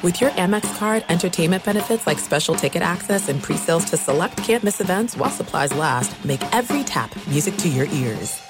With 0.00 0.20
your 0.20 0.30
Amex 0.30 0.78
card, 0.78 1.04
entertainment 1.08 1.64
benefits 1.64 2.06
like 2.06 2.20
special 2.20 2.54
ticket 2.54 2.82
access 2.82 3.28
and 3.28 3.42
pre-sales 3.42 3.84
to 3.86 3.96
select 3.96 4.36
campus 4.36 4.80
events 4.80 5.16
while 5.16 5.28
supplies 5.28 5.74
last, 5.74 6.24
make 6.24 6.40
every 6.54 6.84
tap 6.84 7.10
music 7.26 7.56
to 7.56 7.68
your 7.68 7.86
ears. 7.86 8.40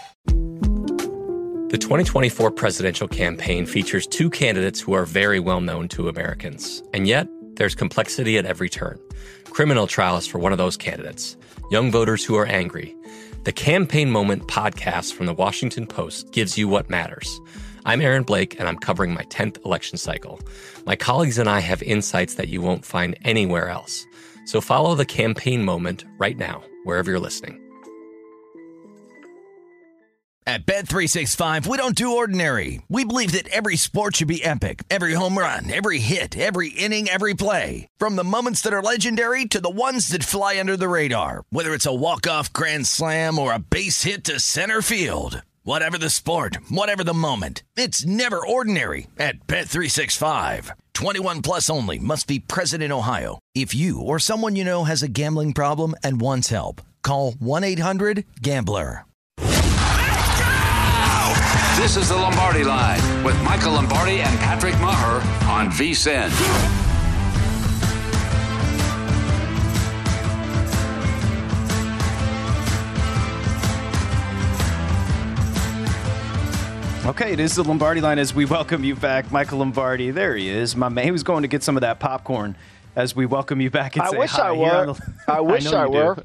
The 1.70 1.78
2024 1.80 2.50
presidential 2.50 3.08
campaign 3.08 3.64
features 3.64 4.06
two 4.06 4.28
candidates 4.28 4.78
who 4.78 4.92
are 4.92 5.06
very 5.06 5.40
well 5.40 5.62
known 5.62 5.88
to 5.88 6.10
Americans. 6.10 6.82
And 6.92 7.08
yet, 7.08 7.26
there's 7.54 7.74
complexity 7.74 8.36
at 8.36 8.44
every 8.44 8.68
turn. 8.68 9.00
Criminal 9.44 9.86
trials 9.86 10.26
for 10.26 10.38
one 10.38 10.52
of 10.52 10.58
those 10.58 10.76
candidates, 10.76 11.38
young 11.70 11.90
voters 11.90 12.26
who 12.26 12.36
are 12.36 12.44
angry. 12.44 12.94
The 13.44 13.52
Campaign 13.52 14.10
Moment 14.10 14.48
podcast 14.48 15.14
from 15.14 15.24
the 15.24 15.32
Washington 15.32 15.86
Post 15.86 16.30
gives 16.30 16.58
you 16.58 16.68
what 16.68 16.90
matters. 16.90 17.40
I'm 17.88 18.02
Aaron 18.02 18.22
Blake, 18.22 18.60
and 18.60 18.68
I'm 18.68 18.76
covering 18.76 19.14
my 19.14 19.22
10th 19.22 19.64
election 19.64 19.96
cycle. 19.96 20.40
My 20.84 20.94
colleagues 20.94 21.38
and 21.38 21.48
I 21.48 21.60
have 21.60 21.82
insights 21.82 22.34
that 22.34 22.48
you 22.48 22.60
won't 22.60 22.84
find 22.84 23.16
anywhere 23.22 23.70
else. 23.70 24.06
So 24.44 24.60
follow 24.60 24.94
the 24.94 25.06
campaign 25.06 25.64
moment 25.64 26.04
right 26.18 26.36
now, 26.36 26.62
wherever 26.84 27.10
you're 27.10 27.18
listening. 27.18 27.64
At 30.46 30.66
Bet365, 30.66 31.66
we 31.66 31.78
don't 31.78 31.94
do 31.94 32.16
ordinary. 32.16 32.82
We 32.90 33.06
believe 33.06 33.32
that 33.32 33.48
every 33.48 33.76
sport 33.76 34.16
should 34.16 34.28
be 34.28 34.44
epic 34.44 34.82
every 34.90 35.14
home 35.14 35.38
run, 35.38 35.70
every 35.70 35.98
hit, 35.98 36.36
every 36.36 36.68
inning, 36.68 37.08
every 37.08 37.32
play. 37.32 37.88
From 37.96 38.16
the 38.16 38.24
moments 38.24 38.60
that 38.62 38.74
are 38.74 38.82
legendary 38.82 39.46
to 39.46 39.62
the 39.62 39.70
ones 39.70 40.08
that 40.08 40.24
fly 40.24 40.60
under 40.60 40.76
the 40.76 40.90
radar, 40.90 41.44
whether 41.48 41.72
it's 41.72 41.86
a 41.86 41.94
walk-off 41.94 42.52
grand 42.52 42.86
slam 42.86 43.38
or 43.38 43.54
a 43.54 43.58
base 43.58 44.02
hit 44.02 44.24
to 44.24 44.40
center 44.40 44.82
field. 44.82 45.42
Whatever 45.68 45.98
the 45.98 46.08
sport, 46.08 46.56
whatever 46.70 47.04
the 47.04 47.12
moment, 47.12 47.62
it's 47.76 48.06
never 48.06 48.40
ordinary 48.40 49.06
at 49.18 49.46
Bet365. 49.46 50.70
21 50.94 51.42
plus 51.42 51.68
only 51.68 51.98
must 51.98 52.26
be 52.26 52.38
present 52.38 52.82
in 52.82 52.90
Ohio. 52.90 53.38
If 53.54 53.74
you 53.74 54.00
or 54.00 54.18
someone 54.18 54.56
you 54.56 54.64
know 54.64 54.84
has 54.84 55.02
a 55.02 55.08
gambling 55.08 55.52
problem 55.52 55.94
and 56.02 56.22
wants 56.22 56.48
help, 56.48 56.80
call 57.02 57.32
1-800-GAMBLER. 57.32 59.04
This 61.76 61.98
is 61.98 62.08
the 62.08 62.16
Lombardi 62.16 62.64
Line 62.64 63.22
with 63.22 63.38
Michael 63.42 63.72
Lombardi 63.72 64.22
and 64.22 64.38
Patrick 64.38 64.74
Meagher 64.76 65.20
on 65.50 65.68
VSIN. 65.68 66.87
Okay, 77.08 77.32
it 77.32 77.40
is 77.40 77.54
the 77.56 77.64
Lombardi 77.64 78.02
line 78.02 78.18
as 78.18 78.34
we 78.34 78.44
welcome 78.44 78.84
you 78.84 78.94
back, 78.94 79.32
Michael 79.32 79.58
Lombardi. 79.60 80.10
There 80.10 80.36
he 80.36 80.50
is, 80.50 80.76
my 80.76 80.90
man. 80.90 81.04
He 81.04 81.10
was 81.10 81.22
going 81.22 81.40
to 81.40 81.48
get 81.48 81.62
some 81.62 81.74
of 81.76 81.80
that 81.80 81.98
popcorn 81.98 82.54
as 82.94 83.16
we 83.16 83.24
welcome 83.24 83.60
you 83.62 83.70
back 83.70 83.96
and 83.96 84.02
I 84.02 84.10
say 84.10 84.18
wish 84.18 84.30
hi 84.32 84.48
I 84.48 84.52
were. 84.52 84.92
the- 84.92 85.14
I 85.26 85.40
wish 85.52 85.66
I 85.72 85.86
do. 85.86 85.90
were. 85.92 86.24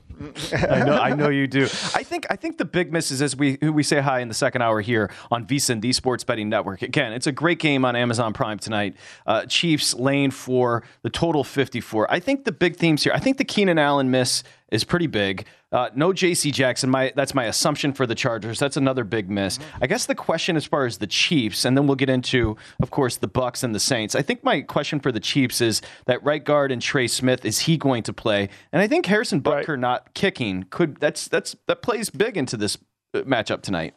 I 0.51 0.83
know, 0.83 0.97
I 0.97 1.13
know 1.15 1.29
you 1.29 1.47
do. 1.47 1.63
I 1.95 2.03
think, 2.03 2.25
I 2.29 2.35
think 2.35 2.57
the 2.57 2.65
big 2.65 2.91
miss 2.91 3.11
is 3.11 3.21
as 3.21 3.33
we 3.35 3.57
we 3.61 3.81
say 3.83 4.01
hi 4.01 4.19
in 4.19 4.27
the 4.27 4.33
second 4.33 4.61
hour 4.61 4.81
here 4.81 5.09
on 5.31 5.45
VSiN, 5.47 5.79
the 5.81 5.93
Sports 5.93 6.25
Betting 6.25 6.49
Network. 6.49 6.81
Again, 6.81 7.13
it's 7.13 7.27
a 7.27 7.31
great 7.31 7.59
game 7.59 7.85
on 7.85 7.95
Amazon 7.95 8.33
Prime 8.33 8.59
tonight. 8.59 8.95
Uh, 9.25 9.45
Chiefs 9.45 9.93
lane 9.93 10.31
for 10.31 10.83
the 11.01 11.09
total 11.09 11.43
54. 11.45 12.11
I 12.11 12.19
think 12.19 12.43
the 12.43 12.51
big 12.51 12.75
themes 12.75 13.03
here. 13.03 13.13
I 13.13 13.19
think 13.19 13.37
the 13.37 13.45
Keenan 13.45 13.77
Allen 13.79 14.11
miss 14.11 14.43
is 14.73 14.83
pretty 14.83 15.07
big. 15.07 15.45
Uh, 15.71 15.89
no 15.95 16.11
J.C. 16.11 16.51
Jackson. 16.51 16.89
My 16.89 17.13
that's 17.15 17.33
my 17.33 17.45
assumption 17.45 17.93
for 17.93 18.07
the 18.07 18.15
Chargers. 18.15 18.59
That's 18.59 18.75
another 18.75 19.03
big 19.03 19.29
miss. 19.29 19.59
I 19.81 19.87
guess 19.87 20.07
the 20.07 20.15
question 20.15 20.57
as 20.57 20.65
far 20.65 20.85
as 20.85 20.97
the 20.97 21.07
Chiefs, 21.07 21.63
and 21.63 21.77
then 21.77 21.85
we'll 21.87 21.95
get 21.95 22.09
into, 22.09 22.57
of 22.81 22.89
course, 22.89 23.17
the 23.17 23.27
Bucks 23.27 23.63
and 23.63 23.73
the 23.73 23.79
Saints. 23.79 24.15
I 24.15 24.23
think 24.23 24.43
my 24.43 24.61
question 24.61 24.99
for 24.99 25.11
the 25.11 25.19
Chiefs 25.19 25.61
is 25.61 25.81
that 26.07 26.23
right 26.23 26.43
guard 26.43 26.71
and 26.71 26.81
Trey 26.81 27.07
Smith 27.07 27.45
is 27.45 27.59
he 27.59 27.77
going 27.77 28.03
to 28.03 28.13
play? 28.13 28.49
And 28.71 28.81
I 28.81 28.87
think 28.87 29.05
Harrison 29.05 29.41
Butker 29.41 29.79
not 29.79 30.13
kicking 30.15 30.65
could 30.69 30.97
that's 30.99 31.27
that's 31.27 31.55
that 31.67 31.81
plays 31.81 32.09
big 32.09 32.35
into 32.35 32.57
this 32.57 32.77
uh, 33.13 33.19
matchup 33.21 33.61
tonight. 33.61 33.93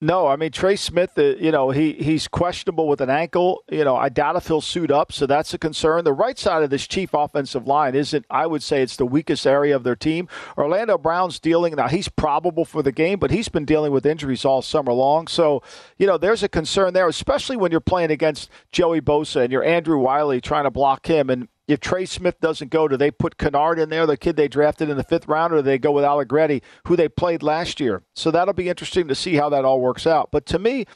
No, 0.00 0.28
I 0.28 0.36
mean 0.36 0.52
Trey 0.52 0.76
Smith. 0.76 1.18
Uh, 1.18 1.34
you 1.36 1.50
know 1.50 1.70
he 1.70 1.92
he's 1.94 2.28
questionable 2.28 2.86
with 2.86 3.00
an 3.00 3.10
ankle. 3.10 3.64
You 3.68 3.82
know 3.82 3.96
I 3.96 4.08
doubt 4.08 4.36
if 4.36 4.46
he'll 4.46 4.60
suit 4.60 4.92
up, 4.92 5.10
so 5.10 5.26
that's 5.26 5.52
a 5.52 5.58
concern. 5.58 6.04
The 6.04 6.12
right 6.12 6.38
side 6.38 6.62
of 6.62 6.70
this 6.70 6.86
Chief 6.86 7.10
offensive 7.12 7.66
line 7.66 7.96
isn't. 7.96 8.24
I 8.30 8.46
would 8.46 8.62
say 8.62 8.80
it's 8.80 8.96
the 8.96 9.06
weakest 9.06 9.44
area 9.44 9.74
of 9.74 9.82
their 9.82 9.96
team. 9.96 10.28
Orlando 10.56 10.98
Brown's 10.98 11.40
dealing 11.40 11.74
now. 11.74 11.88
He's 11.88 12.08
probable 12.08 12.64
for 12.64 12.80
the 12.80 12.92
game, 12.92 13.18
but 13.18 13.32
he's 13.32 13.48
been 13.48 13.64
dealing 13.64 13.90
with 13.90 14.06
injuries 14.06 14.44
all 14.44 14.62
summer 14.62 14.92
long. 14.92 15.26
So 15.26 15.64
you 15.96 16.06
know 16.06 16.16
there's 16.16 16.44
a 16.44 16.48
concern 16.48 16.94
there, 16.94 17.08
especially 17.08 17.56
when 17.56 17.72
you're 17.72 17.80
playing 17.80 18.12
against 18.12 18.50
Joey 18.70 19.00
Bosa 19.00 19.42
and 19.42 19.52
you're 19.52 19.64
Andrew 19.64 19.98
Wylie 19.98 20.40
trying 20.40 20.64
to 20.64 20.70
block 20.70 21.06
him 21.06 21.28
and. 21.28 21.48
If 21.68 21.80
Trey 21.80 22.06
Smith 22.06 22.40
doesn't 22.40 22.70
go, 22.70 22.88
do 22.88 22.96
they 22.96 23.10
put 23.10 23.36
Kinnard 23.36 23.78
in 23.78 23.90
there, 23.90 24.06
the 24.06 24.16
kid 24.16 24.36
they 24.36 24.48
drafted 24.48 24.88
in 24.88 24.96
the 24.96 25.04
fifth 25.04 25.28
round, 25.28 25.52
or 25.52 25.56
do 25.56 25.62
they 25.62 25.78
go 25.78 25.92
with 25.92 26.02
Allegretti, 26.02 26.62
who 26.86 26.96
they 26.96 27.08
played 27.10 27.42
last 27.42 27.78
year? 27.78 28.02
So 28.16 28.30
that'll 28.30 28.54
be 28.54 28.70
interesting 28.70 29.06
to 29.08 29.14
see 29.14 29.34
how 29.34 29.50
that 29.50 29.66
all 29.66 29.80
works 29.80 30.06
out. 30.06 30.30
But 30.32 30.46
to 30.46 30.58
me, 30.58 30.86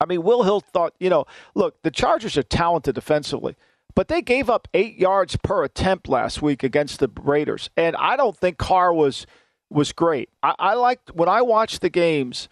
I 0.00 0.06
mean, 0.06 0.22
Will 0.22 0.42
Hill 0.44 0.60
thought, 0.60 0.94
you 0.98 1.10
know, 1.10 1.26
look, 1.54 1.76
the 1.82 1.90
Chargers 1.90 2.38
are 2.38 2.42
talented 2.42 2.94
defensively, 2.94 3.54
but 3.94 4.08
they 4.08 4.22
gave 4.22 4.48
up 4.48 4.66
eight 4.72 4.96
yards 4.98 5.36
per 5.36 5.62
attempt 5.62 6.08
last 6.08 6.40
week 6.40 6.62
against 6.62 6.98
the 6.98 7.10
Raiders, 7.20 7.68
and 7.76 7.94
I 7.96 8.16
don't 8.16 8.36
think 8.36 8.56
Carr 8.58 8.92
was 8.92 9.26
was 9.70 9.92
great. 9.92 10.28
I, 10.42 10.54
I 10.58 10.74
liked 10.74 11.14
when 11.14 11.28
I 11.28 11.42
watched 11.42 11.82
the 11.82 11.90
games. 11.90 12.48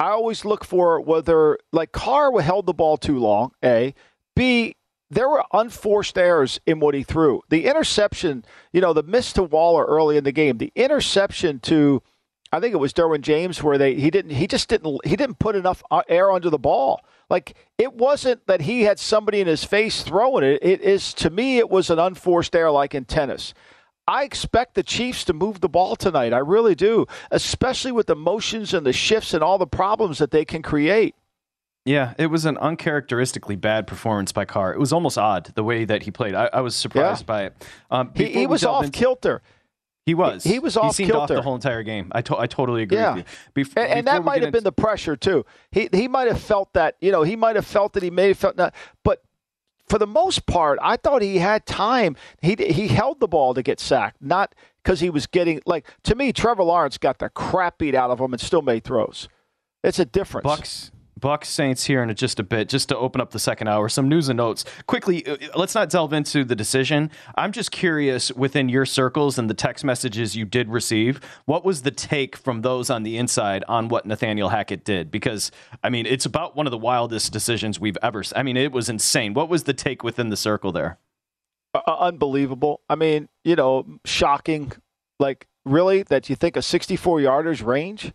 I 0.00 0.08
always 0.08 0.44
look 0.44 0.64
for 0.64 1.00
whether 1.00 1.58
like 1.70 1.92
Carr 1.92 2.40
held 2.40 2.66
the 2.66 2.72
ball 2.72 2.96
too 2.96 3.18
long. 3.18 3.52
A, 3.64 3.94
B, 4.34 4.74
there 5.12 5.28
were 5.28 5.44
unforced 5.52 6.16
errors 6.16 6.58
in 6.66 6.80
what 6.80 6.94
he 6.94 7.02
threw. 7.02 7.42
The 7.50 7.66
interception, 7.66 8.44
you 8.72 8.80
know, 8.80 8.94
the 8.94 9.02
miss 9.02 9.34
to 9.34 9.42
Waller 9.42 9.84
early 9.84 10.16
in 10.16 10.24
the 10.24 10.32
game, 10.32 10.56
the 10.56 10.72
interception 10.74 11.60
to, 11.60 12.02
I 12.50 12.60
think 12.60 12.72
it 12.72 12.78
was 12.78 12.94
Derwin 12.94 13.20
James, 13.20 13.62
where 13.62 13.76
they 13.76 13.94
he 13.94 14.10
didn't 14.10 14.30
he 14.30 14.46
just 14.46 14.68
didn't 14.68 15.04
he 15.04 15.16
didn't 15.16 15.38
put 15.38 15.54
enough 15.54 15.82
uh, 15.90 16.02
air 16.08 16.32
under 16.32 16.48
the 16.48 16.58
ball. 16.58 17.04
Like 17.28 17.54
it 17.76 17.92
wasn't 17.92 18.46
that 18.46 18.62
he 18.62 18.82
had 18.82 18.98
somebody 18.98 19.40
in 19.40 19.46
his 19.46 19.64
face 19.64 20.02
throwing 20.02 20.44
it. 20.44 20.60
It 20.62 20.80
is 20.80 21.12
to 21.14 21.28
me, 21.28 21.58
it 21.58 21.68
was 21.68 21.90
an 21.90 21.98
unforced 21.98 22.56
error 22.56 22.70
like 22.70 22.94
in 22.94 23.04
tennis. 23.04 23.52
I 24.08 24.24
expect 24.24 24.74
the 24.74 24.82
Chiefs 24.82 25.24
to 25.26 25.32
move 25.34 25.60
the 25.60 25.68
ball 25.68 25.94
tonight. 25.94 26.32
I 26.32 26.38
really 26.38 26.74
do, 26.74 27.06
especially 27.30 27.92
with 27.92 28.06
the 28.06 28.16
motions 28.16 28.74
and 28.74 28.84
the 28.84 28.92
shifts 28.92 29.34
and 29.34 29.44
all 29.44 29.58
the 29.58 29.66
problems 29.66 30.18
that 30.18 30.30
they 30.30 30.44
can 30.44 30.62
create. 30.62 31.14
Yeah, 31.84 32.14
it 32.16 32.26
was 32.26 32.44
an 32.44 32.56
uncharacteristically 32.58 33.56
bad 33.56 33.86
performance 33.88 34.30
by 34.30 34.44
Carr. 34.44 34.72
It 34.72 34.78
was 34.78 34.92
almost 34.92 35.18
odd 35.18 35.52
the 35.56 35.64
way 35.64 35.84
that 35.84 36.04
he 36.04 36.10
played. 36.12 36.34
I, 36.34 36.48
I 36.52 36.60
was 36.60 36.76
surprised 36.76 37.22
Yeah. 37.22 37.26
by 37.26 37.42
it. 37.44 37.66
Um, 37.90 38.12
He, 38.14 38.26
he 38.26 38.46
was 38.46 38.64
off 38.64 38.84
into- 38.84 38.98
kilter. 38.98 39.42
He 40.06 40.14
was. 40.14 40.42
He 40.44 40.58
was 40.58 40.76
off 40.76 40.96
He 40.96 41.04
seemed 41.04 41.12
off 41.12 41.28
kilter. 41.28 41.34
the 41.36 41.42
whole 41.42 41.54
entire 41.56 41.82
game. 41.82 42.10
I, 42.12 42.22
to- 42.22 42.38
I 42.38 42.46
totally 42.46 42.82
agree 42.82 42.98
Yeah. 42.98 43.14
with 43.14 43.26
you. 43.56 43.64
Bef- 43.64 43.76
And, 43.76 43.90
and 43.98 44.06
that 44.06 44.22
might 44.24 44.42
have 44.42 44.52
been 44.52 44.58
into- 44.60 44.64
the 44.64 44.72
pressure 44.72 45.16
too. 45.16 45.44
He 45.72 45.88
he 45.92 46.06
might 46.08 46.28
have 46.28 46.40
felt 46.40 46.72
that 46.74 46.96
you 47.00 47.10
know 47.10 47.22
he 47.24 47.34
might 47.36 47.56
have 47.56 47.66
felt 47.66 47.94
that 47.94 48.02
he 48.04 48.10
may 48.10 48.28
have 48.28 48.38
felt 48.38 48.56
that, 48.56 48.74
but 49.02 49.22
for 49.88 49.98
the 49.98 50.06
most 50.06 50.46
part, 50.46 50.78
I 50.82 50.96
thought 50.96 51.20
he 51.22 51.38
had 51.38 51.66
time. 51.66 52.14
He 52.40 52.54
he 52.58 52.88
held 52.88 53.18
the 53.18 53.28
ball 53.28 53.54
to 53.54 53.62
get 53.62 53.80
sacked, 53.80 54.22
not 54.22 54.54
because 54.84 55.00
he 55.00 55.10
was 55.10 55.26
getting 55.26 55.60
like 55.66 55.84
to 56.04 56.14
me. 56.14 56.32
Trevor 56.32 56.62
Lawrence 56.62 56.96
got 56.96 57.18
the 57.18 57.28
crap 57.28 57.78
beat 57.78 57.94
out 57.96 58.10
of 58.10 58.20
him 58.20 58.32
and 58.32 58.40
still 58.40 58.62
made 58.62 58.84
throws. 58.84 59.28
It's 59.82 59.98
a 59.98 60.04
difference. 60.04 60.44
Bucks. 60.44 60.91
Bucks 61.22 61.48
Saints 61.48 61.84
here 61.84 62.02
in 62.02 62.14
just 62.14 62.38
a 62.38 62.42
bit, 62.42 62.68
just 62.68 62.88
to 62.90 62.98
open 62.98 63.20
up 63.20 63.30
the 63.30 63.38
second 63.38 63.68
hour. 63.68 63.88
Some 63.88 64.08
news 64.08 64.28
and 64.28 64.36
notes. 64.36 64.64
Quickly, 64.86 65.26
uh, 65.26 65.36
let's 65.56 65.74
not 65.74 65.88
delve 65.88 66.12
into 66.12 66.44
the 66.44 66.56
decision. 66.56 67.10
I'm 67.36 67.52
just 67.52 67.70
curious 67.70 68.30
within 68.32 68.68
your 68.68 68.84
circles 68.84 69.38
and 69.38 69.48
the 69.48 69.54
text 69.54 69.84
messages 69.84 70.36
you 70.36 70.44
did 70.44 70.68
receive, 70.68 71.20
what 71.46 71.64
was 71.64 71.82
the 71.82 71.90
take 71.90 72.36
from 72.36 72.62
those 72.62 72.90
on 72.90 73.04
the 73.04 73.16
inside 73.16 73.64
on 73.68 73.88
what 73.88 74.04
Nathaniel 74.04 74.50
Hackett 74.50 74.84
did? 74.84 75.10
Because, 75.10 75.50
I 75.82 75.90
mean, 75.90 76.06
it's 76.06 76.26
about 76.26 76.56
one 76.56 76.66
of 76.66 76.72
the 76.72 76.78
wildest 76.78 77.32
decisions 77.32 77.80
we've 77.80 77.98
ever 78.02 78.22
I 78.34 78.42
mean, 78.42 78.56
it 78.56 78.72
was 78.72 78.88
insane. 78.88 79.32
What 79.34 79.48
was 79.48 79.64
the 79.64 79.72
take 79.72 80.02
within 80.02 80.28
the 80.28 80.36
circle 80.36 80.72
there? 80.72 80.98
Uh, 81.74 81.80
unbelievable. 81.86 82.80
I 82.88 82.96
mean, 82.96 83.28
you 83.44 83.56
know, 83.56 83.86
shocking. 84.04 84.72
Like, 85.18 85.46
really, 85.64 86.02
that 86.04 86.28
you 86.28 86.36
think 86.36 86.56
a 86.56 86.62
64 86.62 87.20
yarders 87.20 87.64
range? 87.64 88.12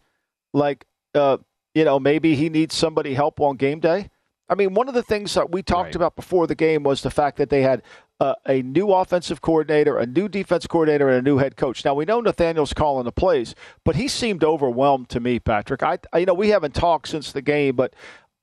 Like, 0.54 0.86
uh, 1.16 1.38
you 1.78 1.86
know, 1.86 2.00
maybe 2.00 2.36
he 2.36 2.50
needs 2.50 2.74
somebody 2.74 3.14
help 3.14 3.40
on 3.40 3.56
game 3.56 3.80
day. 3.80 4.10
I 4.50 4.56
mean, 4.56 4.74
one 4.74 4.88
of 4.88 4.96
the 4.96 5.04
things 5.04 5.34
that 5.36 5.52
we 5.52 5.62
talked 5.62 5.88
Right. 5.88 5.96
about 5.96 6.16
before 6.16 6.48
the 6.48 6.56
game 6.56 6.82
was 6.82 7.02
the 7.02 7.12
fact 7.12 7.38
that 7.38 7.50
they 7.50 7.62
had 7.62 7.84
uh, 8.20 8.34
a 8.48 8.64
new 8.64 8.92
offensive 8.92 9.42
coordinator, 9.42 9.98
a 10.00 10.08
new 10.08 10.28
defense 10.28 10.66
coordinator, 10.66 11.08
and 11.08 11.20
a 11.20 11.22
new 11.30 11.38
head 11.38 11.56
coach. 11.56 11.86
Now 11.86 11.94
we 11.94 12.06
know 12.06 12.20
Nathaniel's 12.20 12.74
calling 12.74 13.06
the 13.06 13.12
plays, 13.12 13.54
but 13.86 13.96
he 13.96 14.08
seemed 14.08 14.44
overwhelmed 14.44 15.10
to 15.10 15.20
me, 15.20 15.40
Patrick. 15.40 15.84
I, 15.84 16.00
I 16.12 16.20
you 16.20 16.26
know, 16.26 16.34
we 16.34 16.50
haven't 16.50 16.74
talked 16.74 17.10
since 17.10 17.32
the 17.32 17.44
game, 17.44 17.76
but 17.76 17.94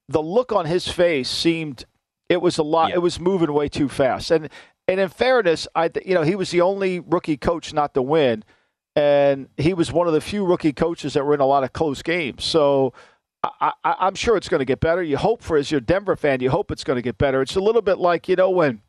the 0.09 0.23
look 0.23 0.53
on 0.53 0.67
his 0.67 0.87
face 0.87 1.29
seemed 1.29 1.87
it 2.29 2.41
was 2.41 2.57
a 2.59 2.63
lot. 2.63 2.91
Yeah. 2.91 2.97
It 2.97 3.03
was 3.03 3.19
moving 3.19 3.53
way 3.53 3.69
too 3.69 3.89
fast. 3.89 4.31
And 4.31 4.49
and 4.87 5.01
in 5.01 5.09
fairness, 5.09 5.67
I 5.75 5.91
you 6.05 6.15
know 6.15 6.23
he 6.23 6.37
was 6.37 6.51
the 6.53 6.61
only 6.61 7.01
rookie 7.01 7.39
coach 7.39 7.73
not 7.73 7.95
to 7.95 8.03
win, 8.03 8.45
and 8.95 9.49
he 9.57 9.75
was 9.75 9.91
one 9.91 10.07
of 10.07 10.13
the 10.13 10.21
few 10.21 10.45
rookie 10.45 10.73
coaches 10.75 11.15
that 11.15 11.25
were 11.25 11.35
in 11.35 11.41
a 11.41 11.47
lot 11.47 11.65
of 11.65 11.73
close 11.73 12.03
games. 12.03 12.45
So 12.45 12.93
I, 13.61 13.73
am 14.07 14.15
sure 14.15 14.37
it's 14.37 14.49
going 14.49 14.61
to 14.61 14.65
get 14.65 14.81
better. 14.81 15.03
You 15.03 15.17
hope 15.17 15.43
for, 15.43 15.57
as 15.57 15.71
your 15.71 15.81
Denver 15.81 16.17
fan, 16.17 16.41
you 16.41 16.51
hope 16.51 16.71
it's 16.71 16.85
going 16.85 16.97
to 16.97 17.03
get 17.03 17.19
better. 17.19 17.43
It's 17.43 17.57
a 17.57 17.61
little 17.61 17.83
bit 17.83 17.99
like, 17.99 18.29
you 18.29 18.37
know, 18.37 18.51
when 18.51 18.83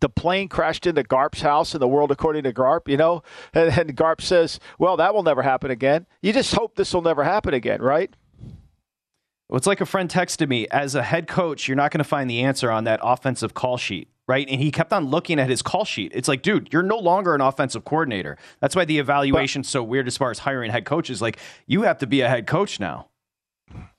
the 0.00 0.08
plane 0.08 0.48
crashed 0.48 0.86
into 0.86 1.02
Garp's 1.02 1.42
house 1.42 1.74
in 1.74 1.80
the 1.80 1.88
world 1.88 2.10
according 2.10 2.42
to 2.44 2.52
Garp, 2.52 2.88
you 2.88 2.96
know, 2.96 3.22
and, 3.54 3.76
and 3.76 3.96
Garp 3.96 4.20
says, 4.20 4.58
well, 4.78 4.96
that 4.96 5.14
will 5.14 5.22
never 5.22 5.42
happen 5.42 5.70
again. 5.70 6.06
You 6.20 6.32
just 6.32 6.54
hope 6.54 6.76
this 6.76 6.92
will 6.92 7.02
never 7.02 7.24
happen 7.24 7.54
again, 7.54 7.80
right? 7.80 8.14
Well, 9.48 9.58
it's 9.58 9.66
like 9.66 9.80
a 9.80 9.86
friend 9.86 10.08
texted 10.08 10.48
me 10.48 10.66
as 10.70 10.94
a 10.94 11.02
head 11.02 11.28
coach, 11.28 11.68
you're 11.68 11.76
not 11.76 11.90
going 11.90 11.98
to 11.98 12.04
find 12.04 12.28
the 12.28 12.40
answer 12.40 12.70
on 12.70 12.84
that 12.84 13.00
offensive 13.02 13.54
call 13.54 13.76
sheet 13.76 14.08
right? 14.28 14.48
And 14.48 14.60
he 14.60 14.70
kept 14.70 14.92
on 14.92 15.06
looking 15.06 15.38
at 15.38 15.50
his 15.50 15.62
call 15.62 15.84
sheet. 15.84 16.12
It's 16.14 16.28
like, 16.28 16.42
dude, 16.42 16.72
you're 16.72 16.82
no 16.82 16.96
longer 16.96 17.34
an 17.34 17.40
offensive 17.40 17.84
coordinator. 17.84 18.38
That's 18.60 18.76
why 18.76 18.84
the 18.84 18.98
evaluation's 18.98 19.68
so 19.68 19.82
weird 19.82 20.06
as 20.06 20.16
far 20.16 20.30
as 20.30 20.38
hiring 20.38 20.70
head 20.70 20.84
coaches. 20.84 21.20
Like, 21.20 21.38
you 21.66 21.82
have 21.82 21.98
to 21.98 22.06
be 22.06 22.20
a 22.20 22.28
head 22.28 22.46
coach 22.46 22.78
now. 22.78 23.08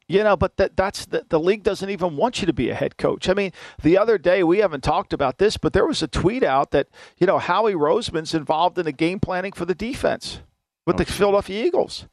You 0.07 0.23
know, 0.23 0.35
but 0.35 0.57
that, 0.57 0.75
that's 0.75 1.05
the, 1.05 1.25
the 1.29 1.39
league 1.39 1.63
doesn't 1.63 1.89
even 1.89 2.17
want 2.17 2.41
you 2.41 2.45
to 2.45 2.53
be 2.53 2.69
a 2.69 2.75
head 2.75 2.97
coach. 2.97 3.29
I 3.29 3.33
mean, 3.33 3.51
the 3.81 3.97
other 3.97 4.17
day 4.17 4.43
we 4.43 4.57
haven't 4.59 4.83
talked 4.83 5.13
about 5.13 5.37
this, 5.37 5.55
but 5.55 5.71
there 5.71 5.85
was 5.85 6.03
a 6.03 6.07
tweet 6.07 6.43
out 6.43 6.71
that 6.71 6.87
you 7.17 7.25
know 7.25 7.39
Howie 7.39 7.73
Roseman's 7.73 8.33
involved 8.33 8.77
in 8.77 8.85
the 8.85 8.91
game 8.91 9.19
planning 9.19 9.53
for 9.53 9.65
the 9.65 9.75
defense 9.75 10.41
with 10.85 10.97
the 10.97 11.03
oh, 11.03 11.11
Philadelphia 11.11 11.65
Eagles. 11.65 12.07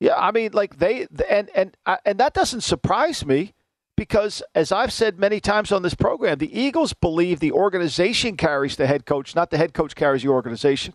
Yeah, 0.00 0.16
I 0.16 0.30
mean, 0.30 0.52
like 0.52 0.78
they 0.78 1.06
and 1.28 1.50
and 1.54 1.76
uh, 1.84 1.96
and 2.04 2.18
that 2.18 2.32
doesn't 2.32 2.62
surprise 2.62 3.26
me 3.26 3.54
because, 3.96 4.42
as 4.54 4.70
I've 4.70 4.92
said 4.92 5.18
many 5.18 5.40
times 5.40 5.72
on 5.72 5.82
this 5.82 5.94
program, 5.94 6.38
the 6.38 6.58
Eagles 6.58 6.92
believe 6.94 7.40
the 7.40 7.52
organization 7.52 8.36
carries 8.36 8.76
the 8.76 8.86
head 8.86 9.04
coach, 9.04 9.34
not 9.34 9.50
the 9.50 9.58
head 9.58 9.74
coach 9.74 9.96
carries 9.96 10.22
the 10.22 10.28
organization. 10.28 10.94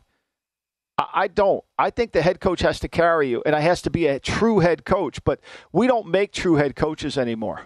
I 0.97 1.27
don't. 1.27 1.63
I 1.79 1.89
think 1.89 2.11
the 2.11 2.21
head 2.21 2.39
coach 2.39 2.61
has 2.61 2.79
to 2.81 2.87
carry 2.87 3.29
you, 3.29 3.41
and 3.45 3.55
it 3.55 3.61
has 3.61 3.81
to 3.83 3.89
be 3.89 4.07
a 4.07 4.19
true 4.19 4.59
head 4.59 4.85
coach. 4.85 5.23
But 5.23 5.39
we 5.71 5.87
don't 5.87 6.07
make 6.07 6.31
true 6.31 6.55
head 6.55 6.75
coaches 6.75 7.17
anymore. 7.17 7.63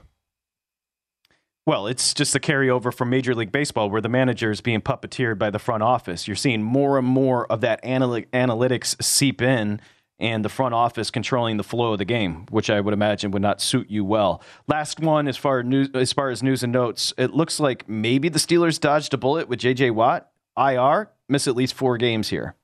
Well, 1.65 1.88
it's 1.88 2.13
just 2.13 2.31
the 2.31 2.39
carryover 2.39 2.94
from 2.94 3.09
Major 3.09 3.35
League 3.35 3.51
Baseball 3.51 3.89
where 3.89 4.00
the 4.00 4.07
manager 4.07 4.51
is 4.51 4.62
being 4.62 4.79
puppeteered 4.79 5.38
by 5.38 5.50
the 5.50 5.59
front 5.59 5.83
office. 5.83 6.25
You're 6.25 6.38
seeing 6.38 6.63
more 6.63 6.97
and 6.97 7.06
more 7.06 7.45
of 7.51 7.59
that 7.59 7.83
analytics 7.83 9.03
seep 9.03 9.41
in 9.41 9.81
and 10.18 10.45
the 10.45 10.50
front 10.50 10.74
office 10.74 11.12
controlling 11.12 11.57
the 11.57 11.65
flow 11.65 11.91
of 11.91 11.97
the 11.97 12.06
game, 12.06 12.45
which 12.50 12.69
I 12.69 12.79
would 12.79 12.94
imagine 12.94 13.31
would 13.31 13.41
not 13.41 13.59
suit 13.59 13.89
you 13.89 14.06
well. 14.06 14.41
Last 14.68 15.01
one, 15.01 15.27
as 15.27 15.35
far 15.35 15.59
as 15.59 15.65
news, 15.65 15.89
as 15.94 16.13
far 16.13 16.29
as 16.29 16.41
news 16.41 16.63
and 16.63 16.71
notes, 16.71 17.13
it 17.18 17.33
looks 17.33 17.59
like 17.59 17.88
maybe 17.88 18.29
the 18.29 18.39
Steelers 18.39 18.79
dodged 18.79 19.13
a 19.13 19.18
bullet 19.18 19.50
with 19.50 19.59
J.J. 19.59 19.91
Watt, 19.91 20.31
IR, 20.57 21.12
miss 21.27 21.47
at 21.50 21.56
least 21.57 21.74
four 21.74 21.97
games 21.97 22.29
here. 22.29 22.56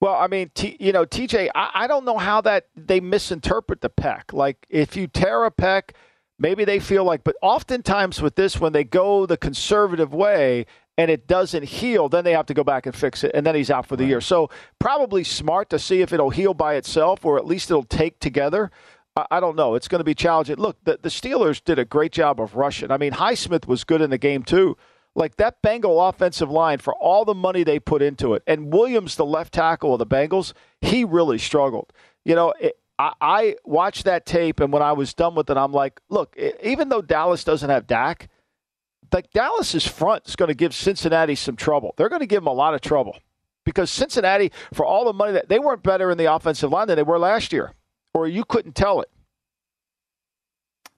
Well, 0.00 0.14
I 0.14 0.26
mean, 0.26 0.50
T, 0.54 0.76
you 0.80 0.92
know, 0.92 1.04
TJ, 1.06 1.48
I, 1.54 1.70
I 1.74 1.86
don't 1.86 2.04
know 2.04 2.18
how 2.18 2.40
that 2.42 2.66
they 2.76 3.00
misinterpret 3.00 3.80
the 3.80 3.90
pec. 3.90 4.32
Like, 4.32 4.66
if 4.68 4.96
you 4.96 5.06
tear 5.06 5.44
a 5.44 5.50
pec, 5.50 5.90
maybe 6.38 6.64
they 6.64 6.78
feel 6.78 7.04
like, 7.04 7.24
but 7.24 7.36
oftentimes 7.42 8.20
with 8.20 8.34
this, 8.34 8.60
when 8.60 8.72
they 8.72 8.84
go 8.84 9.26
the 9.26 9.36
conservative 9.36 10.12
way 10.12 10.66
and 10.98 11.10
it 11.10 11.26
doesn't 11.26 11.64
heal, 11.64 12.08
then 12.08 12.24
they 12.24 12.32
have 12.32 12.46
to 12.46 12.54
go 12.54 12.62
back 12.62 12.86
and 12.86 12.94
fix 12.94 13.24
it, 13.24 13.32
and 13.34 13.46
then 13.46 13.54
he's 13.54 13.70
out 13.70 13.86
for 13.86 13.96
the 13.96 14.04
right. 14.04 14.10
year. 14.10 14.20
So 14.20 14.50
probably 14.78 15.24
smart 15.24 15.70
to 15.70 15.78
see 15.78 16.02
if 16.02 16.12
it'll 16.12 16.30
heal 16.30 16.54
by 16.54 16.74
itself 16.74 17.24
or 17.24 17.38
at 17.38 17.46
least 17.46 17.70
it'll 17.70 17.82
take 17.82 18.20
together. 18.20 18.70
I, 19.16 19.26
I 19.30 19.40
don't 19.40 19.56
know. 19.56 19.74
It's 19.74 19.88
going 19.88 20.00
to 20.00 20.04
be 20.04 20.14
challenging. 20.14 20.56
Look, 20.56 20.76
the, 20.84 20.98
the 21.00 21.08
Steelers 21.08 21.62
did 21.62 21.78
a 21.78 21.84
great 21.84 22.12
job 22.12 22.40
of 22.40 22.54
rushing. 22.56 22.90
I 22.90 22.98
mean, 22.98 23.12
Highsmith 23.12 23.66
was 23.66 23.84
good 23.84 24.00
in 24.00 24.10
the 24.10 24.18
game 24.18 24.42
too. 24.42 24.76
Like 25.14 25.36
that 25.36 25.62
Bengal 25.62 26.00
offensive 26.00 26.50
line, 26.50 26.78
for 26.78 26.94
all 26.94 27.24
the 27.24 27.34
money 27.34 27.62
they 27.62 27.78
put 27.78 28.02
into 28.02 28.34
it, 28.34 28.42
and 28.46 28.72
Williams, 28.72 29.14
the 29.14 29.24
left 29.24 29.54
tackle 29.54 29.92
of 29.92 30.00
the 30.00 30.06
Bengals, 30.06 30.52
he 30.80 31.04
really 31.04 31.38
struggled. 31.38 31.92
You 32.24 32.34
know, 32.34 32.52
it, 32.60 32.76
I, 32.98 33.12
I 33.20 33.56
watched 33.64 34.04
that 34.04 34.26
tape, 34.26 34.60
and 34.60 34.72
when 34.72 34.82
I 34.82 34.92
was 34.92 35.14
done 35.14 35.34
with 35.34 35.50
it, 35.50 35.56
I'm 35.56 35.72
like, 35.72 36.00
look, 36.08 36.34
it, 36.36 36.58
even 36.62 36.88
though 36.88 37.02
Dallas 37.02 37.44
doesn't 37.44 37.70
have 37.70 37.86
Dak, 37.86 38.28
like 39.12 39.30
Dallas's 39.30 39.86
front 39.86 40.26
is 40.26 40.34
going 40.34 40.48
to 40.48 40.54
give 40.54 40.74
Cincinnati 40.74 41.36
some 41.36 41.54
trouble. 41.54 41.94
They're 41.96 42.08
going 42.08 42.20
to 42.20 42.26
give 42.26 42.42
them 42.42 42.48
a 42.48 42.52
lot 42.52 42.74
of 42.74 42.80
trouble 42.80 43.16
because 43.64 43.90
Cincinnati, 43.90 44.50
for 44.72 44.84
all 44.84 45.04
the 45.04 45.12
money 45.12 45.32
that 45.32 45.48
they 45.48 45.60
weren't 45.60 45.84
better 45.84 46.10
in 46.10 46.18
the 46.18 46.32
offensive 46.32 46.70
line 46.70 46.88
than 46.88 46.96
they 46.96 47.04
were 47.04 47.18
last 47.18 47.52
year, 47.52 47.74
or 48.12 48.26
you 48.26 48.44
couldn't 48.44 48.74
tell 48.74 49.00
it. 49.00 49.10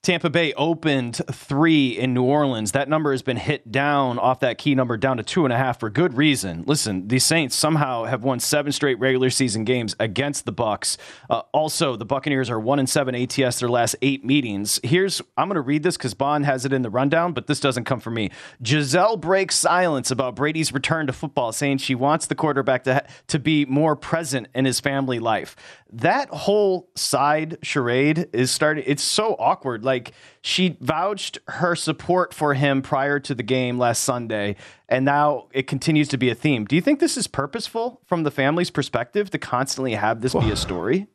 Tampa 0.02 0.31
Bay 0.31 0.52
opened 0.52 1.20
three 1.32 1.88
in 1.88 2.14
New 2.14 2.22
Orleans. 2.22 2.70
That 2.70 2.88
number 2.88 3.10
has 3.10 3.22
been 3.22 3.37
hit 3.37 3.72
down 3.72 4.20
off 4.20 4.38
that 4.38 4.56
key 4.56 4.76
number 4.76 4.96
down 4.96 5.16
to 5.16 5.25
two 5.25 5.44
and 5.44 5.52
a 5.52 5.56
half 5.56 5.81
for 5.81 5.90
good 5.90 6.16
reason. 6.16 6.62
Listen, 6.64 7.08
the 7.08 7.19
Saints 7.19 7.56
somehow 7.56 8.04
have 8.04 8.22
won 8.22 8.38
seven 8.38 8.70
straight 8.70 9.00
regular 9.00 9.31
season 9.31 9.64
games 9.64 9.96
against 9.98 10.44
the 10.44 10.52
Bucks. 10.52 10.96
Uh, 11.28 11.43
also, 11.52 11.96
the 11.96 12.04
Buccaneers 12.04 12.48
are 12.50 12.60
one 12.60 12.78
and 12.78 12.88
seven 12.88 13.16
ATS 13.16 13.58
their 13.58 13.69
last 13.69 13.96
eight 14.00 14.25
meetings. 14.25 14.78
Here's 14.84 15.20
I'm 15.37 15.48
going 15.48 15.56
to 15.56 15.60
read 15.60 15.82
this 15.82 15.96
because 15.96 16.14
Bond 16.14 16.46
has 16.46 16.64
it 16.64 16.72
in 16.72 16.82
the 16.82 16.90
rundown, 16.90 17.32
but 17.32 17.49
this 17.49 17.58
doesn't 17.58 17.84
come 17.84 17.99
from 17.99 18.14
me. 18.14 18.31
Gisele 18.62 19.16
breaks 19.16 19.56
silence 19.56 20.12
about 20.12 20.37
Brady's 20.37 20.72
return 20.72 21.08
to 21.08 21.12
football, 21.12 21.50
saying 21.50 21.78
she 21.78 21.96
wants 21.96 22.26
the 22.26 22.37
quarterback 22.37 22.84
to 22.84 23.04
to 23.26 23.40
be 23.40 23.64
more 23.64 23.96
present 23.96 24.46
in 24.54 24.66
his 24.66 24.78
family 24.78 25.19
life 25.19 25.56
that 25.92 26.28
whole 26.31 26.90
side 26.96 27.58
charade 27.62 28.28
is 28.32 28.50
starting 28.50 28.82
it's 28.87 29.02
so 29.02 29.37
awkward 29.38 29.84
like 29.84 29.95
she 30.43 30.76
vouched 30.81 31.38
her 31.48 31.75
support 31.75 32.32
for 32.32 32.54
him 32.54 32.82
prior 32.82 33.19
to 33.19 33.34
the 33.34 33.43
game 33.43 33.78
last 33.78 34.02
sunday 34.02 34.56
and 34.88 35.04
now 35.04 35.48
it 35.52 35.66
continues 35.66 36.08
to 36.08 36.16
be 36.16 36.31
a 36.31 36.34
theme 36.34 36.64
do 36.64 36.76
you 36.76 36.82
think 36.82 37.00
this 37.00 37.16
is 37.16 37.26
purposeful 37.26 38.00
from 38.06 38.22
the 38.22 38.31
family's 38.31 38.70
perspective 38.70 39.31
to 39.31 39.38
constantly 39.38 39.94
have 39.94 40.20
this 40.20 40.34
be 40.34 40.50
a 40.50 40.56
story 40.56 41.06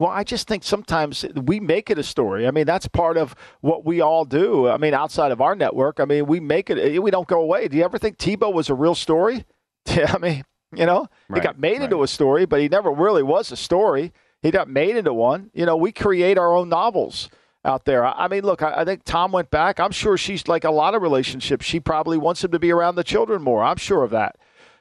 well, 0.00 0.08
I 0.08 0.24
just 0.24 0.48
think 0.48 0.64
sometimes 0.64 1.26
we 1.34 1.60
make 1.60 1.90
it 1.90 1.98
a 1.98 2.02
story. 2.02 2.46
I 2.46 2.52
mean, 2.52 2.64
that's 2.64 2.88
part 2.88 3.18
of 3.18 3.34
what 3.60 3.84
we 3.84 4.00
all 4.00 4.24
do. 4.24 4.66
I 4.66 4.78
mean, 4.78 4.94
outside 4.94 5.30
of 5.30 5.42
our 5.42 5.54
network, 5.54 6.00
I 6.00 6.06
mean, 6.06 6.24
we 6.24 6.40
make 6.40 6.70
it. 6.70 6.78
Eh, 6.78 6.98
we 6.98 7.10
don't 7.10 7.28
go 7.28 7.42
away. 7.42 7.68
Do 7.68 7.76
you 7.76 7.84
ever 7.84 7.98
think 7.98 8.16
Tebow 8.16 8.50
was 8.50 8.70
a 8.70 8.74
real 8.74 8.94
story? 8.94 9.44
I 9.86 10.16
mean, 10.16 10.42
you 10.74 10.86
know, 10.86 11.06
right, 11.28 11.42
he 11.42 11.46
got 11.46 11.58
made 11.58 11.80
right. 11.80 11.82
into 11.82 12.02
a 12.02 12.08
story, 12.08 12.46
but 12.46 12.60
he 12.60 12.68
never 12.68 12.90
really 12.90 13.22
was 13.22 13.52
a 13.52 13.56
story. 13.56 14.14
He 14.40 14.50
got 14.50 14.70
made 14.70 14.96
into 14.96 15.12
one. 15.12 15.50
You 15.52 15.66
know, 15.66 15.76
we 15.76 15.92
create 15.92 16.38
our 16.38 16.56
own 16.56 16.70
novels 16.70 17.28
out 17.64 17.84
there. 17.84 18.04
I, 18.04 18.28
mean, 18.28 18.42
look, 18.42 18.62
I, 18.62 18.84
think 18.84 19.04
Tom 19.04 19.32
went 19.32 19.50
back. 19.50 19.80
I'm 19.80 19.90
sure 19.90 20.16
she's 20.16 20.48
like 20.48 20.64
a 20.64 20.70
lot 20.70 20.94
of 20.94 21.02
relationships. 21.02 21.66
She 21.66 21.80
probably 21.80 22.16
wants 22.16 22.42
him 22.42 22.52
to 22.52 22.58
be 22.58 22.72
around 22.72 22.94
the 22.94 23.04
children 23.04 23.42
more. 23.42 23.62
I'm 23.62 23.76
sure 23.76 24.02
of 24.02 24.10
that. 24.10 24.36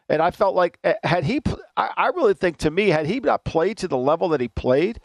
And 0.07 0.21
I 0.21 0.31
felt 0.31 0.55
like 0.55 0.79
eh, 0.83 0.95
had 1.03 1.25
he, 1.25 1.41
I 1.77 2.11
really 2.15 2.33
think 2.33 2.57
to 2.57 2.71
me, 2.71 2.89
had 2.89 3.05
he 3.05 3.19
not 3.19 3.43
played 3.43 3.77
to 3.79 3.87
the 3.87 3.97
level 3.97 4.29
that 4.29 4.41
he 4.41 4.47
played, 4.47 4.99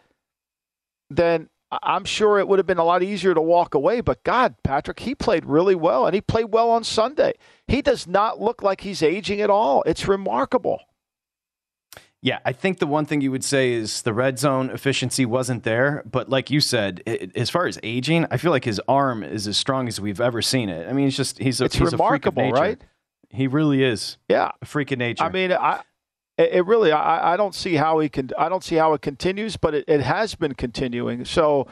then 1.09 1.49
I'm 1.71 2.05
sure 2.05 2.39
it 2.39 2.47
would 2.47 2.59
have 2.59 2.65
been 2.65 2.77
a 2.77 2.83
lot 2.83 3.03
easier 3.03 3.33
to 3.33 3.41
walk 3.41 3.75
away. 3.75 4.01
But 4.01 4.23
God, 4.23 4.55
Patrick, 4.63 5.01
he 5.01 5.13
played 5.13 5.45
really 5.45 5.75
well, 5.75 6.05
and 6.05 6.15
he 6.15 6.21
played 6.21 6.51
well 6.51 6.71
on 6.71 6.83
Sunday. 6.83 7.33
He 7.67 7.81
does 7.81 8.07
not 8.07 8.41
look 8.41 8.63
like 8.63 8.81
he's 8.81 9.03
aging 9.03 9.41
at 9.41 9.49
all. 9.49 9.83
It's 9.83 10.07
remarkable. 10.07 10.79
Yeah, 12.21 12.39
I 12.43 12.53
think 12.53 12.79
the 12.79 12.87
one 12.87 13.05
thing 13.05 13.21
you 13.21 13.31
would 13.31 13.43
say 13.43 13.73
is 13.73 14.01
the 14.01 14.13
red 14.13 14.39
zone 14.39 14.71
efficiency 14.71 15.25
wasn't 15.25 15.63
there. 15.63 16.01
But 16.09 16.27
like 16.27 16.49
you 16.49 16.59
said, 16.59 17.03
it, 17.05 17.35
as 17.37 17.49
far 17.51 17.67
as 17.67 17.79
aging, 17.83 18.25
I 18.31 18.37
feel 18.37 18.51
like 18.51 18.65
his 18.65 18.81
arm 18.87 19.23
is 19.23 19.47
as 19.47 19.57
strong 19.57 19.87
as 19.87 20.01
we've 20.01 20.21
ever 20.21 20.41
seen 20.41 20.69
it. 20.69 20.89
I 20.89 20.93
mean, 20.93 21.07
it's 21.07 21.15
just 21.17 21.37
he's 21.37 21.61
a 21.61 21.65
it's 21.65 21.75
he's 21.75 21.91
remarkable, 21.91 22.41
a 22.41 22.45
freak 22.45 22.53
of 22.53 22.55
nature. 22.55 22.61
right? 22.61 22.81
He 23.29 23.47
really 23.47 23.83
is. 23.83 24.17
Yeah, 24.27 24.51
a 24.61 24.65
freak 24.65 24.91
of 24.91 24.97
nature. 24.97 25.23
I 25.23 25.29
mean, 25.29 25.51
I 25.51 25.81
it 26.37 26.65
really 26.65 26.91
I, 26.91 27.33
I 27.33 27.37
don't 27.37 27.55
see 27.55 27.75
how 27.75 27.99
he 27.99 28.09
can 28.09 28.31
I 28.37 28.49
don't 28.49 28.63
see 28.63 28.75
how 28.75 28.93
it 28.93 29.01
continues, 29.01 29.55
but 29.57 29.73
it, 29.75 29.85
it 29.87 30.01
has 30.01 30.35
been 30.35 30.55
continuing. 30.55 31.25
So 31.25 31.67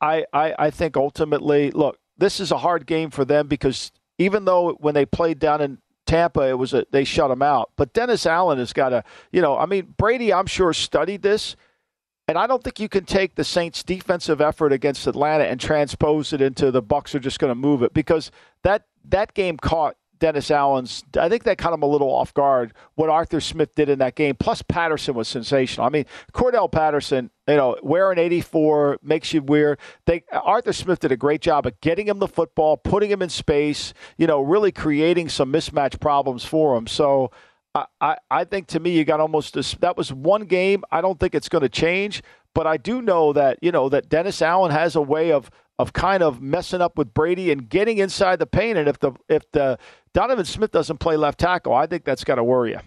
I, 0.00 0.24
I 0.32 0.54
I 0.58 0.70
think 0.70 0.96
ultimately, 0.96 1.70
look, 1.70 1.98
this 2.18 2.40
is 2.40 2.50
a 2.50 2.58
hard 2.58 2.86
game 2.86 3.10
for 3.10 3.24
them 3.24 3.46
because 3.46 3.92
even 4.18 4.44
though 4.44 4.72
when 4.80 4.94
they 4.94 5.06
played 5.06 5.38
down 5.38 5.60
in 5.60 5.78
Tampa, 6.06 6.48
it 6.48 6.58
was 6.58 6.74
a, 6.74 6.84
they 6.90 7.04
shut 7.04 7.30
him 7.30 7.42
out. 7.42 7.70
But 7.76 7.92
Dennis 7.92 8.26
Allen 8.26 8.58
has 8.58 8.72
got 8.72 8.90
to, 8.90 9.04
you 9.32 9.40
know, 9.40 9.56
I 9.56 9.66
mean, 9.66 9.94
Brady, 9.96 10.32
I'm 10.32 10.46
sure 10.46 10.72
studied 10.72 11.22
this, 11.22 11.56
and 12.26 12.38
I 12.38 12.46
don't 12.46 12.62
think 12.62 12.80
you 12.80 12.88
can 12.88 13.04
take 13.04 13.34
the 13.34 13.44
Saints' 13.44 13.82
defensive 13.82 14.40
effort 14.40 14.72
against 14.72 15.06
Atlanta 15.06 15.44
and 15.44 15.60
transpose 15.60 16.32
it 16.32 16.40
into 16.40 16.70
the 16.70 16.82
Bucks 16.82 17.14
are 17.14 17.20
just 17.20 17.38
going 17.38 17.50
to 17.50 17.56
move 17.56 17.82
it 17.82 17.92
because 17.92 18.30
that 18.62 18.86
that 19.04 19.34
game 19.34 19.56
caught 19.56 19.96
Dennis 20.20 20.50
Allen's. 20.50 21.02
I 21.18 21.28
think 21.28 21.42
that 21.44 21.58
caught 21.58 21.72
him 21.72 21.82
a 21.82 21.86
little 21.86 22.08
off 22.08 22.32
guard 22.32 22.72
what 22.94 23.10
Arthur 23.10 23.40
Smith 23.40 23.74
did 23.74 23.88
in 23.88 23.98
that 23.98 24.14
game. 24.14 24.36
Plus, 24.36 24.62
Patterson 24.62 25.14
was 25.14 25.26
sensational. 25.26 25.86
I 25.86 25.90
mean, 25.90 26.04
Cordarrelle 26.32 26.70
Patterson, 26.70 27.30
you 27.48 27.56
know, 27.56 27.76
wearing 27.82 28.18
84 28.18 28.98
makes 29.02 29.32
you 29.34 29.42
weird. 29.42 29.80
They 30.06 30.22
Arthur 30.32 30.72
Smith 30.72 31.00
did 31.00 31.10
a 31.10 31.16
great 31.16 31.40
job 31.40 31.66
of 31.66 31.80
getting 31.80 32.06
him 32.06 32.20
the 32.20 32.28
football, 32.28 32.76
putting 32.76 33.10
him 33.10 33.22
in 33.22 33.30
space. 33.30 33.92
You 34.16 34.26
know, 34.26 34.40
really 34.40 34.70
creating 34.70 35.30
some 35.30 35.52
mismatch 35.52 35.98
problems 35.98 36.44
for 36.44 36.76
him. 36.76 36.86
So. 36.86 37.30
I, 38.00 38.16
I 38.28 38.42
think 38.42 38.66
to 38.68 38.80
me 38.80 38.90
you 38.90 39.04
got 39.04 39.20
almost 39.20 39.54
that 39.80 39.96
was 39.96 40.12
one 40.12 40.46
game. 40.46 40.82
I 40.90 41.00
don't 41.00 41.20
think 41.20 41.36
it's 41.36 41.48
going 41.48 41.62
to 41.62 41.68
change, 41.68 42.20
but 42.52 42.66
I 42.66 42.76
do 42.76 43.00
know 43.00 43.32
that 43.32 43.58
you 43.62 43.70
know 43.70 43.88
that 43.90 44.08
Dennis 44.08 44.42
Allen 44.42 44.72
has 44.72 44.96
a 44.96 45.00
way 45.00 45.30
of 45.30 45.52
of 45.80 45.94
kind 45.94 46.22
of 46.22 46.42
messing 46.42 46.82
up 46.82 46.98
with 46.98 47.14
Brady 47.14 47.50
and 47.50 47.68
getting 47.68 47.98
inside 47.98 48.38
the 48.38 48.46
paint. 48.46 48.76
And 48.76 48.86
if 48.86 48.98
the 48.98 49.12
if 49.28 49.50
the 49.52 49.78
Donovan 50.12 50.44
Smith 50.44 50.70
doesn't 50.72 50.98
play 50.98 51.16
left 51.16 51.40
tackle, 51.40 51.72
I 51.72 51.86
think 51.86 52.04
that's 52.04 52.22
got 52.22 52.34
to 52.34 52.44
worry 52.44 52.72
you. 52.72 52.80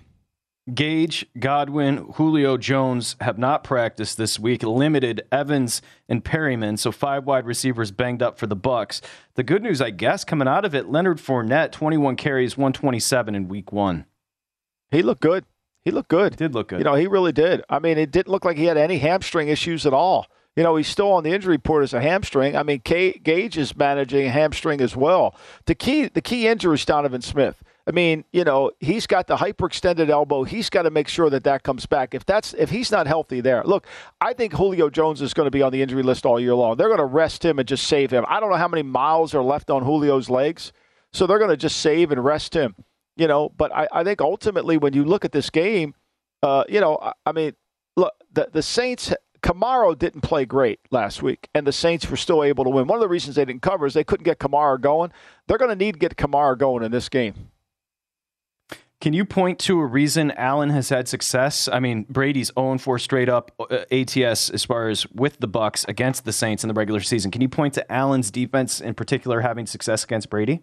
Gage, 0.74 1.26
Godwin, 1.38 1.98
Julio 2.14 2.56
Jones 2.56 3.18
have 3.20 3.38
not 3.38 3.66
practiced 3.66 4.18
this 4.18 4.40
week. 4.40 4.64
Limited 4.64 5.24
Evans 5.30 5.82
and 6.08 6.24
Perriman, 6.24 6.80
so 6.80 6.90
five 6.90 7.26
wide 7.26 7.46
receivers 7.46 7.92
banged 7.92 8.22
up 8.22 8.38
for 8.38 8.48
the 8.48 8.56
Bucks. 8.56 9.02
The 9.34 9.44
good 9.44 9.62
news, 9.62 9.82
I 9.82 9.90
guess, 9.90 10.24
coming 10.24 10.48
out 10.48 10.64
of 10.64 10.74
it, 10.74 10.88
Leonard 10.88 11.18
Fournette, 11.18 11.74
21 11.74 12.16
carries, 12.16 12.56
127 12.56 13.36
in 13.36 13.50
week 13.50 13.74
one. 13.74 14.06
He 14.90 15.02
looked 15.02 15.22
good. 15.22 15.44
He 15.82 15.92
looked 15.92 16.10
good. 16.10 16.38
Did 16.38 16.54
look 16.54 16.70
good. 16.70 16.80
You 16.80 16.86
know, 16.86 16.96
he 16.96 17.08
really 17.08 17.34
did. 17.34 17.62
I 17.70 17.80
mean, 17.80 17.98
it 17.98 18.12
didn't 18.12 18.32
look 18.32 18.46
like 18.46 18.56
he 18.56 18.66
had 18.66 18.78
any 18.78 19.00
hamstring 19.00 19.50
issues 19.50 19.86
at 19.86 19.94
all. 19.94 20.28
You 20.56 20.64
know, 20.64 20.76
he's 20.76 20.88
still 20.88 21.12
on 21.12 21.24
the 21.24 21.32
injury 21.32 21.54
report 21.54 21.84
as 21.84 21.94
a 21.94 22.02
hamstring. 22.02 22.56
I 22.56 22.64
mean, 22.64 22.82
Gage 22.84 23.58
is 23.58 23.76
managing 23.76 24.28
a 24.28 24.30
hamstring 24.30 24.82
as 24.82 24.96
well. 24.96 25.36
The 25.66 25.74
key, 25.74 26.08
the 26.08 26.22
key 26.22 26.48
injury 26.48 26.76
is 26.76 26.86
Donovan 26.86 27.22
Smith. 27.22 27.64
I 27.86 27.92
mean, 27.92 28.24
you 28.32 28.44
know, 28.46 28.72
he's 28.80 29.08
got 29.08 29.28
the 29.28 29.36
hyperextended 29.36 30.10
elbow. 30.10 30.44
He's 30.44 30.70
got 30.70 30.84
to 30.84 30.92
make 30.92 31.10
sure 31.10 31.30
that 31.30 31.44
that 31.44 31.64
comes 31.64 31.86
back. 31.86 32.14
If 32.14 32.26
that's 32.26 32.54
if 32.54 32.70
he's 32.70 32.92
not 32.92 33.08
healthy 33.08 33.42
there, 33.42 33.62
look, 33.66 33.86
I 34.22 34.34
think 34.34 34.54
Julio 34.54 34.90
Jones 34.90 35.22
is 35.22 35.34
going 35.34 35.48
to 35.48 35.52
be 35.52 35.62
on 35.62 35.74
the 35.74 35.82
injury 35.82 36.04
list 36.04 36.26
all 36.26 36.40
year 36.40 36.56
long. 36.56 36.78
They're 36.78 36.88
going 36.88 37.00
to 37.00 37.06
rest 37.06 37.44
him 37.44 37.60
and 37.60 37.68
just 37.68 37.86
save 37.86 38.12
him. 38.12 38.24
I 38.30 38.40
don't 38.40 38.50
know 38.50 38.58
how 38.58 38.70
many 38.70 38.84
miles 38.84 39.36
are 39.36 39.44
left 39.44 39.70
on 39.70 39.84
Julio's 39.84 40.30
legs, 40.30 40.72
so 41.12 41.28
they're 41.28 41.40
going 41.40 41.50
to 41.50 41.58
just 41.58 41.78
save 41.78 42.12
and 42.12 42.24
rest 42.24 42.54
him. 42.54 42.76
You 43.18 43.28
know, 43.28 43.50
but 43.50 43.74
I, 43.74 43.88
I 43.92 44.04
think 44.06 44.22
ultimately 44.22 44.78
when 44.78 44.94
you 44.94 45.04
look 45.04 45.26
at 45.26 45.34
this 45.34 45.50
game, 45.50 45.94
uh, 46.42 46.64
you 46.70 46.80
know, 46.80 46.98
I, 47.02 47.14
I 47.26 47.32
mean, 47.34 47.54
look, 47.98 48.14
the 48.32 48.48
the 48.50 48.64
Saints 48.64 49.14
Kamara 49.44 49.98
didn't 49.98 50.22
play 50.22 50.46
great 50.46 50.80
last 50.90 51.22
week, 51.22 51.50
and 51.54 51.68
the 51.68 51.74
Saints 51.74 52.10
were 52.10 52.18
still 52.18 52.44
able 52.44 52.64
to 52.64 52.70
win. 52.70 52.88
One 52.88 52.98
of 52.98 53.02
the 53.02 53.10
reasons 53.10 53.36
they 53.36 53.46
didn't 53.46 53.62
cover 53.62 53.86
is 53.86 53.94
they 53.94 54.06
couldn't 54.06 54.24
get 54.24 54.40
Kamara 54.40 54.80
going. 54.80 55.12
They're 55.48 55.58
going 55.58 55.70
to 55.70 55.76
need 55.76 55.94
to 55.94 56.00
get 56.00 56.16
Kamara 56.16 56.58
going 56.58 56.84
in 56.84 56.92
this 56.92 57.10
game. 57.10 57.50
Can 59.02 59.12
you 59.12 59.26
point 59.26 59.60
to 59.60 59.82
a 59.82 59.86
reason 59.86 60.32
Allen 60.32 60.70
has 60.70 60.88
had 60.88 61.10
success? 61.10 61.68
I 61.68 61.82
mean, 61.82 62.06
Brady's 62.08 62.54
0 62.58 62.78
4 62.78 62.98
straight 63.00 63.28
up 63.28 63.52
uh, 63.60 63.84
ATS 63.92 64.50
as 64.50 64.64
far 64.64 64.88
as 64.88 65.06
with 65.12 65.42
the 65.42 65.48
Bucks 65.48 65.84
against 65.90 66.24
the 66.24 66.32
Saints 66.32 66.64
in 66.64 66.70
the 66.70 66.74
regular 66.74 67.02
season. 67.02 67.30
Can 67.30 67.42
you 67.42 67.50
point 67.50 67.74
to 67.74 67.92
Allen's 67.92 68.32
defense 68.32 68.80
in 68.80 68.94
particular 68.94 69.42
having 69.42 69.66
success 69.66 70.06
against 70.06 70.30
Brady? 70.30 70.62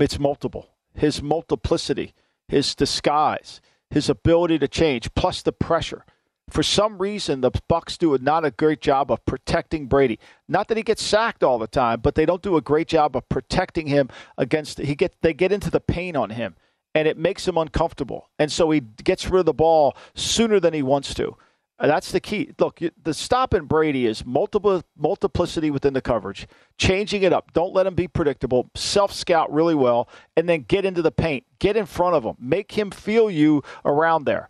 It's 0.00 0.18
multiple. 0.18 0.70
His 0.94 1.22
multiplicity, 1.22 2.12
his 2.48 2.74
disguise, 2.74 3.60
his 3.88 4.10
ability 4.10 4.58
to 4.58 4.66
change, 4.66 5.14
plus 5.14 5.40
the 5.40 5.52
pressure. 5.52 6.04
For 6.50 6.62
some 6.62 6.98
reason, 6.98 7.40
the 7.40 7.50
Bucks 7.68 7.98
do 7.98 8.16
not 8.18 8.44
a 8.44 8.50
great 8.50 8.80
job 8.80 9.10
of 9.10 9.24
protecting 9.26 9.86
Brady. 9.86 10.18
Not 10.48 10.68
that 10.68 10.76
he 10.76 10.82
gets 10.82 11.02
sacked 11.02 11.42
all 11.42 11.58
the 11.58 11.66
time, 11.66 12.00
but 12.00 12.14
they 12.14 12.26
don't 12.26 12.42
do 12.42 12.56
a 12.56 12.62
great 12.62 12.88
job 12.88 13.16
of 13.16 13.28
protecting 13.28 13.86
him 13.86 14.08
against. 14.36 14.78
He 14.78 14.94
get 14.94 15.14
they 15.20 15.34
get 15.34 15.52
into 15.52 15.70
the 15.70 15.80
paint 15.80 16.16
on 16.16 16.30
him 16.30 16.56
and 16.94 17.06
it 17.06 17.18
makes 17.18 17.46
him 17.46 17.56
uncomfortable. 17.56 18.28
And 18.38 18.50
so 18.50 18.70
he 18.70 18.80
gets 18.80 19.28
rid 19.28 19.40
of 19.40 19.46
the 19.46 19.52
ball 19.52 19.96
sooner 20.14 20.58
than 20.58 20.74
he 20.74 20.82
wants 20.82 21.14
to. 21.14 21.36
That's 21.80 22.10
the 22.10 22.18
key. 22.18 22.50
Look, 22.58 22.80
the 23.04 23.14
stop 23.14 23.54
in 23.54 23.66
Brady 23.66 24.06
is 24.06 24.26
multiple 24.26 24.82
multiplicity 24.96 25.70
within 25.70 25.92
the 25.92 26.00
coverage, 26.00 26.48
changing 26.76 27.22
it 27.22 27.32
up. 27.32 27.52
Don't 27.52 27.72
let 27.72 27.86
him 27.86 27.94
be 27.94 28.08
predictable. 28.08 28.68
Self 28.74 29.12
scout 29.12 29.52
really 29.52 29.76
well, 29.76 30.08
and 30.36 30.48
then 30.48 30.62
get 30.62 30.84
into 30.84 31.02
the 31.02 31.12
paint. 31.12 31.44
Get 31.60 31.76
in 31.76 31.86
front 31.86 32.16
of 32.16 32.24
him. 32.24 32.34
Make 32.40 32.72
him 32.72 32.90
feel 32.90 33.30
you 33.30 33.62
around 33.84 34.24
there. 34.24 34.48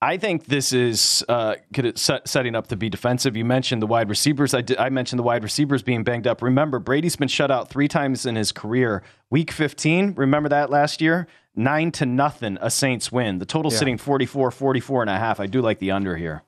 I 0.00 0.16
think 0.16 0.44
this 0.44 0.72
is 0.72 1.24
uh, 1.28 1.56
set, 1.96 2.28
setting 2.28 2.54
up 2.54 2.68
to 2.68 2.76
be 2.76 2.88
defensive. 2.88 3.36
You 3.36 3.44
mentioned 3.44 3.82
the 3.82 3.86
wide 3.86 4.08
receivers. 4.08 4.54
I, 4.54 4.60
did, 4.60 4.78
I 4.78 4.90
mentioned 4.90 5.18
the 5.18 5.24
wide 5.24 5.42
receivers 5.42 5.82
being 5.82 6.04
banged 6.04 6.26
up. 6.26 6.40
Remember, 6.40 6.78
Brady's 6.78 7.16
been 7.16 7.28
shut 7.28 7.50
out 7.50 7.68
three 7.68 7.88
times 7.88 8.24
in 8.24 8.36
his 8.36 8.52
career. 8.52 9.02
Week 9.28 9.50
15, 9.50 10.14
remember 10.14 10.48
that 10.50 10.70
last 10.70 11.00
year? 11.00 11.26
Nine 11.56 11.90
to 11.92 12.06
nothing, 12.06 12.58
a 12.60 12.70
Saints 12.70 13.10
win. 13.10 13.38
The 13.38 13.44
total 13.44 13.72
yeah. 13.72 13.78
sitting 13.78 13.98
44, 13.98 14.52
44 14.52 15.02
and 15.02 15.10
a 15.10 15.18
half. 15.18 15.40
I 15.40 15.46
do 15.46 15.60
like 15.60 15.80
the 15.80 15.90
under 15.90 16.16
here. 16.16 16.42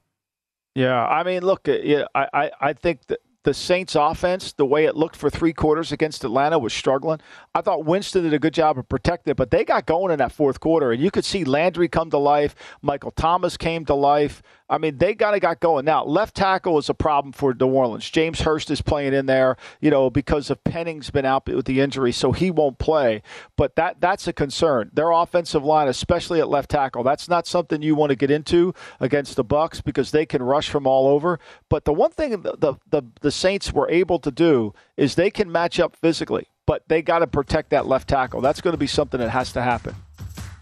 Yeah, 0.76 1.04
I 1.04 1.24
mean, 1.24 1.42
look, 1.42 1.66
yeah, 1.66 2.04
I, 2.14 2.28
I, 2.32 2.50
I 2.60 2.72
think 2.74 3.06
that 3.08 3.18
the 3.44 3.54
Saints 3.54 3.94
offense, 3.94 4.52
the 4.52 4.66
way 4.66 4.84
it 4.84 4.96
looked 4.96 5.16
for 5.16 5.30
three 5.30 5.52
quarters 5.52 5.92
against 5.92 6.24
Atlanta, 6.24 6.58
was 6.58 6.72
struggling. 6.72 7.20
I 7.54 7.62
thought 7.62 7.84
Winston 7.84 8.24
did 8.24 8.34
a 8.34 8.38
good 8.38 8.52
job 8.52 8.78
of 8.78 8.88
protecting 8.88 9.30
it, 9.30 9.36
but 9.36 9.50
they 9.50 9.64
got 9.64 9.86
going 9.86 10.12
in 10.12 10.18
that 10.18 10.32
fourth 10.32 10.60
quarter, 10.60 10.92
and 10.92 11.02
you 11.02 11.10
could 11.10 11.24
see 11.24 11.44
Landry 11.44 11.88
come 11.88 12.10
to 12.10 12.18
life. 12.18 12.54
Michael 12.82 13.12
Thomas 13.12 13.56
came 13.56 13.84
to 13.86 13.94
life. 13.94 14.42
I 14.70 14.78
mean, 14.78 14.98
they 14.98 15.16
kind 15.16 15.34
of 15.34 15.42
got 15.42 15.58
going. 15.58 15.84
Now, 15.84 16.04
left 16.04 16.36
tackle 16.36 16.78
is 16.78 16.88
a 16.88 16.94
problem 16.94 17.32
for 17.32 17.52
New 17.52 17.66
Orleans. 17.66 18.08
James 18.08 18.42
Hurst 18.42 18.70
is 18.70 18.80
playing 18.80 19.12
in 19.12 19.26
there, 19.26 19.56
you 19.80 19.90
know, 19.90 20.10
because 20.10 20.48
of 20.48 20.62
Penning's 20.62 21.10
been 21.10 21.24
out 21.24 21.48
with 21.48 21.66
the 21.66 21.80
injury, 21.80 22.12
so 22.12 22.30
he 22.30 22.52
won't 22.52 22.78
play. 22.78 23.22
But 23.56 23.74
that 23.74 24.00
that's 24.00 24.28
a 24.28 24.32
concern. 24.32 24.92
Their 24.94 25.10
offensive 25.10 25.64
line, 25.64 25.88
especially 25.88 26.38
at 26.38 26.48
left 26.48 26.70
tackle, 26.70 27.02
that's 27.02 27.28
not 27.28 27.48
something 27.48 27.82
you 27.82 27.96
want 27.96 28.10
to 28.10 28.16
get 28.16 28.30
into 28.30 28.72
against 29.00 29.34
the 29.34 29.42
Bucks 29.42 29.80
because 29.80 30.12
they 30.12 30.24
can 30.24 30.40
rush 30.40 30.68
from 30.70 30.86
all 30.86 31.08
over. 31.08 31.40
But 31.68 31.84
the 31.84 31.92
one 31.92 32.12
thing 32.12 32.30
the 32.42 32.56
the, 32.56 32.74
the, 32.88 33.02
the 33.22 33.32
Saints 33.32 33.72
were 33.72 33.90
able 33.90 34.20
to 34.20 34.30
do 34.30 34.72
is 34.96 35.16
they 35.16 35.30
can 35.30 35.50
match 35.50 35.80
up 35.80 35.96
physically, 35.96 36.46
but 36.64 36.84
they 36.86 37.02
got 37.02 37.18
to 37.18 37.26
protect 37.26 37.70
that 37.70 37.86
left 37.88 38.08
tackle. 38.08 38.40
That's 38.40 38.60
going 38.60 38.74
to 38.74 38.78
be 38.78 38.86
something 38.86 39.18
that 39.18 39.30
has 39.30 39.52
to 39.54 39.62
happen. 39.62 39.96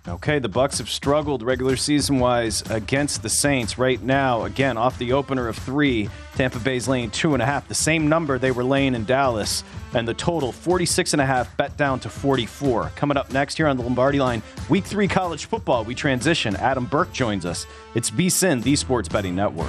Okay, 0.08 0.38
the 0.38 0.48
Bucks 0.48 0.78
have 0.78 0.88
struggled 0.88 1.42
regular 1.42 1.76
season 1.76 2.18
wise 2.18 2.62
against 2.70 3.22
the 3.22 3.28
Saints 3.28 3.76
right 3.76 4.02
now. 4.02 4.44
Again, 4.44 4.78
off 4.78 4.96
the 4.98 5.12
opener 5.12 5.48
of 5.48 5.56
three, 5.56 6.08
Tampa 6.34 6.58
Bay's 6.60 6.88
laying 6.88 7.10
two 7.10 7.34
and 7.34 7.42
a 7.42 7.46
half, 7.46 7.68
the 7.68 7.74
same 7.74 8.08
number 8.08 8.38
they 8.38 8.50
were 8.50 8.64
laying 8.64 8.94
in 8.94 9.04
Dallas, 9.04 9.62
and 9.92 10.08
the 10.08 10.14
total 10.14 10.50
46 10.50 11.12
and 11.12 11.20
a 11.20 11.26
half 11.26 11.54
bet 11.58 11.76
down 11.76 12.00
to 12.00 12.08
44. 12.08 12.92
Coming 12.96 13.18
up 13.18 13.30
next 13.32 13.56
here 13.56 13.66
on 13.66 13.76
the 13.76 13.82
Lombardi 13.82 14.18
line, 14.18 14.42
week 14.70 14.84
three 14.84 15.08
college 15.08 15.44
football, 15.44 15.84
we 15.84 15.94
transition. 15.94 16.56
Adam 16.56 16.86
Burke 16.86 17.12
joins 17.12 17.44
us. 17.44 17.66
It's 17.94 18.10
VSiN, 18.10 18.62
the 18.62 18.76
Sports 18.76 19.08
Betting 19.08 19.36
Network. 19.36 19.68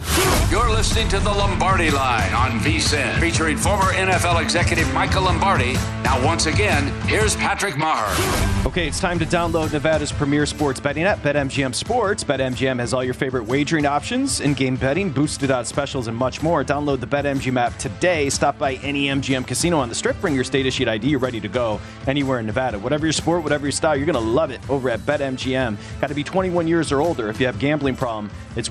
800 0.00 0.18
GAMBLER. 0.18 0.37
You're 0.50 0.70
listening 0.70 1.10
to 1.10 1.20
the 1.20 1.30
Lombardi 1.30 1.90
Line 1.90 2.32
on 2.32 2.52
VSIN, 2.60 3.20
featuring 3.20 3.58
former 3.58 3.92
NFL 3.92 4.40
executive 4.40 4.90
Michael 4.94 5.24
Lombardi. 5.24 5.74
Now, 6.02 6.24
once 6.24 6.46
again, 6.46 6.86
here's 7.06 7.36
Patrick 7.36 7.74
Meagher. 7.74 8.64
Okay, 8.64 8.88
it's 8.88 8.98
time 8.98 9.18
to 9.18 9.26
download 9.26 9.74
Nevada's 9.74 10.10
premier 10.10 10.46
sports 10.46 10.80
betting 10.80 11.04
app, 11.04 11.18
BetMGM 11.18 11.74
Sports. 11.74 12.24
BetMGM 12.24 12.78
has 12.78 12.94
all 12.94 13.04
your 13.04 13.12
favorite 13.12 13.44
wagering 13.44 13.84
options, 13.84 14.40
in-game 14.40 14.76
betting, 14.76 15.10
boosted 15.10 15.50
odds 15.50 15.68
specials, 15.68 16.08
and 16.08 16.16
much 16.16 16.42
more. 16.42 16.64
Download 16.64 16.98
the 16.98 17.06
BetMGM 17.06 17.58
app 17.58 17.76
today. 17.76 18.30
Stop 18.30 18.58
by 18.58 18.76
any 18.76 19.08
MGM 19.08 19.46
casino 19.46 19.78
on 19.78 19.90
the 19.90 19.94
Strip. 19.94 20.18
Bring 20.18 20.34
your 20.34 20.44
state-issued 20.44 20.88
ID. 20.88 21.08
You're 21.08 21.18
ready 21.18 21.40
to 21.40 21.48
go 21.48 21.78
anywhere 22.06 22.40
in 22.40 22.46
Nevada. 22.46 22.78
Whatever 22.78 23.04
your 23.04 23.12
sport, 23.12 23.42
whatever 23.42 23.66
your 23.66 23.72
style, 23.72 23.98
you're 23.98 24.06
going 24.06 24.14
to 24.14 24.30
love 24.30 24.50
it 24.50 24.60
over 24.70 24.88
at 24.88 25.00
BetMGM. 25.00 25.76
Got 26.00 26.06
to 26.06 26.14
be 26.14 26.24
21 26.24 26.66
years 26.66 26.90
or 26.90 27.02
older. 27.02 27.28
If 27.28 27.38
you 27.38 27.44
have 27.44 27.58
gambling 27.58 27.96
problem, 27.96 28.30
it's 28.56 28.70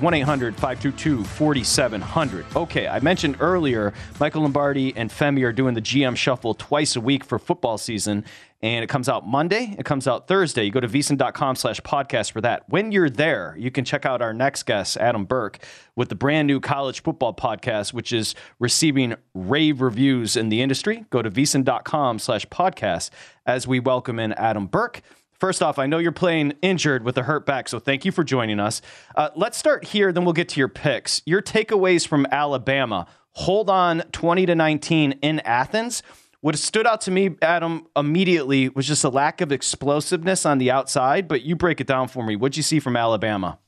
1-800-522-4700. 1.68 2.56
Okay, 2.56 2.88
I 2.88 3.00
mentioned 3.00 3.36
earlier 3.40 3.92
Michael 4.18 4.42
Lombardi 4.42 4.96
and 4.96 5.10
Femi 5.10 5.44
are 5.44 5.52
doing 5.52 5.74
the 5.74 5.82
GM 5.82 6.16
Shuffle 6.16 6.54
twice 6.54 6.96
a 6.96 7.00
week 7.00 7.24
for 7.24 7.38
football 7.38 7.78
season 7.78 8.24
and 8.60 8.82
it 8.82 8.88
comes 8.88 9.08
out 9.08 9.26
Monday. 9.26 9.76
It 9.78 9.84
comes 9.84 10.08
out 10.08 10.26
Thursday. 10.26 10.64
You 10.64 10.72
go 10.72 10.80
to 10.80 10.88
vsin.com 10.88 11.54
slash 11.54 11.80
podcast 11.82 12.32
for 12.32 12.40
that. 12.40 12.68
When 12.68 12.90
you're 12.90 13.10
there, 13.10 13.54
you 13.56 13.70
can 13.70 13.84
check 13.84 14.04
out 14.04 14.20
our 14.20 14.34
next 14.34 14.64
guest, 14.64 14.96
Adam 14.96 15.24
Burke, 15.24 15.60
with 15.94 16.08
the 16.08 16.16
brand 16.16 16.48
new 16.48 16.58
college 16.58 17.02
football 17.02 17.32
podcast, 17.32 17.92
which 17.92 18.12
is 18.12 18.34
receiving 18.58 19.14
rave 19.32 19.80
reviews 19.80 20.36
in 20.36 20.48
the 20.48 20.60
industry. 20.60 21.04
Go 21.10 21.22
to 21.22 21.30
vsin.com 21.30 22.18
slash 22.18 22.46
podcast 22.46 23.10
as 23.46 23.68
we 23.68 23.78
welcome 23.78 24.18
in 24.18 24.32
Adam 24.32 24.66
Burke. 24.66 25.02
First 25.40 25.62
off, 25.62 25.78
I 25.78 25.86
know 25.86 25.98
you're 25.98 26.10
playing 26.10 26.54
injured 26.62 27.04
with 27.04 27.16
a 27.16 27.22
hurt 27.22 27.46
back, 27.46 27.68
so 27.68 27.78
thank 27.78 28.04
you 28.04 28.10
for 28.10 28.24
joining 28.24 28.58
us. 28.58 28.82
Uh, 29.14 29.30
let's 29.36 29.56
start 29.56 29.84
here, 29.84 30.12
then 30.12 30.24
we'll 30.24 30.32
get 30.32 30.48
to 30.50 30.60
your 30.60 30.68
picks. 30.68 31.22
Your 31.26 31.40
takeaways 31.40 32.06
from 32.06 32.26
Alabama. 32.32 33.06
Hold 33.32 33.70
on 33.70 34.00
20 34.10 34.46
to 34.46 34.56
19 34.56 35.12
in 35.22 35.38
Athens. 35.40 36.02
What 36.40 36.56
stood 36.58 36.88
out 36.88 37.00
to 37.02 37.12
me, 37.12 37.36
Adam, 37.40 37.86
immediately 37.94 38.68
was 38.68 38.86
just 38.86 39.04
a 39.04 39.08
lack 39.08 39.40
of 39.40 39.52
explosiveness 39.52 40.44
on 40.44 40.58
the 40.58 40.72
outside. 40.72 41.28
But 41.28 41.42
you 41.42 41.54
break 41.54 41.80
it 41.80 41.86
down 41.86 42.08
for 42.08 42.24
me. 42.24 42.34
What'd 42.34 42.56
you 42.56 42.62
see 42.64 42.80
from 42.80 42.96
Alabama? 42.96 43.58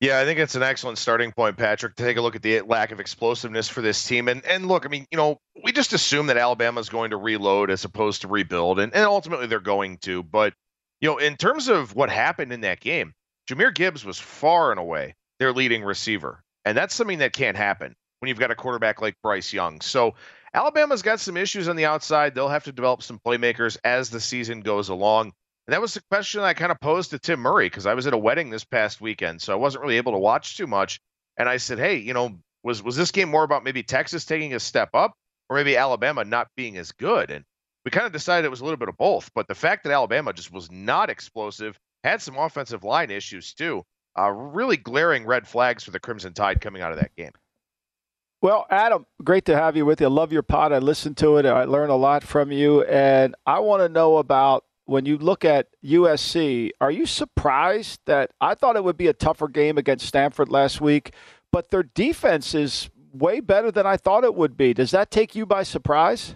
Yeah, 0.00 0.20
I 0.20 0.24
think 0.24 0.38
it's 0.38 0.54
an 0.54 0.62
excellent 0.62 0.98
starting 0.98 1.32
point, 1.32 1.56
Patrick, 1.56 1.96
to 1.96 2.02
take 2.04 2.16
a 2.16 2.20
look 2.20 2.36
at 2.36 2.42
the 2.42 2.60
lack 2.60 2.92
of 2.92 3.00
explosiveness 3.00 3.68
for 3.68 3.80
this 3.80 4.04
team. 4.04 4.28
And 4.28 4.44
and 4.44 4.68
look, 4.68 4.84
I 4.84 4.88
mean, 4.88 5.06
you 5.10 5.16
know, 5.16 5.38
we 5.64 5.72
just 5.72 5.92
assume 5.92 6.26
that 6.26 6.36
Alabama 6.36 6.80
is 6.80 6.88
going 6.88 7.10
to 7.10 7.16
reload 7.16 7.70
as 7.70 7.84
opposed 7.84 8.22
to 8.22 8.28
rebuild, 8.28 8.78
and, 8.78 8.94
and 8.94 9.04
ultimately 9.04 9.46
they're 9.46 9.58
going 9.58 9.98
to. 9.98 10.22
But 10.22 10.52
you 11.00 11.10
know, 11.10 11.18
in 11.18 11.36
terms 11.36 11.68
of 11.68 11.94
what 11.94 12.10
happened 12.10 12.52
in 12.52 12.62
that 12.62 12.80
game, 12.80 13.12
Jahmyr 13.48 13.74
Gibbs 13.74 14.04
was 14.04 14.18
far 14.18 14.70
and 14.70 14.80
away 14.80 15.14
their 15.38 15.52
leading 15.52 15.84
receiver, 15.84 16.42
and 16.64 16.76
that's 16.76 16.94
something 16.94 17.18
that 17.18 17.32
can't 17.32 17.56
happen 17.56 17.94
when 18.20 18.28
you've 18.28 18.38
got 18.38 18.50
a 18.50 18.56
quarterback 18.56 19.00
like 19.02 19.14
Bryce 19.22 19.52
Young. 19.52 19.80
So 19.80 20.14
Alabama's 20.54 21.02
got 21.02 21.20
some 21.20 21.36
issues 21.36 21.68
on 21.68 21.76
the 21.76 21.84
outside. 21.84 22.34
They'll 22.34 22.48
have 22.48 22.64
to 22.64 22.72
develop 22.72 23.02
some 23.02 23.20
playmakers 23.24 23.76
as 23.84 24.08
the 24.08 24.20
season 24.20 24.60
goes 24.60 24.88
along. 24.88 25.32
And 25.66 25.74
that 25.74 25.80
was 25.80 25.94
the 25.94 26.02
question 26.10 26.40
I 26.40 26.54
kind 26.54 26.72
of 26.72 26.80
posed 26.80 27.10
to 27.10 27.18
Tim 27.18 27.40
Murray 27.40 27.66
because 27.66 27.86
I 27.86 27.94
was 27.94 28.06
at 28.06 28.14
a 28.14 28.18
wedding 28.18 28.50
this 28.50 28.64
past 28.64 29.00
weekend, 29.00 29.42
so 29.42 29.52
I 29.52 29.56
wasn't 29.56 29.82
really 29.82 29.96
able 29.96 30.12
to 30.12 30.18
watch 30.18 30.56
too 30.56 30.66
much. 30.66 31.00
And 31.36 31.48
I 31.48 31.58
said, 31.58 31.78
"Hey, 31.78 31.96
you 31.96 32.14
know, 32.14 32.38
was 32.62 32.82
was 32.82 32.96
this 32.96 33.10
game 33.10 33.28
more 33.28 33.44
about 33.44 33.64
maybe 33.64 33.82
Texas 33.82 34.24
taking 34.24 34.54
a 34.54 34.60
step 34.60 34.90
up, 34.94 35.12
or 35.50 35.56
maybe 35.56 35.76
Alabama 35.76 36.24
not 36.24 36.48
being 36.56 36.78
as 36.78 36.92
good?" 36.92 37.30
And 37.30 37.44
we 37.86 37.90
kind 37.90 38.04
of 38.04 38.12
decided 38.12 38.44
it 38.44 38.50
was 38.50 38.62
a 38.62 38.64
little 38.64 38.76
bit 38.76 38.88
of 38.88 38.96
both. 38.96 39.30
But 39.32 39.46
the 39.46 39.54
fact 39.54 39.84
that 39.84 39.92
Alabama 39.92 40.32
just 40.32 40.52
was 40.52 40.72
not 40.72 41.08
explosive, 41.08 41.78
had 42.02 42.20
some 42.20 42.36
offensive 42.36 42.82
line 42.82 43.12
issues 43.12 43.54
too, 43.54 43.84
uh, 44.18 44.28
really 44.32 44.76
glaring 44.76 45.24
red 45.24 45.46
flags 45.46 45.84
for 45.84 45.92
the 45.92 46.00
Crimson 46.00 46.32
Tide 46.32 46.60
coming 46.60 46.82
out 46.82 46.90
of 46.90 46.98
that 46.98 47.14
game. 47.14 47.30
Well, 48.42 48.66
Adam, 48.70 49.06
great 49.22 49.44
to 49.44 49.56
have 49.56 49.76
you 49.76 49.86
with 49.86 50.00
you. 50.00 50.08
I 50.08 50.10
love 50.10 50.32
your 50.32 50.42
pod. 50.42 50.72
I 50.72 50.78
listen 50.78 51.14
to 51.16 51.36
it. 51.36 51.46
I 51.46 51.62
learn 51.62 51.88
a 51.88 51.96
lot 51.96 52.24
from 52.24 52.50
you. 52.50 52.82
And 52.82 53.36
I 53.46 53.60
want 53.60 53.82
to 53.82 53.88
know 53.88 54.16
about 54.16 54.64
when 54.86 55.06
you 55.06 55.16
look 55.16 55.44
at 55.44 55.68
USC, 55.84 56.70
are 56.80 56.90
you 56.90 57.06
surprised 57.06 58.00
that 58.06 58.32
I 58.40 58.56
thought 58.56 58.74
it 58.74 58.82
would 58.82 58.96
be 58.96 59.06
a 59.06 59.12
tougher 59.12 59.46
game 59.46 59.78
against 59.78 60.06
Stanford 60.06 60.48
last 60.48 60.80
week, 60.80 61.12
but 61.52 61.70
their 61.70 61.84
defense 61.84 62.52
is 62.52 62.90
way 63.12 63.38
better 63.38 63.70
than 63.70 63.86
I 63.86 63.96
thought 63.96 64.24
it 64.24 64.34
would 64.34 64.56
be. 64.56 64.74
Does 64.74 64.90
that 64.90 65.12
take 65.12 65.36
you 65.36 65.46
by 65.46 65.62
surprise? 65.62 66.34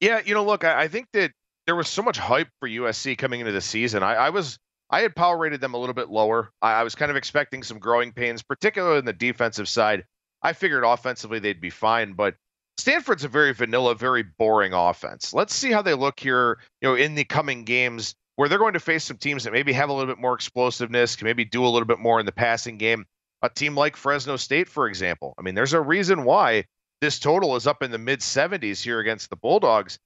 Yeah, 0.00 0.20
you 0.24 0.34
know, 0.34 0.44
look, 0.44 0.64
I, 0.64 0.82
I 0.82 0.88
think 0.88 1.06
that 1.12 1.32
there 1.66 1.76
was 1.76 1.88
so 1.88 2.02
much 2.02 2.18
hype 2.18 2.48
for 2.60 2.68
USC 2.68 3.16
coming 3.18 3.40
into 3.40 3.52
the 3.52 3.60
season. 3.60 4.02
I, 4.02 4.14
I 4.14 4.30
was 4.30 4.58
I 4.90 5.00
had 5.00 5.16
power 5.16 5.36
rated 5.36 5.60
them 5.60 5.74
a 5.74 5.78
little 5.78 5.94
bit 5.94 6.10
lower. 6.10 6.50
I, 6.62 6.74
I 6.74 6.82
was 6.82 6.94
kind 6.94 7.10
of 7.10 7.16
expecting 7.16 7.62
some 7.62 7.78
growing 7.78 8.12
pains, 8.12 8.42
particularly 8.42 8.98
in 8.98 9.04
the 9.04 9.12
defensive 9.12 9.68
side. 9.68 10.04
I 10.42 10.52
figured 10.52 10.84
offensively 10.84 11.38
they'd 11.38 11.60
be 11.60 11.70
fine, 11.70 12.12
but 12.12 12.34
Stanford's 12.78 13.24
a 13.24 13.28
very 13.28 13.52
vanilla, 13.52 13.94
very 13.94 14.22
boring 14.22 14.72
offense. 14.72 15.32
Let's 15.32 15.54
see 15.54 15.72
how 15.72 15.82
they 15.82 15.94
look 15.94 16.20
here, 16.20 16.58
you 16.80 16.88
know, 16.88 16.94
in 16.94 17.14
the 17.14 17.24
coming 17.24 17.64
games 17.64 18.14
where 18.36 18.48
they're 18.48 18.58
going 18.58 18.74
to 18.74 18.80
face 18.80 19.04
some 19.04 19.16
teams 19.16 19.44
that 19.44 19.52
maybe 19.52 19.72
have 19.72 19.88
a 19.88 19.92
little 19.92 20.12
bit 20.12 20.20
more 20.20 20.34
explosiveness, 20.34 21.16
can 21.16 21.24
maybe 21.24 21.44
do 21.44 21.64
a 21.64 21.68
little 21.68 21.86
bit 21.86 21.98
more 21.98 22.20
in 22.20 22.26
the 22.26 22.32
passing 22.32 22.76
game. 22.76 23.06
A 23.42 23.48
team 23.48 23.74
like 23.74 23.96
Fresno 23.96 24.36
State, 24.36 24.68
for 24.68 24.86
example. 24.86 25.34
I 25.38 25.42
mean, 25.42 25.54
there's 25.54 25.72
a 25.72 25.80
reason 25.80 26.24
why 26.24 26.64
this 27.00 27.18
total 27.18 27.56
is 27.56 27.66
up 27.66 27.82
in 27.82 27.90
the 27.90 27.98
mid 27.98 28.20
70s 28.20 28.82
here 28.82 29.00
against 29.00 29.30
the 29.30 29.36
Bulldogs. 29.36 29.98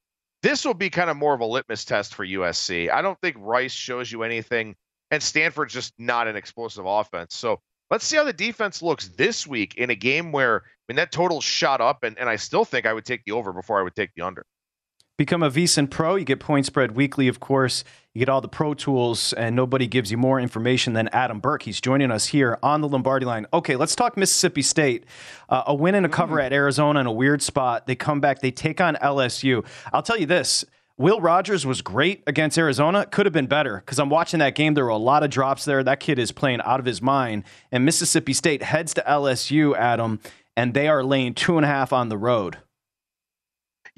This 0.43 0.65
will 0.65 0.73
be 0.73 0.89
kind 0.89 1.09
of 1.09 1.17
more 1.17 1.33
of 1.33 1.41
a 1.41 1.45
litmus 1.45 1.85
test 1.85 2.15
for 2.15 2.25
USC. 2.25 2.91
I 2.91 3.01
don't 3.01 3.19
think 3.21 3.35
Rice 3.39 3.71
shows 3.71 4.11
you 4.11 4.23
anything, 4.23 4.75
and 5.11 5.21
Stanford's 5.21 5.73
just 5.73 5.93
not 5.99 6.27
an 6.27 6.35
explosive 6.35 6.85
offense. 6.85 7.35
So 7.35 7.59
Let's 7.91 8.05
see 8.05 8.15
how 8.15 8.23
the 8.23 8.31
defense 8.31 8.81
looks 8.81 9.09
this 9.09 9.45
week 9.45 9.75
in 9.75 9.89
a 9.89 9.95
game 9.95 10.31
where 10.31 10.63
I 10.63 10.69
mean 10.87 10.95
that 10.95 11.11
total 11.11 11.41
shot 11.41 11.81
up, 11.81 12.03
and, 12.03 12.17
and 12.17 12.29
I 12.29 12.37
still 12.37 12.63
think 12.63 12.85
I 12.85 12.93
would 12.93 13.03
take 13.03 13.25
the 13.25 13.33
over 13.33 13.51
before 13.51 13.79
I 13.79 13.83
would 13.83 13.95
take 13.95 14.11
the 14.15 14.21
under. 14.21 14.45
Become 15.17 15.43
a 15.43 15.51
VSIN 15.51 15.89
Pro. 15.89 16.15
You 16.15 16.25
get 16.25 16.39
point 16.39 16.65
spread 16.65 16.95
weekly, 16.95 17.27
of 17.27 17.39
course. 17.39 17.83
You 18.13 18.19
get 18.19 18.29
all 18.29 18.41
the 18.41 18.47
pro 18.47 18.73
tools, 18.73 19.33
and 19.33 19.55
nobody 19.55 19.87
gives 19.87 20.11
you 20.11 20.17
more 20.17 20.39
information 20.39 20.93
than 20.93 21.07
Adam 21.09 21.39
Burke. 21.39 21.63
He's 21.63 21.79
joining 21.79 22.11
us 22.11 22.25
here 22.27 22.57
on 22.63 22.81
the 22.81 22.87
Lombardi 22.87 23.25
line. 23.25 23.45
Okay, 23.53 23.75
let's 23.75 23.95
talk 23.95 24.17
Mississippi 24.17 24.61
State. 24.61 25.05
Uh, 25.47 25.63
a 25.67 25.75
win 25.75 25.95
and 25.95 26.05
a 26.05 26.09
cover 26.09 26.37
mm. 26.37 26.43
at 26.43 26.53
Arizona 26.53 26.99
in 26.99 27.05
a 27.05 27.11
weird 27.11 27.41
spot. 27.41 27.87
They 27.87 27.95
come 27.95 28.19
back, 28.19 28.41
they 28.41 28.51
take 28.51 28.81
on 28.81 28.95
LSU. 28.95 29.65
I'll 29.93 30.01
tell 30.01 30.17
you 30.17 30.25
this 30.25 30.65
Will 30.97 31.19
Rogers 31.19 31.65
was 31.65 31.81
great 31.81 32.21
against 32.27 32.57
Arizona. 32.57 33.07
Could 33.07 33.25
have 33.25 33.33
been 33.33 33.47
better 33.47 33.77
because 33.77 33.97
I'm 33.97 34.09
watching 34.09 34.39
that 34.39 34.53
game. 34.53 34.75
There 34.75 34.83
were 34.83 34.91
a 34.91 34.97
lot 34.97 35.23
of 35.23 35.29
drops 35.29 35.65
there. 35.65 35.83
That 35.83 35.99
kid 35.99 36.19
is 36.19 36.31
playing 36.31 36.61
out 36.61 36.79
of 36.79 36.85
his 36.85 37.01
mind. 37.01 37.43
And 37.71 37.85
Mississippi 37.85 38.33
State 38.33 38.61
heads 38.61 38.93
to 38.95 39.03
LSU, 39.07 39.75
Adam, 39.75 40.19
and 40.55 40.73
they 40.73 40.87
are 40.87 41.03
laying 41.03 41.33
two 41.33 41.57
and 41.57 41.65
a 41.65 41.67
half 41.67 41.91
on 41.91 42.09
the 42.09 42.17
road. 42.17 42.57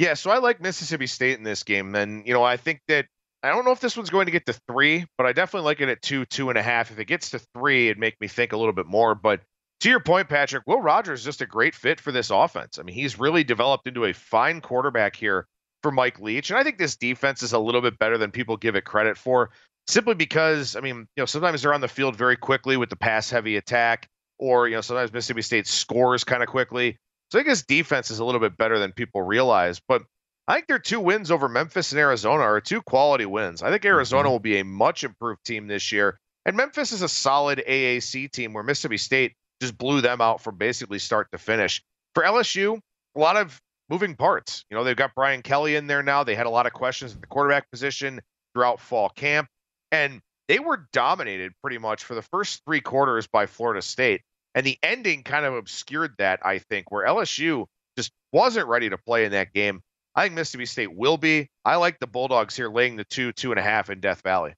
Yeah, 0.04 0.16
so 0.16 0.32
I 0.32 0.40
like 0.40 0.60
Mississippi 0.60 1.08
State 1.08 1.38
in 1.38 1.46
this 1.46 1.64
game. 1.64 1.96
And, 1.96 2.28
you 2.28 2.34
know, 2.34 2.44
I 2.44 2.58
think 2.58 2.82
that 2.90 3.06
I 3.42 3.52
don't 3.52 3.64
know 3.64 3.72
if 3.72 3.80
this 3.80 3.96
one's 3.96 4.10
going 4.10 4.26
to 4.26 4.34
get 4.34 4.46
to 4.48 4.54
three, 4.68 5.06
but 5.18 5.26
I 5.26 5.32
definitely 5.32 5.66
like 5.66 5.80
it 5.80 5.88
at 5.88 6.02
two, 6.02 6.26
two 6.26 6.50
and 6.50 6.58
a 6.58 6.62
half. 6.62 6.92
If 6.92 7.00
it 7.00 7.06
gets 7.06 7.30
to 7.30 7.40
three, 7.56 7.88
it'd 7.88 7.98
make 7.98 8.20
me 8.20 8.28
think 8.28 8.52
a 8.52 8.58
little 8.58 8.74
bit 8.74 8.86
more. 8.86 9.16
But 9.16 9.40
to 9.80 9.90
your 9.90 10.02
point, 10.02 10.28
Patrick, 10.28 10.64
Will 10.68 10.82
Rogers 10.82 11.22
is 11.22 11.26
just 11.26 11.40
a 11.40 11.46
great 11.46 11.74
fit 11.74 12.02
for 12.02 12.12
this 12.12 12.32
offense. 12.32 12.80
I 12.80 12.84
mean, 12.84 12.96
he's 12.96 13.18
really 13.18 13.46
developed 13.46 13.88
into 13.88 14.04
a 14.04 14.12
fine 14.12 14.60
quarterback 14.60 15.16
here 15.16 15.48
for 15.84 15.92
Mike 15.92 16.20
Leach. 16.20 16.50
And 16.50 16.60
I 16.60 16.64
think 16.64 16.80
this 16.80 16.98
defense 16.98 17.42
is 17.42 17.54
a 17.54 17.60
little 17.60 17.80
bit 17.80 17.98
better 17.98 18.18
than 18.18 18.30
people 18.30 18.58
give 18.58 18.76
it 18.76 18.84
credit 18.84 19.18
for, 19.18 19.52
simply 19.88 20.16
because, 20.16 20.76
I 20.76 20.82
mean, 20.82 20.98
you 21.16 21.22
know, 21.22 21.26
sometimes 21.26 21.62
they're 21.62 21.74
on 21.74 21.80
the 21.80 21.88
field 21.88 22.18
very 22.18 22.36
quickly 22.36 22.76
with 22.76 22.90
the 22.90 22.98
pass 22.98 23.30
heavy 23.30 23.56
attack, 23.56 24.10
or, 24.38 24.68
you 24.68 24.76
know, 24.76 24.82
sometimes 24.82 25.14
Mississippi 25.14 25.44
State 25.44 25.66
scores 25.66 26.26
kind 26.26 26.44
of 26.44 26.50
quickly. 26.50 26.98
So 27.34 27.40
I 27.40 27.42
think 27.42 27.50
his 27.50 27.64
defense 27.64 28.12
is 28.12 28.20
a 28.20 28.26
little 28.26 28.40
bit 28.40 28.58
better 28.58 28.78
than 28.78 28.92
people 28.92 29.24
realize. 29.24 29.82
But 29.88 30.04
I 30.48 30.54
think 30.54 30.68
their 30.68 30.78
two 30.78 31.00
wins 31.00 31.32
over 31.32 31.50
Memphis 31.50 31.92
and 31.92 31.98
Arizona 31.98 32.44
are 32.44 32.62
two 32.62 32.84
quality 32.84 33.26
wins. 33.26 33.64
I 33.64 33.72
think 33.72 33.84
Arizona 33.86 34.26
mm-hmm. 34.26 34.32
will 34.34 34.40
be 34.40 34.60
a 34.60 34.64
much 34.64 35.04
improved 35.04 35.44
team 35.44 35.66
this 35.66 35.92
year. 35.92 36.20
And 36.46 36.56
Memphis 36.56 36.92
is 36.92 37.02
a 37.02 37.10
solid 37.10 37.64
AAC 37.68 38.30
team 38.30 38.54
where 38.54 38.62
Mississippi 38.62 38.98
State 38.98 39.34
just 39.60 39.76
blew 39.80 40.00
them 40.00 40.22
out 40.22 40.42
from 40.42 40.58
basically 40.58 41.00
start 41.00 41.28
to 41.32 41.40
finish. 41.40 41.82
For 42.14 42.22
LSU, 42.22 42.80
a 43.16 43.20
lot 43.20 43.36
of 43.36 43.60
moving 43.90 44.16
parts. 44.16 44.64
You 44.70 44.78
know, 44.78 44.84
they've 44.84 44.96
got 44.96 45.16
Brian 45.16 45.42
Kelly 45.42 45.76
in 45.76 45.88
there 45.88 46.04
now. 46.04 46.24
They 46.24 46.36
had 46.36 46.46
a 46.46 46.52
lot 46.52 46.68
of 46.68 46.74
questions 46.74 47.16
at 47.16 47.22
the 47.22 47.26
quarterback 47.26 47.72
position 47.72 48.22
throughout 48.54 48.80
fall 48.80 49.10
camp, 49.10 49.48
and 49.92 50.22
they 50.48 50.60
were 50.60 50.86
dominated 50.94 51.54
pretty 51.64 51.80
much 51.80 52.04
for 52.04 52.14
the 52.14 52.22
first 52.22 52.62
three 52.64 52.82
quarters 52.82 53.26
by 53.26 53.48
Florida 53.48 53.82
State. 53.82 54.22
And 54.56 54.66
the 54.66 54.78
ending 54.84 55.24
kind 55.24 55.46
of 55.46 55.56
obscured 55.56 56.16
that, 56.20 56.40
I 56.46 56.60
think, 56.60 56.92
where 56.92 57.06
LSU 57.06 57.66
just 57.98 58.12
wasn't 58.32 58.68
ready 58.68 58.90
to 58.90 58.98
play 58.98 59.26
in 59.26 59.32
that 59.32 59.54
game. 59.54 59.82
I 60.16 60.24
think 60.24 60.36
Mississippi 60.36 60.66
State 60.66 60.96
will 60.96 61.18
be. 61.18 61.50
I 61.66 61.78
like 61.78 62.00
the 62.00 62.08
Bulldogs 62.08 62.56
here 62.56 62.70
laying 62.70 62.96
the 62.96 63.04
two, 63.04 63.32
two 63.32 63.52
and 63.52 63.60
a 63.60 63.64
half 63.64 63.90
in 63.90 64.00
Death 64.00 64.22
Valley. 64.22 64.54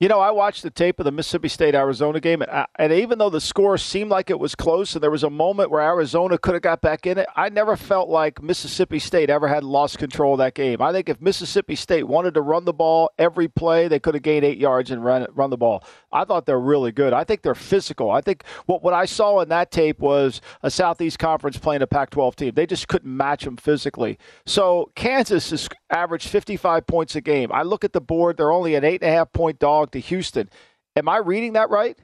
You 0.00 0.08
know, 0.08 0.18
I 0.18 0.32
watched 0.32 0.64
the 0.64 0.70
tape 0.70 0.98
of 0.98 1.04
the 1.04 1.12
Mississippi 1.12 1.48
State 1.48 1.76
Arizona 1.76 2.18
game, 2.18 2.42
and, 2.42 2.50
I, 2.50 2.66
and, 2.80 2.92
even 2.92 3.18
though 3.18 3.30
the 3.30 3.40
score 3.40 3.78
seemed 3.78 4.10
like 4.10 4.28
it 4.28 4.40
was 4.40 4.56
close, 4.56 4.94
and 4.94 5.02
there 5.02 5.10
was 5.10 5.22
a 5.22 5.30
moment 5.30 5.70
where 5.70 5.80
Arizona 5.80 6.36
could 6.36 6.54
have 6.54 6.62
got 6.62 6.80
back 6.80 7.06
in 7.06 7.16
it, 7.16 7.28
I 7.36 7.48
never 7.48 7.76
felt 7.76 8.08
like 8.08 8.42
Mississippi 8.42 8.98
State 8.98 9.30
ever 9.30 9.46
had 9.46 9.62
lost 9.62 9.98
control 9.98 10.32
of 10.32 10.38
that 10.38 10.54
game. 10.54 10.82
I 10.82 10.90
think 10.90 11.08
if 11.08 11.20
Mississippi 11.20 11.76
State 11.76 12.08
wanted 12.08 12.34
to 12.34 12.42
run 12.42 12.64
the 12.64 12.72
ball 12.72 13.12
every 13.18 13.46
play, 13.46 13.86
they 13.86 14.00
could 14.00 14.14
have 14.14 14.24
gained 14.24 14.44
eight 14.44 14.58
yards 14.58 14.90
and 14.90 15.04
run 15.04 15.28
run 15.32 15.50
the 15.50 15.56
ball. 15.56 15.84
I 16.14 16.24
thought 16.24 16.46
they're 16.46 16.58
really 16.58 16.92
good. 16.92 17.12
I 17.12 17.24
think 17.24 17.42
they're 17.42 17.54
physical. 17.54 18.10
I 18.10 18.20
think 18.20 18.44
what 18.66 18.82
what 18.82 18.94
I 18.94 19.04
saw 19.04 19.40
in 19.40 19.48
that 19.50 19.70
tape 19.70 19.98
was 19.98 20.40
a 20.62 20.70
Southeast 20.70 21.18
Conference 21.18 21.58
playing 21.58 21.82
a 21.82 21.86
Pac-12 21.86 22.36
team. 22.36 22.52
They 22.54 22.66
just 22.66 22.88
couldn't 22.88 23.14
match 23.14 23.44
them 23.44 23.56
physically. 23.56 24.18
So 24.46 24.90
Kansas 24.94 25.50
has 25.50 25.68
averaged 25.90 26.28
55 26.28 26.86
points 26.86 27.16
a 27.16 27.20
game. 27.20 27.50
I 27.52 27.62
look 27.62 27.84
at 27.84 27.92
the 27.92 28.00
board; 28.00 28.36
they're 28.36 28.52
only 28.52 28.76
an 28.76 28.84
eight 28.84 29.02
and 29.02 29.10
a 29.10 29.14
half 29.14 29.32
point 29.32 29.58
dog 29.58 29.90
to 29.92 29.98
Houston. 29.98 30.48
Am 30.96 31.08
I 31.08 31.18
reading 31.18 31.54
that 31.54 31.70
right? 31.70 31.98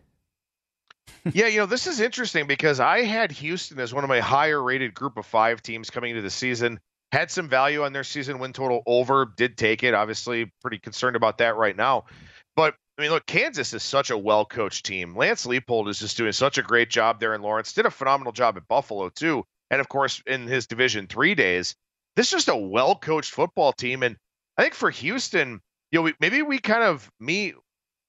yeah, 1.33 1.47
you 1.47 1.59
know, 1.59 1.67
this 1.67 1.87
is 1.87 2.01
interesting 2.01 2.47
because 2.47 2.81
I 2.81 3.03
had 3.03 3.31
Houston 3.33 3.79
as 3.79 3.93
one 3.93 4.05
of 4.05 4.09
my 4.09 4.21
higher 4.21 4.63
rated 4.63 4.95
group 4.95 5.17
of 5.17 5.27
five 5.27 5.63
teams 5.63 5.91
coming 5.91 6.11
into 6.11 6.23
the 6.23 6.31
season. 6.31 6.81
Had 7.13 7.31
some 7.31 7.49
value 7.49 7.85
on 7.85 7.93
their 7.93 8.05
season 8.05 8.39
win 8.39 8.53
total 8.53 8.83
over, 8.87 9.33
did 9.37 9.59
take 9.59 9.83
it. 9.83 9.95
Obviously, 9.95 10.53
pretty 10.63 10.79
concerned 10.79 11.17
about 11.17 11.39
that 11.39 11.57
right 11.57 11.77
now. 11.77 12.05
I 13.01 13.03
mean, 13.03 13.13
look, 13.13 13.25
Kansas 13.25 13.73
is 13.73 13.83
such 13.83 14.11
a 14.11 14.19
well 14.19 14.45
coached 14.45 14.85
team. 14.85 15.17
Lance 15.17 15.47
Leipold 15.47 15.89
is 15.89 16.01
just 16.01 16.19
doing 16.19 16.33
such 16.33 16.59
a 16.59 16.63
great 16.63 16.91
job 16.91 17.19
there 17.19 17.35
in 17.35 17.41
Lawrence. 17.41 17.73
Did 17.73 17.87
a 17.87 17.91
phenomenal 17.91 18.31
job 18.31 18.59
at 18.59 18.69
Buffalo, 18.69 19.09
too. 19.09 19.43
And 19.71 19.81
of 19.81 19.89
course, 19.89 20.23
in 20.27 20.47
his 20.47 20.67
division 20.67 21.07
three 21.07 21.35
days, 21.35 21.75
this 22.15 22.27
is 22.27 22.33
just 22.33 22.49
a 22.49 22.57
well 22.57 22.95
coached 22.95 23.31
football 23.31 23.73
team. 23.73 24.03
And 24.03 24.19
I 24.59 24.63
think 24.63 24.75
for 24.75 24.91
Houston, 24.91 25.63
you 25.91 26.03
know, 26.03 26.13
maybe 26.21 26.43
we 26.43 26.59
kind 26.59 26.83
of, 26.83 27.11
me 27.19 27.55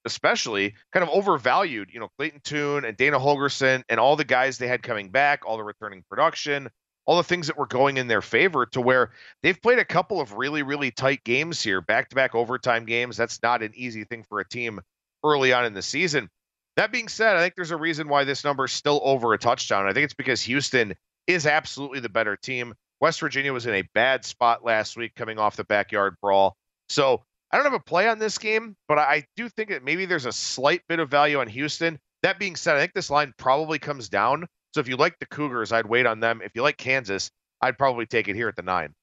especially 0.03 0.75
kind 0.91 1.03
of 1.03 1.09
overvalued, 1.09 1.91
you 1.93 2.01
know, 2.01 2.09
Clayton 2.17 2.41
Tune 2.43 2.83
and 2.83 2.97
Dana 2.97 3.17
Holgorsen 3.17 3.83
and 3.87 3.97
all 3.97 4.17
the 4.17 4.25
guys 4.25 4.57
they 4.57 4.67
had 4.67 4.83
coming 4.83 5.09
back, 5.09 5.45
all 5.45 5.55
the 5.55 5.63
returning 5.63 6.03
production, 6.09 6.67
all 7.11 7.17
the 7.17 7.23
things 7.23 7.47
that 7.47 7.57
were 7.57 7.67
going 7.67 7.97
in 7.97 8.07
their 8.07 8.21
favor 8.21 8.65
to 8.65 8.79
where 8.79 9.11
they've 9.43 9.61
played 9.61 9.79
a 9.79 9.83
couple 9.83 10.21
of 10.21 10.31
really, 10.31 10.63
really 10.63 10.91
tight 10.91 11.21
games 11.25 11.61
here, 11.61 11.81
back 11.81 12.07
to 12.07 12.15
back 12.15 12.33
overtime 12.33 12.85
games. 12.85 13.17
That's 13.17 13.43
not 13.43 13.61
an 13.61 13.73
easy 13.75 14.05
thing 14.05 14.23
for 14.23 14.39
a 14.39 14.47
team 14.47 14.79
early 15.21 15.51
on 15.51 15.65
in 15.65 15.73
the 15.73 15.81
season. 15.81 16.29
That 16.77 16.89
being 16.89 17.09
said, 17.09 17.35
I 17.35 17.41
think 17.41 17.55
there's 17.55 17.71
a 17.71 17.75
reason 17.77 18.07
why 18.07 18.23
this 18.23 18.45
number 18.45 18.63
is 18.63 18.71
still 18.71 19.01
over 19.03 19.33
a 19.33 19.37
touchdown. 19.37 19.87
I 19.87 19.91
think 19.91 20.05
it's 20.05 20.13
because 20.13 20.41
Houston 20.43 20.93
is 21.27 21.45
absolutely 21.45 21.99
the 21.99 22.07
better 22.07 22.37
team. 22.37 22.73
West 23.01 23.19
Virginia 23.19 23.51
was 23.51 23.65
in 23.65 23.73
a 23.73 23.83
bad 23.93 24.23
spot 24.23 24.63
last 24.63 24.95
week 24.95 25.13
coming 25.13 25.37
off 25.37 25.57
the 25.57 25.65
backyard 25.65 26.15
brawl. 26.21 26.55
So 26.87 27.23
I 27.51 27.57
don't 27.57 27.65
have 27.65 27.73
a 27.73 27.79
play 27.81 28.07
on 28.07 28.19
this 28.19 28.37
game, 28.37 28.77
but 28.87 28.99
I 28.99 29.25
do 29.35 29.49
think 29.49 29.67
that 29.71 29.83
maybe 29.83 30.05
there's 30.05 30.27
a 30.27 30.31
slight 30.31 30.83
bit 30.87 30.99
of 30.99 31.09
value 31.09 31.41
on 31.41 31.47
Houston. 31.47 31.99
That 32.23 32.39
being 32.39 32.55
said, 32.55 32.77
I 32.77 32.79
think 32.79 32.93
this 32.93 33.09
line 33.09 33.33
probably 33.37 33.79
comes 33.79 34.07
down. 34.07 34.47
So 34.73 34.79
if 34.79 34.87
you 34.87 34.95
like 34.95 35.19
the 35.19 35.25
Cougars, 35.25 35.71
I'd 35.71 35.85
wait 35.85 36.05
on 36.05 36.19
them. 36.19 36.41
If 36.43 36.55
you 36.55 36.61
like 36.61 36.77
Kansas, 36.77 37.31
I'd 37.61 37.77
probably 37.77 38.05
take 38.05 38.27
it 38.27 38.35
here 38.35 38.47
at 38.47 38.55
the 38.55 38.61
nine. 38.61 38.93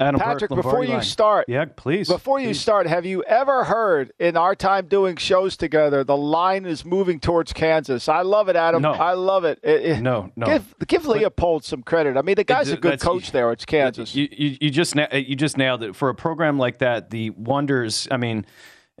Adam 0.00 0.20
Patrick, 0.20 0.50
Burke, 0.50 0.62
before 0.62 0.84
you 0.84 0.92
line. 0.94 1.02
start, 1.02 1.46
yeah, 1.48 1.64
please. 1.64 2.06
Before 2.06 2.38
you 2.38 2.54
start, 2.54 2.86
have 2.86 3.04
you 3.04 3.24
ever 3.24 3.64
heard 3.64 4.12
in 4.20 4.36
our 4.36 4.54
time 4.54 4.86
doing 4.86 5.16
shows 5.16 5.56
together 5.56 6.04
the 6.04 6.16
line 6.16 6.66
is 6.66 6.84
moving 6.84 7.18
towards 7.18 7.52
Kansas? 7.52 8.08
I 8.08 8.22
love 8.22 8.48
it, 8.48 8.54
Adam. 8.54 8.80
No. 8.80 8.92
I 8.92 9.14
love 9.14 9.44
it. 9.44 9.58
it, 9.64 9.82
it 9.82 10.00
no, 10.00 10.30
no. 10.36 10.46
Give, 10.46 10.74
give 10.86 11.02
Leipold 11.02 11.64
some 11.64 11.82
credit. 11.82 12.16
I 12.16 12.22
mean, 12.22 12.36
the 12.36 12.44
guy's 12.44 12.68
it, 12.68 12.78
a 12.78 12.80
good 12.80 13.00
coach 13.00 13.32
there. 13.32 13.50
It's 13.50 13.64
Kansas. 13.64 14.14
You, 14.14 14.28
you, 14.30 14.56
you 14.60 14.70
just 14.70 14.94
you 14.94 15.34
just 15.34 15.56
nailed 15.58 15.82
it 15.82 15.96
for 15.96 16.10
a 16.10 16.14
program 16.14 16.58
like 16.58 16.78
that. 16.78 17.10
The 17.10 17.30
wonders. 17.30 18.06
I 18.10 18.18
mean. 18.18 18.46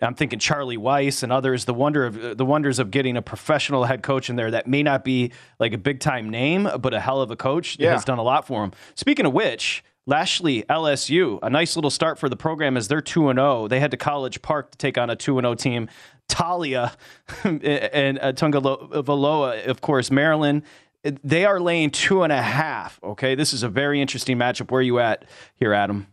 I'm 0.00 0.14
thinking 0.14 0.38
Charlie 0.38 0.76
Weis 0.76 1.22
and 1.22 1.32
others. 1.32 1.64
The 1.64 1.74
wonder 1.74 2.06
of 2.06 2.36
the 2.36 2.44
wonders 2.44 2.78
of 2.78 2.90
getting 2.90 3.16
a 3.16 3.22
professional 3.22 3.84
head 3.84 4.02
coach 4.02 4.30
in 4.30 4.36
there 4.36 4.50
that 4.50 4.66
may 4.66 4.82
not 4.82 5.04
be 5.04 5.32
like 5.58 5.72
a 5.72 5.78
big 5.78 6.00
time 6.00 6.30
name, 6.30 6.68
but 6.80 6.94
a 6.94 7.00
hell 7.00 7.20
of 7.20 7.30
a 7.30 7.36
coach 7.36 7.76
yeah. 7.78 7.92
has 7.92 8.04
done 8.04 8.18
a 8.18 8.22
lot 8.22 8.46
for 8.46 8.62
him. 8.62 8.72
Speaking 8.94 9.26
of 9.26 9.32
which, 9.32 9.82
Lashlee 10.06 10.62
LSU, 10.70 11.38
a 11.42 11.50
nice 11.50 11.76
little 11.76 11.90
start 11.90 12.18
for 12.18 12.28
the 12.28 12.36
program 12.36 12.76
as 12.76 12.88
they're 12.88 13.02
2 13.02 13.28
and 13.28 13.38
0. 13.38 13.68
They 13.68 13.80
head 13.80 13.90
to 13.90 13.96
College 13.96 14.40
Park 14.40 14.70
to 14.70 14.78
take 14.78 14.96
on 14.96 15.10
a 15.10 15.16
2 15.16 15.38
and 15.38 15.44
0 15.44 15.54
team. 15.54 15.88
Taulia 16.28 16.94
and 17.44 18.18
uh, 18.18 18.32
Tagovailoa, 18.32 19.66
of 19.66 19.80
course, 19.80 20.10
Maryland. 20.10 20.62
They 21.02 21.44
are 21.44 21.60
laying 21.60 21.90
two 21.90 22.22
and 22.22 22.32
a 22.32 22.42
half. 22.42 22.98
Okay, 23.02 23.34
this 23.34 23.52
is 23.52 23.62
a 23.62 23.68
very 23.68 24.00
interesting 24.00 24.36
matchup. 24.36 24.70
Where 24.70 24.80
are 24.80 24.82
you 24.82 24.98
at 24.98 25.24
here, 25.54 25.72
Adam? 25.72 26.06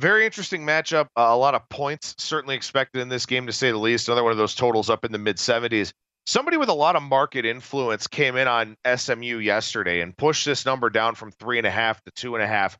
Very 0.00 0.26
interesting 0.26 0.62
matchup. 0.62 1.06
Uh, 1.16 1.28
a 1.28 1.36
lot 1.36 1.54
of 1.54 1.68
points 1.68 2.14
certainly 2.18 2.56
expected 2.56 3.00
in 3.00 3.08
this 3.08 3.26
game, 3.26 3.46
to 3.46 3.52
say 3.52 3.70
the 3.70 3.78
least. 3.78 4.08
Another 4.08 4.24
one 4.24 4.32
of 4.32 4.38
those 4.38 4.54
totals 4.54 4.90
up 4.90 5.04
in 5.04 5.12
the 5.12 5.18
mid 5.18 5.36
70s. 5.36 5.92
Somebody 6.26 6.56
with 6.56 6.68
a 6.68 6.74
lot 6.74 6.96
of 6.96 7.02
market 7.02 7.44
influence 7.44 8.06
came 8.06 8.36
in 8.36 8.48
on 8.48 8.76
SMU 8.96 9.38
yesterday 9.38 10.00
and 10.00 10.16
pushed 10.16 10.46
this 10.46 10.64
number 10.64 10.90
down 10.90 11.14
from 11.14 11.30
three 11.32 11.58
and 11.58 11.66
a 11.66 11.70
half 11.70 12.02
to 12.04 12.10
two 12.12 12.34
and 12.34 12.42
a 12.42 12.46
half. 12.46 12.78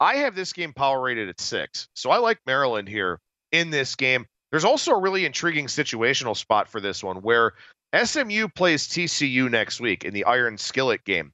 I 0.00 0.16
have 0.16 0.34
this 0.34 0.52
game 0.52 0.72
power 0.72 1.00
rated 1.00 1.28
at 1.28 1.40
six. 1.40 1.88
So 1.94 2.10
I 2.10 2.18
like 2.18 2.38
Maryland 2.46 2.88
here 2.88 3.20
in 3.52 3.70
this 3.70 3.94
game. 3.94 4.26
There's 4.50 4.64
also 4.64 4.92
a 4.92 5.00
really 5.00 5.26
intriguing 5.26 5.66
situational 5.66 6.36
spot 6.36 6.68
for 6.68 6.80
this 6.80 7.04
one 7.04 7.18
where 7.18 7.52
SMU 7.94 8.48
plays 8.48 8.88
TCU 8.88 9.50
next 9.50 9.80
week 9.80 10.04
in 10.04 10.14
the 10.14 10.24
Iron 10.24 10.58
Skillet 10.58 11.04
game. 11.04 11.32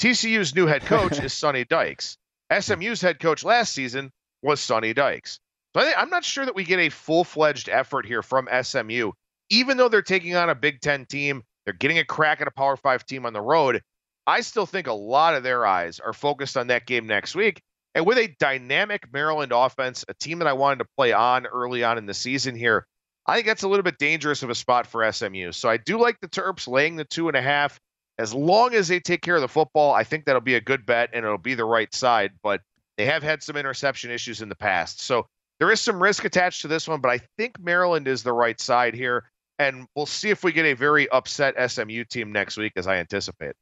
TCU's 0.00 0.54
new 0.54 0.66
head 0.66 0.82
coach 0.82 1.18
is 1.22 1.32
Sonny 1.32 1.64
Dykes. 1.64 2.18
SMU's 2.60 3.00
head 3.00 3.20
coach 3.20 3.44
last 3.44 3.72
season 3.72 4.10
was 4.44 4.60
Sonny 4.60 4.92
Dykes. 4.94 5.40
So 5.74 5.82
I 5.82 6.00
am 6.00 6.10
not 6.10 6.24
sure 6.24 6.44
that 6.44 6.54
we 6.54 6.64
get 6.64 6.78
a 6.78 6.90
full 6.90 7.24
fledged 7.24 7.68
effort 7.68 8.06
here 8.06 8.22
from 8.22 8.48
SMU, 8.62 9.10
even 9.50 9.76
though 9.76 9.88
they're 9.88 10.02
taking 10.02 10.36
on 10.36 10.50
a 10.50 10.54
Big 10.54 10.80
Ten 10.80 11.06
team. 11.06 11.42
They're 11.64 11.74
getting 11.74 11.98
a 11.98 12.04
crack 12.04 12.40
at 12.40 12.46
a 12.46 12.52
Power 12.52 12.76
Five 12.76 13.06
team 13.06 13.24
on 13.26 13.32
the 13.32 13.40
road. 13.40 13.80
I 14.26 14.42
still 14.42 14.66
think 14.66 14.86
a 14.86 14.92
lot 14.92 15.34
of 15.34 15.42
their 15.42 15.66
eyes 15.66 15.98
are 15.98 16.12
focused 16.12 16.56
on 16.56 16.68
that 16.68 16.86
game 16.86 17.06
next 17.06 17.34
week. 17.34 17.60
And 17.94 18.06
with 18.06 18.18
a 18.18 18.34
dynamic 18.38 19.12
Maryland 19.12 19.52
offense, 19.52 20.04
a 20.08 20.14
team 20.14 20.40
that 20.40 20.48
I 20.48 20.52
wanted 20.52 20.80
to 20.80 20.88
play 20.96 21.12
on 21.12 21.46
early 21.46 21.84
on 21.84 21.96
in 21.96 22.06
the 22.06 22.14
season 22.14 22.54
here, 22.54 22.86
I 23.26 23.34
think 23.34 23.46
that's 23.46 23.62
a 23.62 23.68
little 23.68 23.82
bit 23.82 23.98
dangerous 23.98 24.42
of 24.42 24.50
a 24.50 24.54
spot 24.54 24.86
for 24.86 25.10
SMU. 25.10 25.52
So 25.52 25.68
I 25.68 25.78
do 25.78 25.98
like 25.98 26.20
the 26.20 26.28
Terps 26.28 26.68
laying 26.68 26.96
the 26.96 27.04
two 27.04 27.28
and 27.28 27.36
a 27.36 27.42
half. 27.42 27.80
As 28.18 28.32
long 28.32 28.74
as 28.74 28.88
they 28.88 29.00
take 29.00 29.22
care 29.22 29.34
of 29.34 29.40
the 29.40 29.48
football, 29.48 29.92
I 29.92 30.04
think 30.04 30.24
that'll 30.24 30.40
be 30.40 30.54
a 30.54 30.60
good 30.60 30.86
bet 30.86 31.10
and 31.12 31.24
it'll 31.24 31.38
be 31.38 31.54
the 31.54 31.64
right 31.64 31.92
side. 31.94 32.32
But 32.42 32.60
they 32.96 33.06
have 33.06 33.22
had 33.22 33.42
some 33.42 33.56
interception 33.56 34.10
issues 34.10 34.40
in 34.42 34.48
the 34.48 34.54
past. 34.54 35.00
So 35.00 35.26
there 35.58 35.70
is 35.70 35.80
some 35.80 36.02
risk 36.02 36.24
attached 36.24 36.62
to 36.62 36.68
this 36.68 36.88
one, 36.88 37.00
but 37.00 37.10
I 37.10 37.20
think 37.38 37.58
Maryland 37.60 38.08
is 38.08 38.22
the 38.22 38.32
right 38.32 38.60
side 38.60 38.94
here. 38.94 39.30
And 39.58 39.86
we'll 39.94 40.06
see 40.06 40.30
if 40.30 40.42
we 40.42 40.52
get 40.52 40.66
a 40.66 40.74
very 40.74 41.08
upset 41.10 41.54
SMU 41.70 42.04
team 42.04 42.32
next 42.32 42.56
week, 42.56 42.72
as 42.76 42.86
I 42.86 42.96
anticipate. 42.96 43.54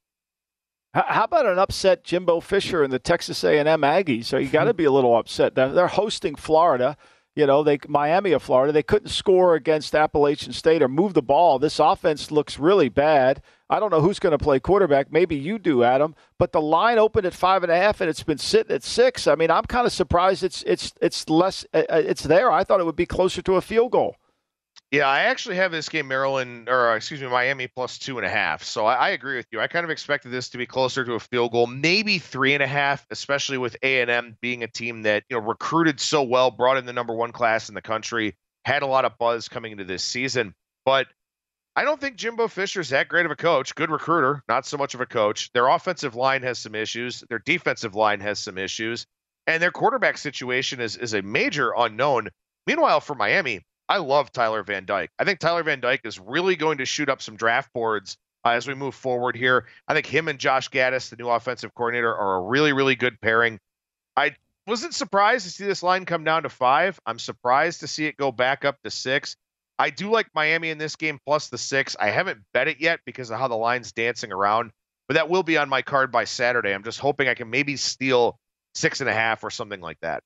How 0.94 1.24
about 1.24 1.46
an 1.46 1.58
upset 1.58 2.04
Jimbo 2.04 2.40
Fisher 2.40 2.82
and 2.82 2.92
the 2.92 2.98
Texas 2.98 3.44
A&M 3.44 3.66
Aggies? 3.66 4.26
So 4.26 4.36
you 4.36 4.48
got 4.48 4.64
to 4.64 4.72
hmm. 4.72 4.76
be 4.76 4.84
a 4.84 4.90
little 4.90 5.16
upset. 5.16 5.54
They're 5.54 5.86
hosting 5.86 6.34
Florida. 6.34 6.96
You 7.34 7.46
know, 7.46 7.62
they 7.62 7.78
Miami 7.88 8.32
of 8.32 8.42
Florida. 8.42 8.72
They 8.72 8.82
couldn't 8.82 9.08
score 9.08 9.54
against 9.54 9.94
Appalachian 9.94 10.52
State 10.52 10.82
or 10.82 10.88
move 10.88 11.14
the 11.14 11.22
ball. 11.22 11.58
This 11.58 11.78
offense 11.78 12.30
looks 12.30 12.58
really 12.58 12.90
bad. 12.90 13.40
I 13.72 13.80
don't 13.80 13.90
know 13.90 14.02
who's 14.02 14.18
going 14.18 14.32
to 14.32 14.44
play 14.44 14.60
quarterback. 14.60 15.10
Maybe 15.10 15.34
you 15.34 15.58
do, 15.58 15.82
Adam. 15.82 16.14
But 16.38 16.52
the 16.52 16.60
line 16.60 16.98
opened 16.98 17.24
at 17.24 17.32
five 17.32 17.62
and 17.62 17.72
a 17.72 17.76
half, 17.76 18.02
and 18.02 18.10
it's 18.10 18.22
been 18.22 18.36
sitting 18.36 18.76
at 18.76 18.82
six. 18.82 19.26
I 19.26 19.34
mean, 19.34 19.50
I'm 19.50 19.64
kind 19.64 19.86
of 19.86 19.94
surprised 19.94 20.44
it's 20.44 20.62
it's 20.64 20.92
it's 21.00 21.30
less. 21.30 21.64
Uh, 21.72 21.84
uh, 21.88 22.02
it's 22.04 22.22
there. 22.22 22.52
I 22.52 22.64
thought 22.64 22.80
it 22.80 22.84
would 22.84 22.96
be 22.96 23.06
closer 23.06 23.40
to 23.40 23.54
a 23.54 23.62
field 23.62 23.92
goal. 23.92 24.16
Yeah, 24.90 25.08
I 25.08 25.20
actually 25.20 25.56
have 25.56 25.72
this 25.72 25.88
game 25.88 26.06
Maryland 26.06 26.68
or 26.68 26.90
uh, 26.90 26.96
excuse 26.96 27.22
me 27.22 27.28
Miami 27.28 27.66
plus 27.66 27.98
two 27.98 28.18
and 28.18 28.26
a 28.26 28.28
half. 28.28 28.62
So 28.62 28.84
I, 28.84 28.94
I, 28.94 29.08
agree 29.10 29.36
with 29.36 29.46
you. 29.50 29.58
I 29.58 29.68
kind 29.68 29.84
of 29.84 29.90
expected 29.90 30.32
this 30.32 30.50
to 30.50 30.58
be 30.58 30.66
closer 30.66 31.02
to 31.02 31.14
a 31.14 31.20
field 31.20 31.52
goal, 31.52 31.66
maybe 31.66 32.18
three 32.18 32.52
and 32.52 32.62
a 32.62 32.66
half, 32.66 33.06
especially 33.10 33.56
with 33.56 33.74
A 33.82 34.02
and 34.02 34.10
M 34.10 34.36
being 34.42 34.62
a 34.62 34.68
team 34.68 35.00
that 35.04 35.24
you 35.30 35.38
know 35.38 35.42
recruited 35.42 35.98
so 35.98 36.22
well, 36.22 36.50
brought 36.50 36.76
in 36.76 36.84
the 36.84 36.92
number 36.92 37.14
one 37.14 37.32
class 37.32 37.70
in 37.70 37.74
the 37.74 37.80
country, 37.80 38.36
had 38.66 38.82
a 38.82 38.86
lot 38.86 39.06
of 39.06 39.16
buzz 39.16 39.48
coming 39.48 39.72
into 39.72 39.84
this 39.84 40.04
season. 40.04 40.54
But 40.84 41.06
I 41.74 41.84
don't 41.84 42.00
think 42.00 42.16
Jimbo 42.16 42.48
Fisher's 42.48 42.90
that 42.90 43.08
great 43.08 43.24
of 43.24 43.32
a 43.32 43.36
coach. 43.36 43.74
Good 43.74 43.90
recruiter, 43.90 44.42
not 44.48 44.66
so 44.66 44.76
much 44.76 44.94
of 44.94 45.00
a 45.00 45.06
coach. 45.06 45.50
Their 45.52 45.68
offensive 45.68 46.14
line 46.14 46.42
has 46.42 46.58
some 46.58 46.74
issues. 46.74 47.24
Their 47.30 47.38
defensive 47.38 47.94
line 47.94 48.20
has 48.20 48.38
some 48.38 48.58
issues, 48.58 49.06
and 49.46 49.62
their 49.62 49.70
quarterback 49.70 50.18
situation 50.18 50.80
is 50.80 50.96
is 50.96 51.14
a 51.14 51.22
major 51.22 51.72
unknown. 51.76 52.28
Meanwhile, 52.66 53.00
for 53.00 53.14
Miami, 53.14 53.62
I 53.88 53.98
love 53.98 54.32
Tyler 54.32 54.62
Van 54.62 54.84
Dyke. 54.84 55.10
I 55.18 55.24
think 55.24 55.38
Tyler 55.38 55.62
Van 55.62 55.80
Dyke 55.80 56.02
is 56.04 56.18
really 56.20 56.56
going 56.56 56.78
to 56.78 56.84
shoot 56.84 57.08
up 57.08 57.22
some 57.22 57.36
draft 57.36 57.72
boards 57.72 58.16
uh, 58.44 58.50
as 58.50 58.66
we 58.66 58.74
move 58.74 58.94
forward 58.94 59.34
here. 59.34 59.66
I 59.88 59.94
think 59.94 60.06
him 60.06 60.28
and 60.28 60.38
Josh 60.38 60.68
Gattis, 60.68 61.08
the 61.08 61.16
new 61.16 61.28
offensive 61.28 61.74
coordinator, 61.74 62.14
are 62.14 62.36
a 62.36 62.40
really, 62.42 62.72
really 62.72 62.96
good 62.96 63.20
pairing. 63.20 63.58
I 64.16 64.34
wasn't 64.66 64.94
surprised 64.94 65.46
to 65.46 65.50
see 65.50 65.64
this 65.64 65.82
line 65.82 66.04
come 66.04 66.24
down 66.24 66.42
to 66.42 66.48
five. 66.48 67.00
I'm 67.06 67.18
surprised 67.18 67.80
to 67.80 67.88
see 67.88 68.06
it 68.06 68.16
go 68.16 68.30
back 68.30 68.64
up 68.64 68.76
to 68.84 68.90
six. 68.90 69.36
I 69.78 69.90
do 69.90 70.10
like 70.10 70.28
Miami 70.34 70.70
in 70.70 70.78
this 70.78 70.96
game 70.96 71.18
plus 71.26 71.48
the 71.48 71.58
six. 71.58 71.96
I 71.98 72.10
haven't 72.10 72.40
bet 72.52 72.68
it 72.68 72.80
yet 72.80 73.00
because 73.04 73.30
of 73.30 73.38
how 73.38 73.48
the 73.48 73.56
line's 73.56 73.92
dancing 73.92 74.32
around, 74.32 74.70
but 75.08 75.14
that 75.14 75.28
will 75.28 75.42
be 75.42 75.56
on 75.56 75.68
my 75.68 75.82
card 75.82 76.12
by 76.12 76.24
Saturday. 76.24 76.72
I'm 76.72 76.84
just 76.84 77.00
hoping 77.00 77.28
I 77.28 77.34
can 77.34 77.50
maybe 77.50 77.76
steal 77.76 78.38
six 78.74 79.00
and 79.00 79.08
a 79.08 79.12
half 79.12 79.44
or 79.44 79.50
something 79.50 79.80
like 79.80 79.98
that. 80.00 80.22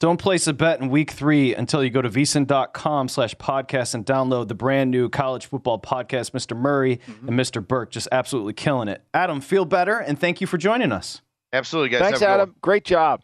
Don't 0.00 0.18
place 0.18 0.46
a 0.46 0.52
bet 0.52 0.80
in 0.80 0.90
week 0.90 1.10
three 1.10 1.56
until 1.56 1.82
you 1.82 1.90
go 1.90 2.00
to 2.00 2.08
vsin.com 2.08 3.08
slash 3.08 3.34
podcast 3.34 3.94
and 3.94 4.06
download 4.06 4.46
the 4.46 4.54
brand 4.54 4.92
new 4.92 5.08
college 5.08 5.46
football 5.46 5.80
podcast. 5.80 6.30
Mr. 6.30 6.56
Murray 6.56 6.98
mm-hmm. 6.98 7.28
and 7.28 7.38
Mr. 7.38 7.66
Burke 7.66 7.90
just 7.90 8.06
absolutely 8.12 8.52
killing 8.52 8.86
it. 8.86 9.02
Adam, 9.12 9.40
feel 9.40 9.64
better 9.64 9.98
and 9.98 10.18
thank 10.18 10.40
you 10.40 10.46
for 10.46 10.56
joining 10.56 10.92
us. 10.92 11.20
Absolutely, 11.52 11.90
guys. 11.90 12.00
Thanks, 12.00 12.22
Adam. 12.22 12.54
Great 12.60 12.84
job. 12.84 13.22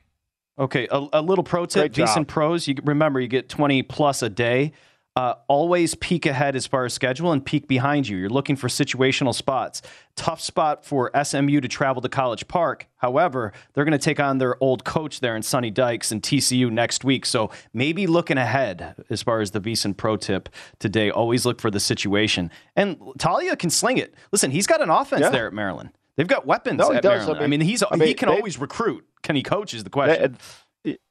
Okay, 0.58 0.88
a, 0.90 1.06
a 1.14 1.22
little 1.22 1.44
pro 1.44 1.66
tip: 1.66 1.92
VSIN 1.92 2.26
Pros. 2.26 2.68
You 2.68 2.76
remember 2.84 3.20
you 3.20 3.28
get 3.28 3.48
twenty 3.48 3.82
plus 3.82 4.22
a 4.22 4.30
day. 4.30 4.72
Uh, 5.16 5.34
always 5.46 5.94
peek 5.94 6.26
ahead 6.26 6.56
as 6.56 6.66
far 6.66 6.84
as 6.84 6.92
schedule 6.92 7.30
and 7.30 7.46
peek 7.46 7.68
behind 7.68 8.08
you. 8.08 8.16
You're 8.16 8.28
looking 8.28 8.56
for 8.56 8.66
situational 8.66 9.32
spots. 9.32 9.80
Tough 10.16 10.40
spot 10.40 10.84
for 10.84 11.12
SMU 11.22 11.60
to 11.60 11.68
travel 11.68 12.02
to 12.02 12.08
College 12.08 12.48
Park. 12.48 12.88
However, 12.96 13.52
they're 13.72 13.84
going 13.84 13.92
to 13.92 13.98
take 13.98 14.18
on 14.18 14.38
their 14.38 14.60
old 14.60 14.82
coach 14.82 15.20
there 15.20 15.36
in 15.36 15.42
Sonny 15.42 15.70
Dykes 15.70 16.10
and 16.10 16.20
TCU 16.20 16.68
next 16.68 17.04
week. 17.04 17.26
So 17.26 17.52
maybe 17.72 18.08
looking 18.08 18.38
ahead 18.38 18.96
as 19.08 19.22
far 19.22 19.40
as 19.40 19.52
the 19.52 19.60
VSIN 19.60 19.96
pro 19.96 20.16
tip 20.16 20.48
today. 20.80 21.10
Always 21.10 21.46
look 21.46 21.60
for 21.60 21.70
the 21.70 21.80
situation. 21.80 22.50
And 22.74 22.98
Taulia 23.18 23.56
can 23.56 23.70
sling 23.70 23.98
it. 23.98 24.16
Listen, 24.32 24.50
he's 24.50 24.66
got 24.66 24.82
an 24.82 24.90
offense 24.90 25.22
yeah. 25.22 25.30
there 25.30 25.46
at 25.46 25.52
Maryland. 25.52 25.90
They've 26.16 26.26
got 26.26 26.44
weapons 26.44 26.78
no, 26.78 26.92
at 26.92 27.04
Maryland. 27.04 27.38
I 27.38 27.42
mean, 27.42 27.42
I 27.42 27.46
mean 27.46 27.60
he's 27.60 27.84
I 27.88 27.96
mean, 27.96 28.08
he 28.08 28.14
can 28.14 28.28
they, 28.28 28.36
always 28.36 28.58
recruit. 28.58 29.04
Can 29.22 29.36
he 29.36 29.42
coach? 29.42 29.74
Is 29.74 29.84
the 29.84 29.90
question. 29.90 30.32
They, 30.32 30.38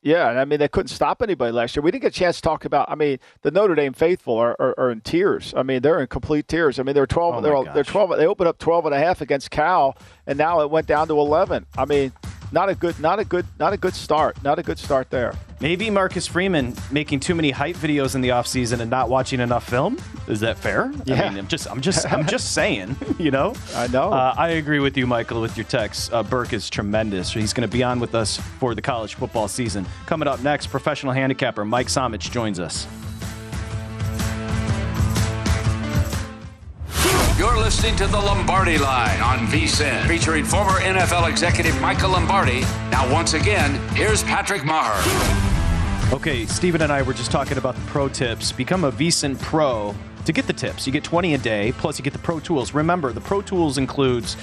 yeah, 0.02 0.28
I 0.28 0.46
mean 0.46 0.60
they 0.60 0.68
couldn't 0.68 0.90
stop 0.90 1.22
anybody 1.22 1.52
last 1.52 1.76
year. 1.76 1.84
We 1.84 1.92
didn't 1.92 2.04
get 2.04 2.16
a 2.16 2.20
chance 2.20 2.36
to 2.38 2.42
talk 2.44 2.66
about. 2.66 2.90
I 2.92 2.96
mean, 2.96 3.18
the 3.42 3.52
Notre 3.52 3.76
Dame 3.76 3.94
faithful 3.94 4.36
are, 4.38 4.56
are, 4.60 4.76
are 4.78 4.92
in 4.92 5.02
tears. 5.02 5.54
I 5.58 5.64
mean, 5.64 5.82
they're 5.82 6.00
in 6.00 6.08
complete 6.08 6.48
tears. 6.48 6.80
I 6.80 6.84
mean, 6.84 6.94
they're 6.94 7.08
twelve. 7.08 7.36
Oh 7.36 7.42
they're, 7.42 7.74
they're 7.74 7.84
twelve. 7.84 8.16
They 8.18 8.28
opened 8.28 8.48
up 8.48 8.60
12 8.60 8.86
and 8.86 8.96
a 8.96 9.00
half 9.00 9.22
against 9.22 9.50
Cal, 9.52 9.98
and 10.28 10.38
now 10.38 10.62
it 10.62 10.70
went 10.70 10.88
down 10.88 11.08
to 11.08 11.14
eleven. 11.18 11.66
I 11.78 11.86
mean, 11.86 12.12
not 12.54 12.70
a 12.70 12.76
good, 12.76 12.98
not 13.00 13.20
a 13.20 13.26
good, 13.26 13.46
not 13.60 13.74
a 13.74 13.78
good 13.78 13.96
start. 13.96 14.42
Not 14.44 14.60
a 14.60 14.64
good 14.64 14.78
start 14.78 15.10
there. 15.10 15.34
Maybe 15.60 15.90
Marcus 15.90 16.28
Freeman 16.28 16.76
making 16.92 17.20
too 17.20 17.34
many 17.34 17.50
hype 17.50 17.76
videos 17.76 18.16
in 18.16 18.22
the 18.22 18.30
offseason 18.30 18.80
and 18.80 18.92
not 18.92 19.10
watching 19.10 19.40
enough 19.40 19.68
film. 19.68 19.98
Is 20.28 20.40
that 20.42 20.58
fair? 20.58 20.92
Yeah. 21.06 21.24
I 21.24 21.30
mean, 21.30 21.40
I'm 21.40 21.48
just, 21.48 21.70
I'm 21.70 21.82
just, 21.82 22.12
I'm 22.14 22.28
just 22.36 22.54
saying. 22.54 22.96
You 23.20 23.32
know. 23.32 23.54
I 23.76 23.88
know. 23.88 24.12
Uh, 24.12 24.34
I 24.38 24.50
agree 24.50 24.80
with 24.80 24.98
you, 24.98 25.08
Michael, 25.08 25.40
with 25.40 25.56
your 25.56 25.66
text. 25.66 26.12
Uh, 26.12 26.24
Burke 26.24 26.52
is 26.52 26.70
tremendous. 26.70 27.32
He's 27.32 27.54
going 27.54 27.68
to 27.68 27.72
be 27.72 27.84
on 27.84 28.00
with 28.00 28.16
us 28.16 28.38
for 28.60 28.76
the 28.76 28.82
college 28.82 29.14
football 29.16 29.48
season. 29.48 29.86
Coming 30.08 30.28
up 30.28 30.42
next, 30.42 30.68
professional 30.68 31.14
handicapper 31.14 31.64
Mike 31.64 31.88
Somich 31.88 32.32
joins 32.32 32.60
us. 32.60 32.86
Listening 37.84 38.08
to 38.08 38.14
the 38.14 38.18
Lombardi 38.18 38.78
Line 38.78 39.20
on 39.20 39.40
VSIN, 39.48 40.08
featuring 40.08 40.46
former 40.46 40.80
NFL 40.80 41.30
executive 41.30 41.78
Michael 41.82 42.12
Lombardi. 42.12 42.62
Now, 42.90 43.12
once 43.12 43.34
again, 43.34 43.76
here's 43.90 44.24
Patrick 44.24 44.62
Meagher. 44.62 46.14
Okay, 46.14 46.46
Stephen 46.46 46.82
and 46.82 46.94
I 46.94 47.02
were 47.02 47.12
just 47.12 47.30
talking 47.30 47.58
about 47.58 47.76
the 47.76 47.82
pro 47.82 48.08
tips. 48.08 48.54
Become 48.54 48.86
a 48.86 48.92
VSIN 48.94 49.38
Pro 49.42 49.94
to 50.24 50.32
get 50.32 50.48
the 50.48 50.54
tips. 50.54 50.88
You 50.88 50.94
get 50.94 51.04
20 51.04 51.34
a 51.34 51.38
day, 51.38 51.74
plus 51.74 52.00
you 52.00 52.06
get 52.06 52.14
the 52.14 52.20
Pro 52.20 52.40
Tools. 52.40 52.74
Remember, 52.74 53.12
the 53.12 53.20
Pro 53.20 53.42
Tools 53.42 53.78
includes 53.78 54.38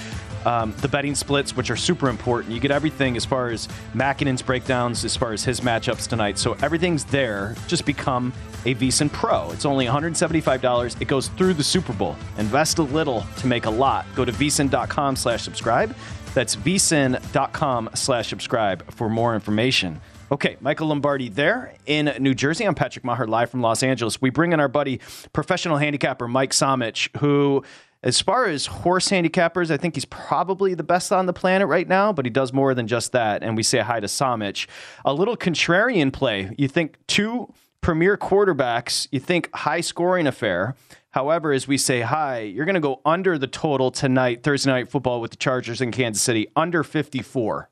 um, 0.45 0.73
the 0.77 0.87
betting 0.87 1.15
splits, 1.15 1.55
which 1.55 1.69
are 1.69 1.75
super 1.75 2.09
important. 2.09 2.53
You 2.53 2.59
get 2.59 2.71
everything 2.71 3.15
as 3.17 3.25
far 3.25 3.49
as 3.49 3.67
Makinen's 3.93 4.41
breakdowns, 4.41 5.05
as 5.05 5.15
far 5.15 5.33
as 5.33 5.43
his 5.43 5.61
matchups 5.61 6.07
tonight. 6.07 6.37
So 6.37 6.53
everything's 6.61 7.05
there. 7.05 7.55
Just 7.67 7.85
become 7.85 8.33
a 8.65 8.75
VSIN 8.75 9.11
Pro. 9.11 9.51
It's 9.51 9.65
only 9.65 9.85
$175. 9.85 11.01
It 11.01 11.07
goes 11.07 11.29
through 11.29 11.55
the 11.55 11.63
Super 11.63 11.93
Bowl. 11.93 12.15
Invest 12.37 12.79
a 12.79 12.83
little 12.83 13.25
to 13.37 13.47
make 13.47 13.65
a 13.65 13.69
lot. 13.69 14.05
Go 14.15 14.25
to 14.25 14.31
vsin.com 14.31 15.15
slash 15.15 15.41
subscribe. 15.41 15.95
That's 16.33 16.55
vsin.com 16.55 17.89
slash 17.93 18.29
subscribe 18.29 18.89
for 18.91 19.09
more 19.09 19.35
information. 19.35 19.99
Okay, 20.31 20.55
Michael 20.61 20.87
Lombardi 20.87 21.27
there 21.27 21.73
in 21.85 22.13
New 22.19 22.33
Jersey. 22.33 22.63
I'm 22.63 22.73
Patrick 22.73 23.03
Meagher 23.03 23.27
live 23.27 23.49
from 23.49 23.61
Los 23.61 23.83
Angeles. 23.83 24.21
We 24.21 24.29
bring 24.29 24.53
in 24.53 24.61
our 24.61 24.69
buddy, 24.69 25.01
professional 25.33 25.75
handicapper 25.75 26.25
Mike 26.25 26.51
Somich, 26.51 27.13
who 27.17 27.65
as 28.03 28.19
far 28.19 28.45
as 28.45 28.65
horse 28.65 29.09
handicappers, 29.09 29.69
I 29.69 29.77
think 29.77 29.95
he's 29.95 30.05
probably 30.05 30.73
the 30.73 30.83
best 30.83 31.11
on 31.11 31.27
the 31.27 31.33
planet 31.33 31.67
right 31.67 31.87
now, 31.87 32.11
but 32.11 32.25
he 32.25 32.31
does 32.31 32.51
more 32.51 32.73
than 32.73 32.87
just 32.87 33.11
that. 33.11 33.43
And 33.43 33.55
we 33.55 33.63
say 33.63 33.79
hi 33.79 33.99
to 33.99 34.07
Somich. 34.07 34.67
A 35.05 35.13
little 35.13 35.37
contrarian 35.37 36.11
play. 36.11 36.53
You 36.57 36.67
think 36.67 36.97
two 37.07 37.53
premier 37.81 38.17
quarterbacks, 38.17 39.07
you 39.11 39.19
think 39.19 39.49
high 39.55 39.81
scoring 39.81 40.27
affair. 40.27 40.75
However, 41.11 41.51
as 41.51 41.67
we 41.67 41.77
say 41.77 42.01
hi, 42.01 42.39
you're 42.41 42.65
going 42.65 42.75
to 42.75 42.81
go 42.81 43.01
under 43.05 43.37
the 43.37 43.47
total 43.47 43.91
tonight, 43.91 44.43
Thursday 44.43 44.71
night 44.71 44.89
football 44.89 45.19
with 45.19 45.31
the 45.31 45.37
Chargers 45.37 45.81
in 45.81 45.91
Kansas 45.91 46.23
City, 46.23 46.47
under 46.55 46.83
54. 46.83 47.70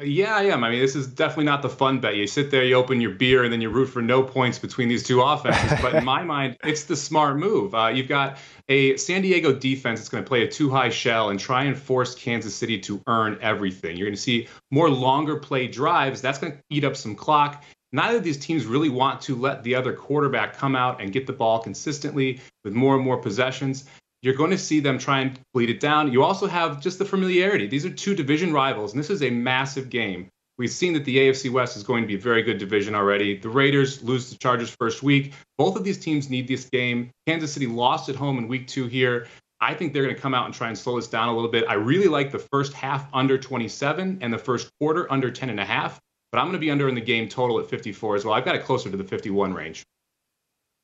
Yeah, 0.00 0.36
I 0.36 0.44
am. 0.44 0.62
I 0.62 0.70
mean, 0.70 0.78
this 0.78 0.94
is 0.94 1.08
definitely 1.08 1.46
not 1.46 1.60
the 1.60 1.68
fun 1.68 1.98
bet. 1.98 2.14
You 2.14 2.28
sit 2.28 2.52
there, 2.52 2.62
you 2.62 2.76
open 2.76 3.00
your 3.00 3.10
beer, 3.10 3.42
and 3.42 3.52
then 3.52 3.60
you 3.60 3.68
root 3.68 3.86
for 3.86 4.00
no 4.00 4.22
points 4.22 4.56
between 4.56 4.88
these 4.88 5.02
two 5.02 5.20
offenses. 5.20 5.76
But 5.82 5.92
in 5.96 6.04
my 6.04 6.22
mind, 6.34 6.56
it's 6.62 6.84
the 6.84 6.94
smart 6.94 7.36
move. 7.36 7.74
Uh, 7.74 7.88
you've 7.88 8.06
got 8.06 8.38
a 8.68 8.96
San 8.96 9.22
Diego 9.22 9.52
defense 9.52 9.98
that's 9.98 10.08
going 10.08 10.22
to 10.22 10.28
play 10.28 10.44
a 10.44 10.48
two 10.48 10.70
high 10.70 10.90
shell 10.90 11.30
and 11.30 11.40
try 11.40 11.64
and 11.64 11.76
force 11.76 12.14
Kansas 12.14 12.54
City 12.54 12.78
to 12.78 13.02
earn 13.08 13.38
everything. 13.40 13.96
You're 13.96 14.06
going 14.06 14.14
to 14.14 14.20
see 14.22 14.46
more 14.70 14.88
longer 14.88 15.36
play 15.36 15.66
drives. 15.66 16.22
That's 16.22 16.38
going 16.38 16.52
to 16.52 16.58
eat 16.70 16.84
up 16.84 16.94
some 16.94 17.16
clock. 17.16 17.64
Neither 17.90 18.18
of 18.18 18.22
these 18.22 18.38
teams 18.38 18.66
really 18.66 18.90
want 18.90 19.20
to 19.22 19.34
let 19.34 19.64
the 19.64 19.74
other 19.74 19.92
quarterback 19.92 20.56
come 20.56 20.76
out 20.76 21.00
and 21.00 21.12
get 21.12 21.26
the 21.26 21.32
ball 21.32 21.58
consistently 21.58 22.40
with 22.62 22.72
more 22.72 22.94
and 22.94 23.04
more 23.04 23.16
possessions 23.16 23.86
you're 24.22 24.34
going 24.34 24.50
to 24.50 24.58
see 24.58 24.80
them 24.80 24.98
try 24.98 25.20
and 25.20 25.38
bleed 25.54 25.70
it 25.70 25.80
down. 25.80 26.12
You 26.12 26.24
also 26.24 26.46
have 26.46 26.80
just 26.80 26.98
the 26.98 27.04
familiarity. 27.04 27.66
These 27.66 27.86
are 27.86 27.90
two 27.90 28.14
division 28.14 28.52
rivals, 28.52 28.92
and 28.92 28.98
this 28.98 29.10
is 29.10 29.22
a 29.22 29.30
massive 29.30 29.90
game. 29.90 30.28
We've 30.58 30.70
seen 30.70 30.92
that 30.94 31.04
the 31.04 31.16
AFC 31.16 31.52
West 31.52 31.76
is 31.76 31.84
going 31.84 32.02
to 32.02 32.08
be 32.08 32.16
a 32.16 32.18
very 32.18 32.42
good 32.42 32.58
division 32.58 32.96
already. 32.96 33.38
The 33.38 33.48
Raiders 33.48 34.02
lose 34.02 34.28
the 34.28 34.36
Chargers 34.36 34.70
first 34.70 35.04
week. 35.04 35.34
Both 35.56 35.76
of 35.76 35.84
these 35.84 35.98
teams 35.98 36.28
need 36.28 36.48
this 36.48 36.64
game. 36.68 37.10
Kansas 37.28 37.52
City 37.52 37.68
lost 37.68 38.08
at 38.08 38.16
home 38.16 38.38
in 38.38 38.48
week 38.48 38.66
two 38.66 38.88
here. 38.88 39.28
I 39.60 39.74
think 39.74 39.92
they're 39.92 40.02
going 40.02 40.14
to 40.14 40.20
come 40.20 40.34
out 40.34 40.46
and 40.46 40.54
try 40.54 40.66
and 40.66 40.76
slow 40.76 40.96
this 40.96 41.06
down 41.06 41.28
a 41.28 41.34
little 41.34 41.50
bit. 41.50 41.64
I 41.68 41.74
really 41.74 42.08
like 42.08 42.32
the 42.32 42.38
first 42.38 42.72
half 42.72 43.08
under 43.12 43.38
27 43.38 44.18
and 44.20 44.32
the 44.32 44.38
first 44.38 44.70
quarter 44.80 45.10
under 45.12 45.30
10 45.30 45.50
and 45.50 45.60
a 45.60 45.64
half, 45.64 46.00
but 46.32 46.38
I'm 46.38 46.46
going 46.46 46.54
to 46.54 46.58
be 46.58 46.70
under 46.70 46.88
in 46.88 46.94
the 46.96 47.00
game 47.00 47.28
total 47.28 47.60
at 47.60 47.68
54 47.68 48.16
as 48.16 48.24
well. 48.24 48.34
I've 48.34 48.44
got 48.44 48.56
it 48.56 48.64
closer 48.64 48.90
to 48.90 48.96
the 48.96 49.04
51 49.04 49.54
range. 49.54 49.84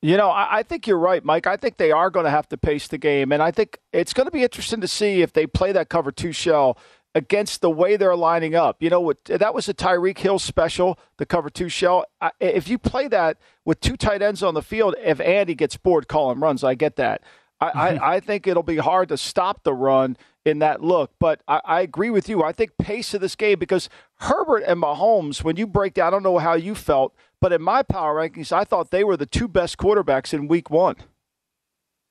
You 0.04 0.18
know, 0.18 0.28
I, 0.28 0.58
I, 0.58 0.62
think 0.62 0.86
you're 0.86 0.98
right, 0.98 1.24
Mike. 1.24 1.46
I 1.46 1.56
think 1.56 1.78
they 1.78 1.90
are 1.90 2.10
going 2.10 2.24
to 2.24 2.30
have 2.30 2.46
to 2.50 2.58
pace 2.58 2.88
the 2.88 2.98
game, 2.98 3.32
and 3.32 3.42
I 3.42 3.50
think 3.50 3.78
it's 3.90 4.12
going 4.12 4.26
to 4.26 4.30
be 4.30 4.42
interesting 4.42 4.82
to 4.82 4.86
see 4.86 5.22
if 5.22 5.32
they 5.32 5.46
play 5.46 5.72
that 5.72 5.88
cover 5.88 6.12
two 6.12 6.30
shell 6.30 6.76
against 7.14 7.62
the 7.62 7.70
way 7.70 7.96
they're 7.96 8.14
lining 8.14 8.54
up. 8.54 8.82
You 8.82 8.90
know, 8.90 9.00
what 9.00 9.24
that 9.24 9.54
was 9.54 9.66
a 9.66 9.72
Tyreek 9.72 10.18
Hill 10.18 10.38
special, 10.38 10.98
the 11.16 11.24
cover 11.24 11.48
two 11.48 11.70
shell. 11.70 12.04
If 12.38 12.68
you 12.68 12.76
play 12.76 13.08
that 13.08 13.38
with 13.64 13.80
two 13.80 13.96
tight 13.96 14.20
ends 14.20 14.42
on 14.42 14.52
the 14.52 14.60
field, 14.60 14.94
if 15.02 15.20
Andy 15.20 15.54
gets 15.54 15.78
bored 15.78 16.06
calling 16.06 16.38
runs, 16.38 16.62
I 16.62 16.74
get 16.74 16.96
that. 16.96 17.22
I, 17.58 17.70
I, 17.70 18.14
I 18.16 18.20
think 18.20 18.46
it'll 18.46 18.62
be 18.62 18.76
hard 18.76 19.08
to 19.08 19.16
stop 19.16 19.64
the 19.64 19.72
run 19.72 20.18
in 20.44 20.58
that 20.60 20.82
look. 20.82 21.12
But 21.18 21.40
I, 21.48 21.60
I, 21.64 21.80
agree 21.80 22.10
with 22.10 22.28
you. 22.28 22.42
I 22.42 22.52
think 22.52 22.76
pace 22.78 23.14
of 23.14 23.20
this 23.20 23.34
game 23.34 23.58
because 23.58 23.88
Herbert 24.16 24.64
and 24.66 24.82
Mahomes, 24.82 25.42
when 25.42 25.56
you 25.56 25.66
break 25.66 25.94
down, 25.94 26.08
I 26.08 26.10
don't 26.10 26.22
know 26.22 26.38
how 26.38 26.54
you 26.54 26.74
felt, 26.74 27.14
but 27.40 27.52
in 27.52 27.62
my 27.62 27.82
power 27.82 28.16
rankings, 28.16 28.52
I 28.52 28.64
thought 28.64 28.90
they 28.90 29.04
were 29.04 29.16
the 29.16 29.26
two 29.26 29.48
best 29.48 29.78
quarterbacks 29.78 30.34
in 30.34 30.48
week 30.48 30.70
one. 30.70 30.96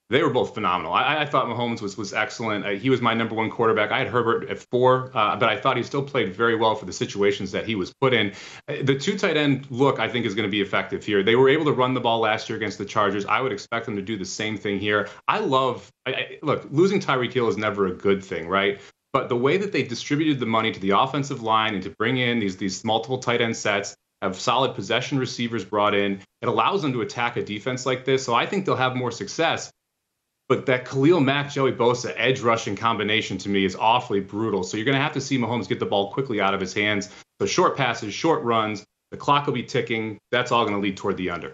They 0.09 0.21
were 0.21 0.29
both 0.29 0.53
phenomenal. 0.53 0.93
I, 0.93 1.21
I 1.21 1.25
thought 1.25 1.47
Mahomes 1.47 1.81
was 1.81 1.97
was 1.97 2.13
excellent. 2.13 2.65
Uh, 2.65 2.71
he 2.71 2.89
was 2.89 3.01
my 3.01 3.13
number 3.13 3.35
one 3.35 3.49
quarterback. 3.49 3.91
I 3.91 3.99
had 3.99 4.07
Herbert 4.07 4.49
at 4.49 4.59
four, 4.59 5.11
uh, 5.13 5.35
but 5.37 5.49
I 5.49 5.57
thought 5.57 5.77
he 5.77 5.83
still 5.83 6.03
played 6.03 6.35
very 6.35 6.55
well 6.55 6.75
for 6.75 6.85
the 6.85 6.93
situations 6.93 7.51
that 7.53 7.65
he 7.65 7.75
was 7.75 7.93
put 7.99 8.13
in. 8.13 8.33
Uh, 8.67 8.75
the 8.83 8.95
two 8.95 9.17
tight 9.17 9.37
end 9.37 9.65
look, 9.69 9.99
I 9.99 10.09
think, 10.09 10.25
is 10.25 10.35
going 10.35 10.47
to 10.47 10.51
be 10.51 10.61
effective 10.61 11.03
here. 11.05 11.23
They 11.23 11.35
were 11.35 11.49
able 11.49 11.65
to 11.65 11.71
run 11.71 11.93
the 11.93 12.01
ball 12.01 12.19
last 12.19 12.49
year 12.49 12.57
against 12.57 12.77
the 12.77 12.85
Chargers. 12.85 13.25
I 13.25 13.41
would 13.41 13.51
expect 13.51 13.85
them 13.85 13.95
to 13.95 14.01
do 14.01 14.17
the 14.17 14.25
same 14.25 14.57
thing 14.57 14.79
here. 14.79 15.09
I 15.27 15.39
love. 15.39 15.89
I, 16.05 16.11
I, 16.11 16.37
look, 16.41 16.67
losing 16.69 16.99
Tyreek 16.99 17.33
Hill 17.33 17.47
is 17.47 17.57
never 17.57 17.87
a 17.87 17.93
good 17.93 18.23
thing, 18.23 18.47
right? 18.47 18.81
But 19.13 19.29
the 19.29 19.37
way 19.37 19.57
that 19.57 19.71
they 19.71 19.83
distributed 19.83 20.39
the 20.39 20.47
money 20.47 20.71
to 20.71 20.79
the 20.79 20.91
offensive 20.91 21.41
line 21.41 21.75
and 21.75 21.83
to 21.83 21.89
bring 21.91 22.17
in 22.17 22.39
these 22.39 22.57
these 22.57 22.83
multiple 22.83 23.19
tight 23.19 23.41
end 23.41 23.55
sets, 23.55 23.95
have 24.23 24.39
solid 24.39 24.73
possession 24.73 25.19
receivers 25.19 25.65
brought 25.65 25.93
in. 25.93 26.21
It 26.41 26.47
allows 26.47 26.81
them 26.81 26.93
to 26.93 27.01
attack 27.01 27.35
a 27.35 27.43
defense 27.43 27.85
like 27.85 28.05
this. 28.05 28.23
So 28.23 28.33
I 28.33 28.45
think 28.45 28.65
they'll 28.65 28.75
have 28.75 28.95
more 28.95 29.11
success. 29.11 29.71
But 30.49 30.65
that 30.65 30.85
Khalil 30.85 31.21
Mack, 31.21 31.51
Joey 31.51 31.71
Bosa 31.71 32.13
edge 32.17 32.41
rushing 32.41 32.75
combination 32.75 33.37
to 33.39 33.49
me 33.49 33.65
is 33.65 33.75
awfully 33.75 34.19
brutal. 34.19 34.63
So 34.63 34.77
you're 34.77 34.85
going 34.85 34.97
to 34.97 35.01
have 35.01 35.13
to 35.13 35.21
see 35.21 35.37
Mahomes 35.37 35.67
get 35.67 35.79
the 35.79 35.85
ball 35.85 36.11
quickly 36.11 36.41
out 36.41 36.53
of 36.53 36.59
his 36.59 36.73
hands. 36.73 37.09
So 37.39 37.45
short 37.47 37.77
passes, 37.77 38.13
short 38.13 38.43
runs, 38.43 38.83
the 39.11 39.17
clock 39.17 39.45
will 39.45 39.53
be 39.53 39.63
ticking. 39.63 40.17
That's 40.31 40.51
all 40.51 40.63
going 40.63 40.75
to 40.75 40.81
lead 40.81 40.97
toward 40.97 41.17
the 41.17 41.29
under. 41.29 41.53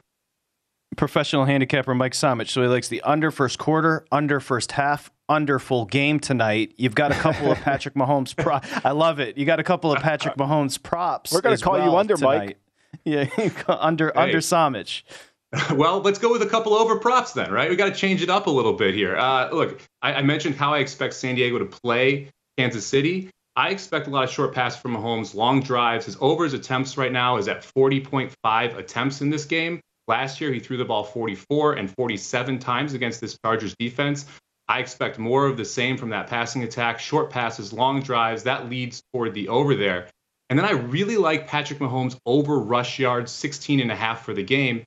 Professional 0.98 1.46
handicapper 1.46 1.94
Mike 1.94 2.14
Somich. 2.14 2.50
So 2.50 2.62
he 2.62 2.68
likes 2.68 2.88
the 2.88 3.02
under 3.02 3.32
first 3.32 3.60
quarter, 3.60 4.06
under 4.12 4.40
first 4.40 4.72
half, 4.72 5.12
under 5.28 5.60
full 5.60 5.86
game 5.86 6.20
tonight. 6.20 6.74
You've 6.78 6.96
got 6.96 7.12
a 7.12 7.16
couple 7.16 7.52
of 7.52 7.58
Patrick 7.62 7.96
Mahomes 7.96 8.36
prop. 8.36 8.66
I 8.86 8.92
love 8.92 9.20
it. 9.20 9.38
You 9.38 9.46
got 9.46 9.60
a 9.60 9.64
couple 9.64 9.92
of 9.92 10.02
Patrick 10.02 10.36
Mahomes 10.38 10.82
props. 10.82 11.32
We're 11.32 11.42
going 11.42 11.56
to 11.58 11.64
call 11.64 11.74
well 11.74 11.92
you 11.92 11.98
under, 11.98 12.16
tonight. 12.16 12.40
Mike. 12.40 12.58
Yeah, 13.06 13.30
under 13.68 14.12
hey. 14.14 14.20
under 14.20 14.40
Somich. 14.40 15.04
well, 15.74 16.02
let's 16.02 16.20
go 16.20 16.32
with 16.32 16.44
a 16.44 16.48
couple 16.48 16.74
over 16.74 16.98
props 17.00 17.34
then, 17.34 17.52
right? 17.52 17.70
We 17.70 17.76
got 17.76 17.94
to 17.94 18.00
change 18.00 18.22
it 18.22 18.30
up 18.30 18.48
a 18.48 18.52
little 18.52 18.74
bit 18.74 18.94
here. 18.94 19.18
Uh, 19.18 19.50
look, 19.50 19.82
I, 20.02 20.16
I, 20.16 20.22
mentioned 20.22 20.56
how 20.56 20.74
I 20.74 20.80
expect 20.80 21.16
San 21.16 21.36
Diego 21.36 21.58
to 21.58 21.66
play 21.66 22.30
Kansas 22.58 22.86
City. 22.86 23.32
I 23.56 23.70
expect 23.70 24.08
a 24.08 24.10
lot 24.12 24.24
of 24.26 24.30
short 24.30 24.54
passes 24.54 24.80
from 24.80 24.96
Mahomes, 24.96 25.34
long 25.34 25.62
drives. 25.62 26.06
His 26.06 26.18
over 26.22 26.44
his 26.44 26.54
attempts 26.54 26.98
right 26.98 27.12
now 27.12 27.38
is 27.38 27.48
at 27.48 27.64
40.5 27.64 28.78
attempts 28.78 29.22
in 29.22 29.32
this 29.32 29.46
game. 29.46 29.82
Last 30.08 30.40
year, 30.40 30.54
he 30.54 30.60
threw 30.60 30.78
the 30.78 30.86
ball 30.86 31.04
44 31.04 31.74
and 31.74 31.92
47 31.92 32.60
times 32.60 32.94
against 32.94 33.20
this 33.20 33.38
Chargers 33.44 33.76
defense. 33.78 34.26
I 34.68 34.80
expect 34.80 35.18
more 35.18 35.48
of 35.48 35.58
the 35.58 35.66
same 35.66 35.98
from 35.98 36.10
that 36.12 36.28
passing 36.28 36.64
attack, 36.64 37.00
short 37.00 37.32
passes, 37.32 37.74
long 37.74 38.02
drives. 38.02 38.44
That 38.44 38.70
leads 38.70 39.02
toward 39.12 39.34
the 39.34 39.50
over 39.50 39.76
there. 39.76 40.08
And 40.50 40.58
then 40.58 40.66
I 40.66 40.72
really 40.72 41.18
like 41.18 41.48
Patrick 41.48 41.80
Mahomes 41.80 42.18
over 42.26 42.60
rush 42.60 43.00
yards, 43.00 43.32
16 43.32 43.80
and 43.80 43.92
a 43.92 43.96
half 43.96 44.26
for 44.26 44.34
the 44.34 44.44
game. 44.44 44.84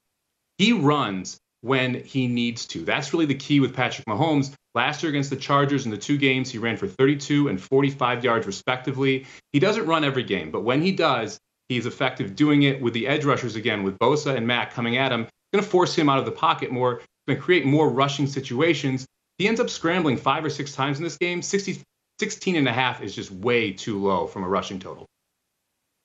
He 0.62 0.72
runs 0.72 1.40
when 1.62 2.04
he 2.04 2.28
needs 2.28 2.66
to. 2.66 2.84
That's 2.84 3.12
really 3.12 3.26
the 3.26 3.34
key 3.34 3.58
with 3.58 3.74
Patrick 3.74 4.06
Mahomes. 4.06 4.54
Last 4.76 5.02
year 5.02 5.10
against 5.10 5.30
the 5.30 5.34
Chargers 5.34 5.86
in 5.86 5.90
the 5.90 5.98
two 5.98 6.16
games, 6.16 6.52
he 6.52 6.58
ran 6.58 6.76
for 6.76 6.86
32 6.86 7.48
and 7.48 7.60
45 7.60 8.22
yards 8.22 8.46
respectively. 8.46 9.26
He 9.52 9.58
doesn't 9.58 9.86
run 9.86 10.04
every 10.04 10.22
game, 10.22 10.52
but 10.52 10.62
when 10.62 10.80
he 10.80 10.92
does, 10.92 11.40
he's 11.68 11.84
effective 11.84 12.36
doing 12.36 12.62
it 12.62 12.80
with 12.80 12.94
the 12.94 13.08
edge 13.08 13.24
rushers 13.24 13.56
again, 13.56 13.82
with 13.82 13.98
Bosa 13.98 14.36
and 14.36 14.46
Mack 14.46 14.72
coming 14.72 14.98
at 14.98 15.10
him. 15.10 15.26
Going 15.52 15.64
to 15.64 15.68
force 15.68 15.96
him 15.96 16.08
out 16.08 16.20
of 16.20 16.26
the 16.26 16.30
pocket 16.30 16.70
more, 16.70 17.02
going 17.26 17.40
to 17.40 17.42
create 17.42 17.66
more 17.66 17.90
rushing 17.90 18.28
situations. 18.28 19.04
He 19.38 19.48
ends 19.48 19.58
up 19.58 19.68
scrambling 19.68 20.16
five 20.16 20.44
or 20.44 20.50
six 20.50 20.72
times 20.72 20.98
in 20.98 21.02
this 21.02 21.18
game. 21.18 21.42
60, 21.42 21.82
16 22.20 22.54
and 22.54 22.68
a 22.68 22.72
half 22.72 23.02
is 23.02 23.16
just 23.16 23.32
way 23.32 23.72
too 23.72 24.00
low 24.00 24.28
from 24.28 24.44
a 24.44 24.48
rushing 24.48 24.78
total. 24.78 25.06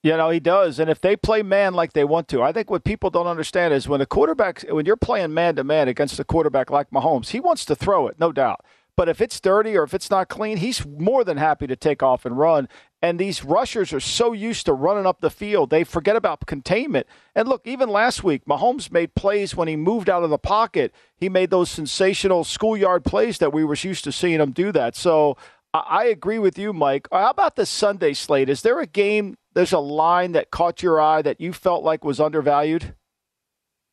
You 0.02 0.16
know, 0.16 0.30
he 0.30 0.38
does. 0.38 0.78
And 0.78 0.88
if 0.88 1.00
they 1.00 1.16
play 1.16 1.42
man 1.42 1.74
like 1.74 1.92
they 1.92 2.04
want 2.04 2.28
to, 2.28 2.42
I 2.42 2.52
think 2.52 2.70
what 2.70 2.84
people 2.84 3.10
don't 3.10 3.26
understand 3.26 3.74
is 3.74 3.88
when 3.88 4.00
a 4.00 4.06
quarterback, 4.06 4.64
when 4.68 4.86
you're 4.86 4.96
playing 4.96 5.34
man 5.34 5.56
to 5.56 5.64
man 5.64 5.88
against 5.88 6.20
a 6.20 6.24
quarterback 6.24 6.70
like 6.70 6.90
Mahomes, 6.90 7.30
he 7.30 7.40
wants 7.40 7.64
to 7.64 7.74
throw 7.74 8.06
it, 8.06 8.18
no 8.20 8.30
doubt. 8.30 8.64
But 8.98 9.08
if 9.08 9.20
it's 9.20 9.40
dirty 9.40 9.76
or 9.76 9.84
if 9.84 9.94
it's 9.94 10.10
not 10.10 10.28
clean, 10.28 10.56
he's 10.56 10.84
more 10.84 11.22
than 11.22 11.36
happy 11.36 11.68
to 11.68 11.76
take 11.76 12.02
off 12.02 12.26
and 12.26 12.36
run. 12.36 12.68
And 13.00 13.16
these 13.16 13.44
rushers 13.44 13.92
are 13.92 14.00
so 14.00 14.32
used 14.32 14.66
to 14.66 14.72
running 14.72 15.06
up 15.06 15.20
the 15.20 15.30
field, 15.30 15.70
they 15.70 15.84
forget 15.84 16.16
about 16.16 16.46
containment. 16.46 17.06
And 17.32 17.46
look, 17.46 17.62
even 17.64 17.88
last 17.88 18.24
week, 18.24 18.44
Mahomes 18.44 18.90
made 18.90 19.14
plays 19.14 19.54
when 19.54 19.68
he 19.68 19.76
moved 19.76 20.10
out 20.10 20.24
of 20.24 20.30
the 20.30 20.38
pocket. 20.38 20.92
He 21.16 21.28
made 21.28 21.50
those 21.50 21.70
sensational 21.70 22.42
schoolyard 22.42 23.04
plays 23.04 23.38
that 23.38 23.52
we 23.52 23.64
were 23.64 23.76
used 23.76 24.02
to 24.02 24.10
seeing 24.10 24.40
him 24.40 24.50
do 24.50 24.72
that. 24.72 24.96
So 24.96 25.36
I 25.72 26.06
agree 26.06 26.40
with 26.40 26.58
you, 26.58 26.72
Mike. 26.72 27.06
How 27.12 27.30
about 27.30 27.54
the 27.54 27.66
Sunday 27.66 28.14
slate? 28.14 28.48
Is 28.48 28.62
there 28.62 28.80
a 28.80 28.86
game 28.86 29.36
there's 29.58 29.72
a 29.72 29.78
line 29.80 30.32
that 30.32 30.52
caught 30.52 30.84
your 30.84 31.00
eye 31.00 31.20
that 31.20 31.40
you 31.40 31.52
felt 31.52 31.82
like 31.82 32.04
was 32.04 32.20
undervalued? 32.20 32.94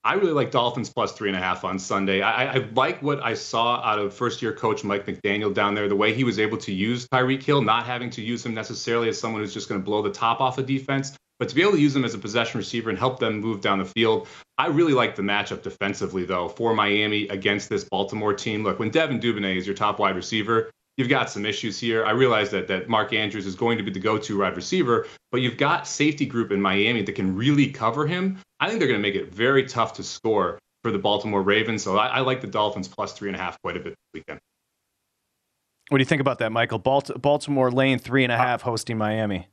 I 0.03 0.13
really 0.13 0.33
like 0.33 0.51
Dolphins 0.51 0.91
plus 0.91 1.13
three 1.13 1.27
and 1.27 1.35
a 1.35 1.41
half 1.41 1.63
on 1.63 1.79
Sunday. 1.79 2.21
I, 2.21 2.53
I 2.53 2.69
like 2.75 3.01
what 3.01 3.23
I 3.23 3.33
saw 3.33 3.77
out 3.83 3.97
of 3.97 4.13
first 4.13 4.43
year 4.43 4.53
coach 4.53 4.83
Mike 4.83 5.07
McDaniel 5.07 5.51
down 5.51 5.73
there, 5.73 5.87
the 5.87 5.95
way 5.95 6.13
he 6.13 6.23
was 6.23 6.37
able 6.37 6.59
to 6.59 6.71
use 6.71 7.07
Tyreek 7.07 7.41
Hill, 7.41 7.63
not 7.63 7.87
having 7.87 8.11
to 8.11 8.21
use 8.21 8.45
him 8.45 8.53
necessarily 8.53 9.09
as 9.09 9.19
someone 9.19 9.41
who's 9.41 9.55
just 9.55 9.67
going 9.67 9.81
to 9.81 9.83
blow 9.83 10.03
the 10.03 10.11
top 10.11 10.39
off 10.39 10.59
a 10.59 10.61
defense, 10.61 11.17
but 11.39 11.49
to 11.49 11.55
be 11.55 11.63
able 11.63 11.71
to 11.71 11.81
use 11.81 11.95
him 11.95 12.05
as 12.05 12.13
a 12.13 12.19
possession 12.19 12.59
receiver 12.59 12.91
and 12.91 12.99
help 12.99 13.17
them 13.17 13.39
move 13.39 13.61
down 13.61 13.79
the 13.79 13.85
field. 13.85 14.27
I 14.59 14.67
really 14.67 14.93
like 14.93 15.15
the 15.15 15.23
matchup 15.23 15.63
defensively, 15.63 16.25
though, 16.25 16.47
for 16.47 16.75
Miami 16.75 17.27
against 17.29 17.69
this 17.69 17.85
Baltimore 17.85 18.35
team. 18.35 18.63
Look, 18.63 18.77
when 18.77 18.91
Devin 18.91 19.19
Duvernay 19.19 19.57
is 19.57 19.65
your 19.65 19.75
top 19.75 19.97
wide 19.97 20.15
receiver, 20.15 20.69
you've 20.97 21.09
got 21.09 21.29
some 21.29 21.45
issues 21.45 21.79
here. 21.79 22.05
I 22.05 22.11
realize 22.11 22.49
that 22.51 22.67
that 22.67 22.89
Mark 22.89 23.13
Andrews 23.13 23.45
is 23.45 23.55
going 23.55 23.77
to 23.77 23.83
be 23.83 23.91
the 23.91 23.99
go-to 23.99 24.39
wide 24.39 24.55
receiver, 24.55 25.07
but 25.31 25.41
you've 25.41 25.57
got 25.57 25.87
safety 25.87 26.25
group 26.25 26.51
in 26.51 26.61
Miami 26.61 27.01
that 27.03 27.13
can 27.13 27.35
really 27.35 27.67
cover 27.67 28.07
him. 28.07 28.39
I 28.59 28.67
think 28.67 28.79
they're 28.79 28.87
going 28.87 29.01
to 29.01 29.07
make 29.07 29.15
it 29.15 29.33
very 29.33 29.65
tough 29.65 29.93
to 29.93 30.03
score 30.03 30.59
for 30.83 30.91
the 30.91 30.99
Baltimore 30.99 31.41
Ravens. 31.41 31.83
So 31.83 31.97
I, 31.97 32.07
I 32.07 32.19
like 32.19 32.41
the 32.41 32.47
Dolphins 32.47 32.87
plus 32.87 33.13
three 33.13 33.29
and 33.29 33.35
a 33.35 33.39
half 33.39 33.61
quite 33.61 33.75
a 33.75 33.79
bit 33.79 33.89
this 33.89 34.21
weekend. 34.21 34.39
What 35.89 35.99
do 35.99 36.01
you 36.01 36.05
think 36.05 36.21
about 36.21 36.39
that, 36.39 36.51
Michael? 36.51 36.79
Balt- 36.79 37.21
Baltimore 37.21 37.71
lane 37.71 37.99
three 37.99 38.23
and 38.23 38.31
a 38.31 38.37
half 38.37 38.61
hosting 38.61 38.97
Miami. 38.97 39.47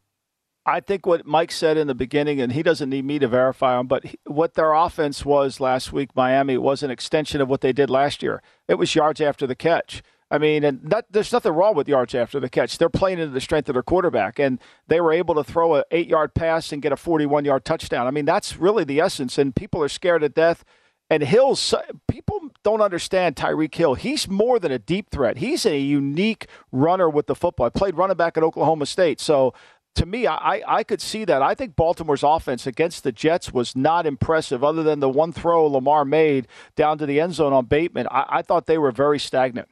I 0.65 0.79
think 0.79 1.07
what 1.07 1.27
Mike 1.27 1.51
said 1.51 1.77
in 1.77 1.89
the 1.89 1.95
beginning, 1.95 2.41
and 2.41 2.53
he 2.53 2.63
doesn't 2.63 2.89
need 2.89 3.05
me 3.05 3.19
to 3.19 3.27
verify 3.27 3.81
him, 3.81 3.89
but 3.89 4.05
what 4.27 4.55
their 4.55 4.73
offense 4.73 5.25
was 5.25 5.59
last 5.59 5.93
week, 5.93 6.15
Miami, 6.15 6.57
was 6.57 6.85
an 6.85 6.91
extension 6.91 7.41
of 7.41 7.49
what 7.49 7.63
they 7.63 7.73
did 7.73 7.91
last 7.91 8.23
year. 8.23 8.41
It 8.69 8.77
was 8.77 8.95
yards 8.95 9.21
after 9.21 9.45
the 9.45 9.57
catch. 9.57 10.03
I 10.33 10.39
mean, 10.39 10.65
and 10.65 10.81
that, 10.85 11.05
there's 11.11 11.31
nothing 11.31 11.53
wrong 11.53 11.77
with 11.77 11.87
yards 11.87 12.15
after 12.15 12.41
the 12.41 12.49
catch. 12.49 12.79
They're 12.79 12.89
playing 12.89 13.19
into 13.19 13.35
the 13.35 13.41
strength 13.41 13.69
of 13.69 13.75
their 13.75 13.83
quarterback, 13.83 14.39
and 14.39 14.59
they 14.89 14.99
were 14.99 15.13
able 15.13 15.35
to 15.35 15.45
throw 15.45 15.75
an 15.75 15.85
eight 15.91 16.09
yard 16.09 16.33
pass 16.33 16.73
and 16.73 16.81
get 16.81 16.91
a 16.91 16.97
41 16.97 17.45
yard 17.45 17.67
touchdown. 17.67 18.07
I 18.07 18.13
mean, 18.13 18.25
that's 18.25 18.57
really 18.57 18.83
the 18.83 18.99
essence, 18.99 19.37
and 19.37 19.55
people 19.55 19.83
are 19.83 19.91
scared 19.91 20.23
to 20.23 20.31
death. 20.31 20.65
And 21.11 21.23
Hill's 21.23 21.75
people 22.09 22.41
don't 22.63 22.81
understand 22.81 23.37
Tyreek 23.37 23.75
Hill. 23.75 23.93
He's 23.93 24.27
more 24.27 24.59
than 24.59 24.73
a 24.73 24.79
deep 24.79 25.11
threat. 25.11 25.37
He's 25.37 25.67
a 25.67 25.79
unique 25.79 26.47
runner 26.73 27.11
with 27.11 27.27
the 27.27 27.35
football. 27.35 27.67
I 27.67 27.69
played 27.69 27.99
running 27.99 28.17
back 28.17 28.39
at 28.39 28.43
Oklahoma 28.43 28.87
State, 28.87 29.21
so 29.21 29.53
to 29.97 30.07
me, 30.07 30.27
I, 30.27 30.63
I 30.67 30.83
could 30.83 31.03
see 31.03 31.27
that. 31.27 31.43
I 31.43 31.55
think 31.55 31.77
Baltimore's 31.77 32.23
offense 32.23 32.67
against 32.67 33.05
the 33.05 33.13
Jets 33.13 33.53
was 33.53 33.77
not 33.77 34.07
impressive, 34.07 34.65
other 34.65 34.83
than 34.83 35.01
the 35.01 35.11
one 35.11 35.33
throw 35.35 35.67
Lamar 35.67 36.07
made 36.07 36.49
down 36.75 36.97
to 36.97 37.05
the 37.05 37.21
end 37.21 37.35
zone 37.35 37.53
on 37.53 37.67
Bateman. 37.67 38.07
I, 38.11 38.25
I 38.29 38.43
thought 38.43 38.65
they 38.65 38.79
were 38.79 38.93
very 38.93 39.19
stagnant. 39.19 39.69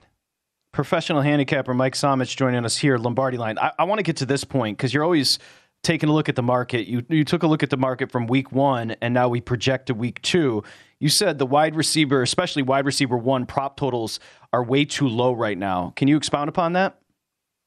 Professional 0.72 1.20
handicapper 1.22 1.74
Mike 1.74 1.94
Somich 1.94 2.36
joining 2.36 2.64
us 2.64 2.76
here, 2.76 2.96
Lombardi 2.96 3.36
line. 3.36 3.58
I, 3.58 3.72
I 3.80 3.84
want 3.84 3.98
to 3.98 4.02
get 4.04 4.16
to 4.18 4.26
this 4.26 4.44
point 4.44 4.76
because 4.78 4.94
you're 4.94 5.02
always 5.02 5.40
taking 5.82 6.08
a 6.08 6.12
look 6.12 6.28
at 6.28 6.36
the 6.36 6.42
market. 6.42 6.86
You 6.86 7.04
you 7.08 7.24
took 7.24 7.42
a 7.42 7.48
look 7.48 7.62
at 7.62 7.70
the 7.70 7.76
market 7.76 8.12
from 8.12 8.28
week 8.28 8.52
one, 8.52 8.92
and 9.02 9.12
now 9.12 9.28
we 9.28 9.40
project 9.40 9.86
to 9.86 9.94
week 9.94 10.22
two. 10.22 10.62
You 11.00 11.08
said 11.08 11.38
the 11.38 11.46
wide 11.46 11.74
receiver, 11.74 12.22
especially 12.22 12.62
wide 12.62 12.86
receiver 12.86 13.16
one, 13.16 13.46
prop 13.46 13.76
totals 13.76 14.20
are 14.52 14.62
way 14.62 14.84
too 14.84 15.08
low 15.08 15.32
right 15.32 15.58
now. 15.58 15.92
Can 15.96 16.06
you 16.06 16.16
expound 16.16 16.48
upon 16.48 16.74
that? 16.74 16.98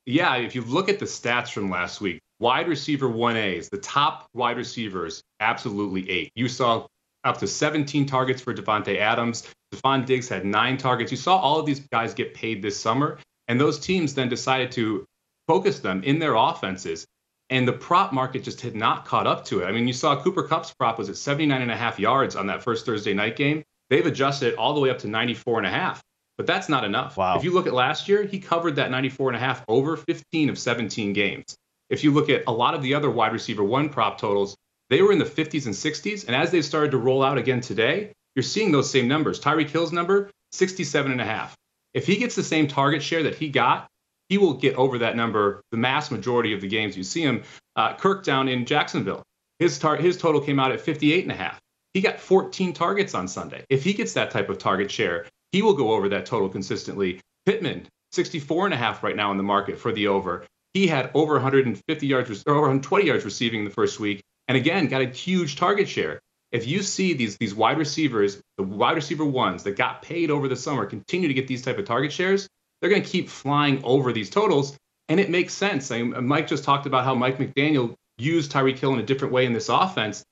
Yeah, 0.06 0.36
if 0.36 0.54
you 0.56 0.62
look 0.62 0.90
at 0.90 1.00
the 1.00 1.06
stats 1.06 1.52
from 1.52 1.70
last 1.70 2.02
week, 2.02 2.20
wide 2.40 2.68
receiver 2.68 3.08
1As, 3.08 3.70
the 3.70 3.78
top 3.78 4.28
wide 4.34 4.58
receivers, 4.58 5.24
absolutely 5.40 6.10
eight. 6.10 6.32
You 6.36 6.50
saw 6.50 6.88
up 7.24 7.38
to 7.38 7.48
17 7.48 8.06
targets 8.06 8.42
for 8.42 8.54
Davante 8.54 8.98
Adams. 8.98 9.48
Stefon 9.74 10.06
Diggs 10.06 10.30
had 10.30 10.46
nine 10.46 10.78
targets. 10.78 11.12
You 11.12 11.18
saw 11.18 11.38
all 11.38 11.60
of 11.60 11.66
these 11.66 11.80
guys 11.80 12.14
get 12.14 12.34
paid 12.34 12.62
this 12.62 12.80
summer, 12.80 13.20
and 13.48 13.60
those 13.60 13.80
teams 13.80 14.14
then 14.14 14.30
decided 14.30 14.72
to 14.74 15.06
focus 15.48 15.80
them 15.80 16.04
in 16.04 16.20
their 16.20 16.36
offenses. 16.36 17.06
And 17.50 17.68
the 17.68 17.74
prop 17.74 18.14
market 18.14 18.44
just 18.44 18.62
had 18.62 18.76
not 18.76 19.06
caught 19.06 19.28
up 19.28 19.46
to 19.46 19.62
it. 19.62 19.66
I 19.66 19.72
mean, 19.72 19.88
you 19.88 19.94
saw 19.94 20.22
Cooper 20.22 20.44
Kupp's 20.44 20.74
prop 20.74 20.98
was 20.98 21.10
at 21.10 21.18
79 21.18 21.62
and 21.62 21.72
a 21.72 21.76
half 21.76 22.00
yards 22.00 22.36
on 22.36 22.48
that 22.48 22.64
first 22.64 22.86
Thursday 22.86 23.14
night 23.14 23.36
game. 23.36 23.64
They've 23.90 24.06
adjusted 24.06 24.54
it 24.54 24.58
all 24.58 24.74
the 24.74 24.80
way 24.80 24.90
up 24.90 25.00
to 25.00 25.08
94 25.08 25.60
and 25.60 25.68
a 25.68 25.70
half. 25.70 26.02
But 26.38 26.48
that's 26.48 26.68
not 26.68 26.84
enough. 26.84 27.16
Wow. 27.16 27.38
If 27.38 27.44
you 27.44 27.52
look 27.52 27.68
at 27.68 27.74
last 27.74 28.10
year, 28.10 28.24
he 28.24 28.40
covered 28.40 28.78
that 28.78 28.90
94 28.90 29.30
and 29.30 29.38
a 29.38 29.40
half 29.40 29.64
over 29.68 29.96
15 29.98 30.50
of 30.50 30.58
17 30.58 31.14
games. 31.14 31.56
If 31.90 32.04
you 32.04 32.12
look 32.12 32.30
at 32.30 32.44
a 32.48 32.52
lot 32.52 32.74
of 32.74 32.82
the 32.82 32.96
other 32.96 33.12
wide 33.12 33.34
receiver 33.34 33.64
one 33.64 33.90
prop 33.90 34.18
totals, 34.18 34.56
they 34.90 35.02
were 35.02 35.12
in 35.12 35.20
the 35.20 35.26
50s 35.26 35.66
and 35.66 35.76
60s. 35.76 36.26
And 36.26 36.36
as 36.36 36.50
they've 36.50 36.66
started 36.66 36.92
to 36.92 36.98
roll 36.98 37.24
out 37.24 37.38
again 37.38 37.62
today, 37.62 38.14
you're 38.36 38.44
seeing 38.44 38.72
those 38.72 38.90
same 38.90 39.08
numbers. 39.08 39.40
Tyreek 39.40 39.70
Hill's 39.70 39.92
number, 39.92 40.32
67 40.52 41.12
and 41.12 41.22
a 41.22 41.26
half. 41.26 41.56
If 41.94 42.08
he 42.08 42.18
gets 42.18 42.36
the 42.36 42.44
same 42.44 42.68
target 42.68 43.04
share 43.04 43.24
that 43.24 43.36
he 43.36 43.50
got, 43.50 43.88
he 44.30 44.38
will 44.38 44.54
get 44.54 44.76
over 44.76 45.00
that 45.00 45.16
number 45.16 45.62
the 45.72 45.78
mass 45.78 46.10
majority 46.10 46.54
of 46.54 46.62
the 46.62 46.68
games 46.68 46.98
you 46.98 47.04
see 47.04 47.22
him. 47.22 47.44
Uh, 47.76 47.96
Kirk 47.96 48.24
down 48.24 48.48
in 48.48 48.66
Jacksonville, 48.66 49.24
his, 49.60 49.78
tar- 49.78 49.98
his 49.98 50.18
total 50.18 50.42
came 50.42 50.60
out 50.60 50.72
at 50.72 50.82
58 50.82 51.24
and 51.24 51.32
a 51.32 51.36
half. 51.36 51.60
He 51.94 52.02
got 52.02 52.20
14 52.20 52.74
targets 52.74 53.14
on 53.14 53.28
Sunday. 53.28 53.64
If 53.70 53.84
he 53.84 53.94
gets 53.94 54.14
that 54.14 54.32
type 54.32 54.50
of 54.50 54.58
target 54.58 54.90
share, 54.90 55.28
he 55.52 55.62
will 55.62 55.76
go 55.76 55.92
over 55.92 56.10
that 56.10 56.26
total 56.26 56.50
consistently. 56.50 57.22
Pittman, 57.46 57.88
64 58.14 58.66
and 58.66 58.74
a 58.74 58.78
half 58.78 59.04
right 59.04 59.16
now 59.16 59.30
in 59.32 59.38
the 59.38 59.44
market 59.44 59.78
for 59.78 59.92
the 59.92 60.08
over. 60.08 60.46
He 60.74 60.88
had 60.88 61.12
over 61.14 61.34
150 61.34 62.08
yards 62.08 62.44
or 62.48 62.54
over 62.54 62.62
120 62.62 63.06
yards 63.06 63.26
receiving 63.26 63.64
the 63.64 63.70
first 63.70 64.00
week, 64.00 64.24
and 64.48 64.58
again 64.58 64.88
got 64.88 65.04
a 65.04 65.10
huge 65.10 65.56
target 65.56 65.88
share 65.88 66.20
if 66.54 66.68
you 66.68 66.84
see 66.84 67.14
these 67.14 67.36
these 67.38 67.54
wide 67.54 67.80
receivers, 67.80 68.40
the 68.58 68.64
wide 68.64 68.96
receiver 68.96 69.26
ones 69.26 69.64
that 69.64 69.76
got 69.76 70.04
paid 70.04 70.30
over 70.30 70.48
the 70.48 70.56
summer, 70.56 70.86
continue 70.86 71.28
to 71.28 71.34
get 71.34 71.48
these 71.48 71.64
type 71.64 71.80
of 71.80 71.86
target 71.86 72.14
shares, 72.14 72.48
they're 72.80 72.92
going 72.92 73.02
to 73.02 73.10
keep 73.10 73.28
flying 73.28 73.84
over 73.84 74.14
these 74.14 74.30
totals, 74.30 74.78
and 75.10 75.20
it 75.20 75.30
makes 75.30 75.54
sense. 75.54 75.90
I 75.92 76.04
mean, 76.04 76.28
Mike 76.28 76.48
just 76.48 76.64
talked 76.64 76.86
about 76.86 77.04
how 77.04 77.16
Mike 77.16 77.40
McDaniel 77.40 77.96
used 78.20 78.52
Tyreek 78.52 78.78
Hill 78.78 78.94
in 78.94 79.00
a 79.00 79.04
different 79.04 79.34
way 79.34 79.46
in 79.46 79.54
this 79.54 79.68
offense. 79.68 80.24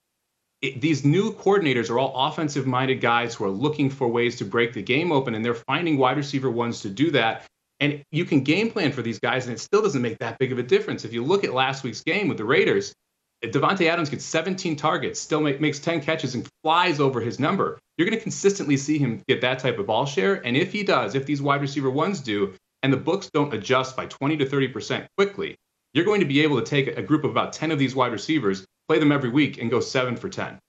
It, 0.61 0.79
these 0.79 1.03
new 1.03 1.33
coordinators 1.33 1.89
are 1.89 1.97
all 1.97 2.27
offensive 2.27 2.67
minded 2.67 3.01
guys 3.01 3.33
who 3.33 3.45
are 3.45 3.49
looking 3.49 3.89
for 3.89 4.07
ways 4.07 4.35
to 4.37 4.45
break 4.45 4.73
the 4.73 4.83
game 4.83 5.11
open, 5.11 5.33
and 5.33 5.43
they're 5.43 5.55
finding 5.55 5.97
wide 5.97 6.17
receiver 6.17 6.51
ones 6.51 6.81
to 6.81 6.89
do 6.89 7.09
that. 7.11 7.45
And 7.79 8.03
you 8.11 8.25
can 8.25 8.43
game 8.43 8.69
plan 8.69 8.91
for 8.91 9.01
these 9.01 9.17
guys, 9.17 9.47
and 9.47 9.55
it 9.55 9.59
still 9.59 9.81
doesn't 9.81 10.03
make 10.03 10.19
that 10.19 10.37
big 10.37 10.51
of 10.51 10.59
a 10.59 10.63
difference. 10.63 11.03
If 11.03 11.13
you 11.13 11.23
look 11.23 11.43
at 11.43 11.51
last 11.51 11.83
week's 11.83 12.03
game 12.03 12.27
with 12.27 12.37
the 12.37 12.45
Raiders, 12.45 12.93
Davante 13.43 13.87
Adams 13.87 14.09
gets 14.09 14.23
17 14.25 14.75
targets, 14.75 15.19
still 15.19 15.41
make, 15.41 15.59
makes 15.59 15.79
10 15.79 16.01
catches, 16.01 16.35
and 16.35 16.47
flies 16.63 16.99
over 16.99 17.19
his 17.19 17.39
number. 17.39 17.79
You're 17.97 18.07
going 18.07 18.17
to 18.17 18.21
consistently 18.21 18.77
see 18.77 18.99
him 18.99 19.23
get 19.27 19.41
that 19.41 19.59
type 19.59 19.79
of 19.79 19.87
ball 19.87 20.05
share. 20.05 20.45
And 20.45 20.55
if 20.55 20.71
he 20.71 20.83
does, 20.83 21.15
if 21.15 21.25
these 21.25 21.41
wide 21.41 21.61
receiver 21.61 21.89
ones 21.89 22.19
do, 22.19 22.53
and 22.83 22.93
the 22.93 22.97
books 22.97 23.29
don't 23.33 23.53
adjust 23.53 23.95
by 23.95 24.05
20 24.05 24.37
to 24.37 24.45
30% 24.45 25.07
quickly, 25.17 25.55
you're 25.93 26.05
going 26.05 26.19
to 26.19 26.25
be 26.25 26.41
able 26.41 26.59
to 26.59 26.65
take 26.65 26.87
a 26.97 27.01
group 27.01 27.23
of 27.23 27.31
about 27.31 27.53
10 27.53 27.71
of 27.71 27.79
these 27.79 27.95
wide 27.95 28.11
receivers, 28.11 28.65
play 28.87 28.99
them 28.99 29.11
every 29.11 29.29
week, 29.29 29.59
and 29.59 29.71
go 29.71 29.79
seven 29.79 30.15
for 30.15 30.29
10. 30.29 30.59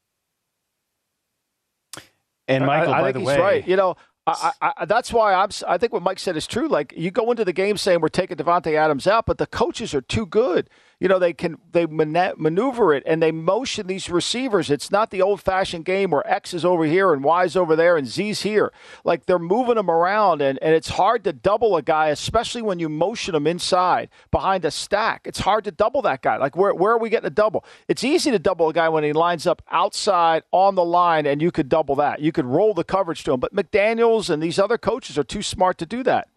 And 2.48 2.66
Michael, 2.66 2.94
I, 2.94 2.98
I 2.98 3.00
by 3.00 3.12
think 3.12 3.14
the 3.14 3.20
he's 3.20 3.38
way, 3.38 3.38
right. 3.38 3.68
You 3.68 3.76
know, 3.76 3.96
I, 4.26 4.52
I, 4.60 4.84
that's 4.84 5.12
why 5.12 5.34
I'm. 5.34 5.50
I 5.66 5.78
think 5.78 5.92
what 5.92 6.02
Mike 6.02 6.20
said 6.20 6.36
is 6.36 6.46
true. 6.46 6.68
Like 6.68 6.92
you 6.96 7.10
go 7.10 7.30
into 7.30 7.44
the 7.44 7.52
game 7.52 7.76
saying 7.76 8.00
we're 8.00 8.08
taking 8.08 8.36
Davante 8.36 8.74
Adams 8.74 9.06
out, 9.06 9.26
but 9.26 9.38
the 9.38 9.46
coaches 9.46 9.94
are 9.94 10.00
too 10.00 10.26
good 10.26 10.70
you 11.02 11.08
know 11.08 11.18
they 11.18 11.32
can 11.32 11.58
they 11.72 11.84
maneuver 11.84 12.94
it 12.94 13.02
and 13.06 13.20
they 13.20 13.32
motion 13.32 13.88
these 13.88 14.08
receivers. 14.08 14.70
It's 14.70 14.92
not 14.92 15.10
the 15.10 15.20
old-fashioned 15.20 15.84
game 15.84 16.12
where 16.12 16.24
X 16.30 16.54
is 16.54 16.64
over 16.64 16.84
here 16.84 17.12
and 17.12 17.24
Y 17.24 17.42
is 17.42 17.56
over 17.56 17.74
there 17.74 17.96
and 17.96 18.06
Z's 18.06 18.42
here. 18.42 18.72
Like 19.02 19.26
they're 19.26 19.40
moving 19.40 19.74
them 19.74 19.90
around 19.90 20.42
and, 20.42 20.60
and 20.62 20.76
it's 20.76 20.90
hard 20.90 21.24
to 21.24 21.32
double 21.32 21.76
a 21.76 21.82
guy, 21.82 22.10
especially 22.10 22.62
when 22.62 22.78
you 22.78 22.88
motion 22.88 23.32
them 23.32 23.48
inside 23.48 24.10
behind 24.30 24.64
a 24.64 24.70
stack. 24.70 25.22
It's 25.24 25.40
hard 25.40 25.64
to 25.64 25.72
double 25.72 26.02
that 26.02 26.22
guy. 26.22 26.36
Like 26.36 26.54
where 26.54 26.72
where 26.72 26.92
are 26.92 27.00
we 27.00 27.10
getting 27.10 27.26
a 27.26 27.30
double? 27.30 27.64
It's 27.88 28.04
easy 28.04 28.30
to 28.30 28.38
double 28.38 28.68
a 28.68 28.72
guy 28.72 28.88
when 28.88 29.02
he 29.02 29.12
lines 29.12 29.44
up 29.44 29.60
outside 29.72 30.44
on 30.52 30.76
the 30.76 30.84
line 30.84 31.26
and 31.26 31.42
you 31.42 31.50
could 31.50 31.68
double 31.68 31.96
that. 31.96 32.20
You 32.20 32.30
could 32.30 32.46
roll 32.46 32.74
the 32.74 32.84
coverage 32.84 33.24
to 33.24 33.32
him. 33.32 33.40
But 33.40 33.52
McDaniels 33.52 34.30
and 34.30 34.40
these 34.40 34.60
other 34.60 34.78
coaches 34.78 35.18
are 35.18 35.24
too 35.24 35.42
smart 35.42 35.78
to 35.78 35.86
do 35.86 36.04
that. 36.04 36.28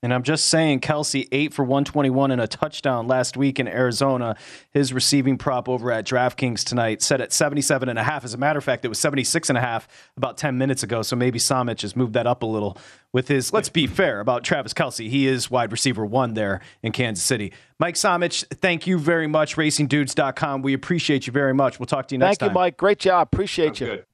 And 0.00 0.14
I'm 0.14 0.22
just 0.22 0.44
saying, 0.46 0.80
Kelce, 0.80 1.26
eight 1.32 1.52
for 1.52 1.64
121 1.64 2.30
and 2.30 2.40
a 2.40 2.46
touchdown 2.46 3.08
last 3.08 3.36
week 3.36 3.58
in 3.58 3.66
Arizona. 3.66 4.36
His 4.70 4.92
receiving 4.92 5.36
prop 5.36 5.68
over 5.68 5.90
at 5.90 6.06
DraftKings 6.06 6.62
tonight 6.62 7.02
set 7.02 7.20
at 7.20 7.32
77 7.32 7.88
and 7.88 7.98
a 7.98 8.04
half. 8.04 8.24
As 8.24 8.32
a 8.32 8.38
matter 8.38 8.58
of 8.58 8.64
fact, 8.64 8.84
it 8.84 8.88
was 8.88 9.00
76 9.00 9.48
and 9.48 9.58
a 9.58 9.60
half 9.60 9.88
about 10.16 10.36
10 10.36 10.56
minutes 10.56 10.84
ago. 10.84 11.02
So 11.02 11.16
maybe 11.16 11.40
Somich 11.40 11.82
has 11.82 11.96
moved 11.96 12.12
that 12.12 12.28
up 12.28 12.44
a 12.44 12.46
little 12.46 12.78
with 13.12 13.26
his, 13.26 13.52
let's 13.52 13.70
be 13.70 13.88
fair 13.88 14.20
about 14.20 14.44
Travis 14.44 14.72
Kelce. 14.72 15.08
He 15.08 15.26
is 15.26 15.50
wide 15.50 15.72
receiver 15.72 16.06
one 16.06 16.34
there 16.34 16.60
in 16.82 16.92
Kansas 16.92 17.24
City. 17.24 17.52
Mike 17.80 17.96
Somich, 17.96 18.44
thank 18.60 18.86
you 18.86 18.98
very 18.98 19.26
much. 19.26 19.56
RacingDudes.com. 19.56 20.62
We 20.62 20.74
appreciate 20.74 21.26
you 21.26 21.32
very 21.32 21.54
much. 21.54 21.80
We'll 21.80 21.86
talk 21.86 22.06
to 22.08 22.14
you 22.14 22.18
next 22.18 22.38
time. 22.38 22.48
Thank 22.48 22.54
you, 22.54 22.60
Mike. 22.60 22.76
Great 22.76 23.00
job. 23.00 23.28
Appreciate 23.32 23.66
Sounds 23.66 23.80
you. 23.80 23.86
Good. 23.86 24.06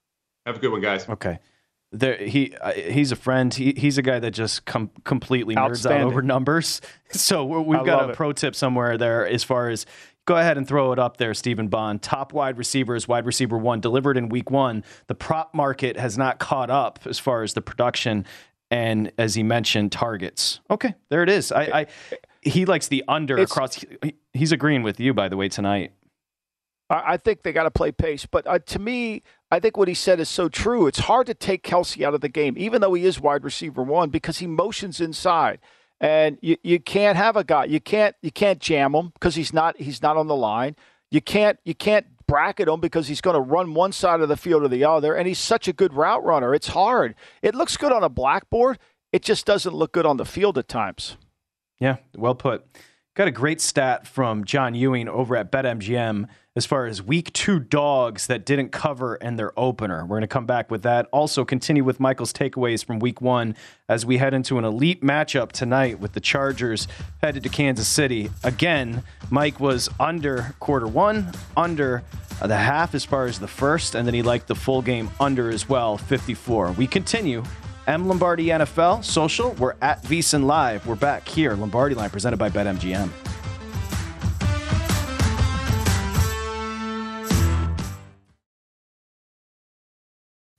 Have 0.46 0.56
a 0.56 0.58
good 0.60 0.72
one, 0.72 0.80
guys. 0.80 1.06
Okay 1.08 1.38
there 1.94 2.16
he 2.16 2.54
uh, 2.60 2.72
he's 2.72 3.12
a 3.12 3.16
friend. 3.16 3.52
He, 3.52 3.72
he's 3.76 3.98
a 3.98 4.02
guy 4.02 4.18
that 4.18 4.32
just 4.32 4.64
com- 4.64 4.90
completely 5.04 5.54
nerds 5.54 5.90
out 5.90 6.00
over 6.00 6.22
numbers. 6.22 6.80
So 7.10 7.44
we've 7.44 7.84
got 7.84 8.06
a 8.06 8.08
it. 8.10 8.16
pro 8.16 8.32
tip 8.32 8.56
somewhere 8.56 8.98
there 8.98 9.24
as 9.24 9.44
far 9.44 9.68
as 9.68 9.86
go 10.24 10.36
ahead 10.36 10.58
and 10.58 10.66
throw 10.66 10.90
it 10.90 10.98
up 10.98 11.16
there, 11.16 11.32
Stephen 11.32 11.68
Bond. 11.68 12.02
Top 12.02 12.32
wide 12.32 12.58
receivers, 12.58 13.06
wide 13.06 13.24
receiver 13.24 13.56
one, 13.56 13.78
delivered 13.78 14.16
in 14.16 14.28
week 14.28 14.50
one. 14.50 14.82
The 15.06 15.14
prop 15.14 15.54
market 15.54 15.96
has 15.96 16.18
not 16.18 16.40
caught 16.40 16.70
up 16.70 16.98
as 17.06 17.20
far 17.20 17.44
as 17.44 17.52
the 17.52 17.62
production 17.62 18.26
and 18.68 19.12
as 19.16 19.36
he 19.36 19.44
mentioned, 19.44 19.92
targets. 19.92 20.58
Okay, 20.68 20.96
there 21.08 21.22
it 21.22 21.28
is. 21.28 21.52
I, 21.52 21.62
I 21.62 21.86
he 22.40 22.64
likes 22.64 22.88
the 22.88 23.04
under 23.06 23.38
it's, 23.38 23.52
across. 23.52 23.84
He's 24.32 24.50
agreeing 24.50 24.82
with 24.82 24.98
you, 24.98 25.14
by 25.14 25.28
the 25.28 25.36
way, 25.36 25.48
tonight. 25.48 25.92
I 26.90 27.16
think 27.16 27.42
they 27.42 27.52
got 27.52 27.64
to 27.64 27.70
play 27.70 27.92
pace. 27.92 28.26
But 28.26 28.46
uh, 28.46 28.58
to 28.58 28.78
me, 28.78 29.22
I 29.54 29.60
think 29.60 29.76
what 29.76 29.86
he 29.86 29.94
said 29.94 30.18
is 30.18 30.28
so 30.28 30.48
true. 30.48 30.88
It's 30.88 30.98
hard 30.98 31.28
to 31.28 31.34
take 31.34 31.62
Kelce 31.62 32.04
out 32.04 32.12
of 32.12 32.20
the 32.20 32.28
game, 32.28 32.54
even 32.56 32.80
though 32.80 32.94
he 32.94 33.04
is 33.04 33.20
wide 33.20 33.44
receiver 33.44 33.84
one, 33.84 34.10
because 34.10 34.38
he 34.38 34.48
motions 34.48 35.00
inside, 35.00 35.60
and 36.00 36.38
you, 36.42 36.56
you 36.64 36.80
can't 36.80 37.16
have 37.16 37.36
a 37.36 37.44
guy. 37.44 37.66
You 37.66 37.78
can't 37.78 38.16
you 38.20 38.32
can't 38.32 38.58
jam 38.58 38.96
him 38.96 39.12
because 39.14 39.36
he's 39.36 39.52
not 39.52 39.76
he's 39.80 40.02
not 40.02 40.16
on 40.16 40.26
the 40.26 40.34
line. 40.34 40.74
You 41.12 41.20
can't 41.20 41.60
you 41.64 41.72
can't 41.72 42.04
bracket 42.26 42.66
him 42.66 42.80
because 42.80 43.06
he's 43.06 43.20
going 43.20 43.34
to 43.34 43.40
run 43.40 43.74
one 43.74 43.92
side 43.92 44.20
of 44.20 44.28
the 44.28 44.36
field 44.36 44.64
or 44.64 44.68
the 44.68 44.82
other, 44.82 45.14
and 45.14 45.28
he's 45.28 45.38
such 45.38 45.68
a 45.68 45.72
good 45.72 45.94
route 45.94 46.24
runner. 46.24 46.52
It's 46.52 46.68
hard. 46.68 47.14
It 47.40 47.54
looks 47.54 47.76
good 47.76 47.92
on 47.92 48.02
a 48.02 48.08
blackboard. 48.08 48.80
It 49.12 49.22
just 49.22 49.46
doesn't 49.46 49.72
look 49.72 49.92
good 49.92 50.04
on 50.04 50.16
the 50.16 50.24
field 50.24 50.58
at 50.58 50.66
times. 50.66 51.16
Yeah, 51.78 51.98
well 52.16 52.34
put. 52.34 52.66
Got 53.14 53.28
a 53.28 53.30
great 53.30 53.60
stat 53.60 54.08
from 54.08 54.44
John 54.44 54.74
Ewing 54.74 55.08
over 55.08 55.36
at 55.36 55.52
BetMGM 55.52 56.26
as 56.56 56.64
far 56.64 56.86
as 56.86 57.02
week 57.02 57.32
two 57.32 57.58
dogs 57.58 58.28
that 58.28 58.46
didn't 58.46 58.70
cover 58.70 59.16
and 59.16 59.36
their 59.36 59.58
opener. 59.58 60.02
We're 60.02 60.16
going 60.16 60.20
to 60.20 60.28
come 60.28 60.46
back 60.46 60.70
with 60.70 60.82
that. 60.82 61.08
Also, 61.12 61.44
continue 61.44 61.82
with 61.82 61.98
Michael's 61.98 62.32
takeaways 62.32 62.84
from 62.84 63.00
week 63.00 63.20
one 63.20 63.56
as 63.88 64.06
we 64.06 64.18
head 64.18 64.34
into 64.34 64.56
an 64.56 64.64
elite 64.64 65.02
matchup 65.02 65.50
tonight 65.50 65.98
with 65.98 66.12
the 66.12 66.20
Chargers 66.20 66.86
headed 67.20 67.42
to 67.42 67.48
Kansas 67.48 67.88
City. 67.88 68.30
Again, 68.44 69.02
Mike 69.30 69.58
was 69.58 69.88
under 69.98 70.54
quarter 70.60 70.86
one, 70.86 71.32
under 71.56 72.04
the 72.40 72.56
half 72.56 72.94
as 72.94 73.04
far 73.04 73.26
as 73.26 73.40
the 73.40 73.48
first, 73.48 73.96
and 73.96 74.06
then 74.06 74.14
he 74.14 74.22
liked 74.22 74.46
the 74.46 74.54
full 74.54 74.80
game 74.80 75.10
under 75.18 75.50
as 75.50 75.68
well, 75.68 75.98
54. 75.98 76.72
We 76.72 76.86
continue 76.86 77.42
M 77.88 78.06
Lombardi 78.06 78.46
NFL 78.46 79.04
social. 79.04 79.50
We're 79.52 79.74
at 79.82 80.02
VSiN 80.04 80.44
Live. 80.44 80.86
We're 80.86 80.94
back 80.94 81.26
here, 81.26 81.54
Lombardi 81.54 81.96
Line, 81.96 82.10
presented 82.10 82.36
by 82.36 82.48
BetMGM. 82.48 83.23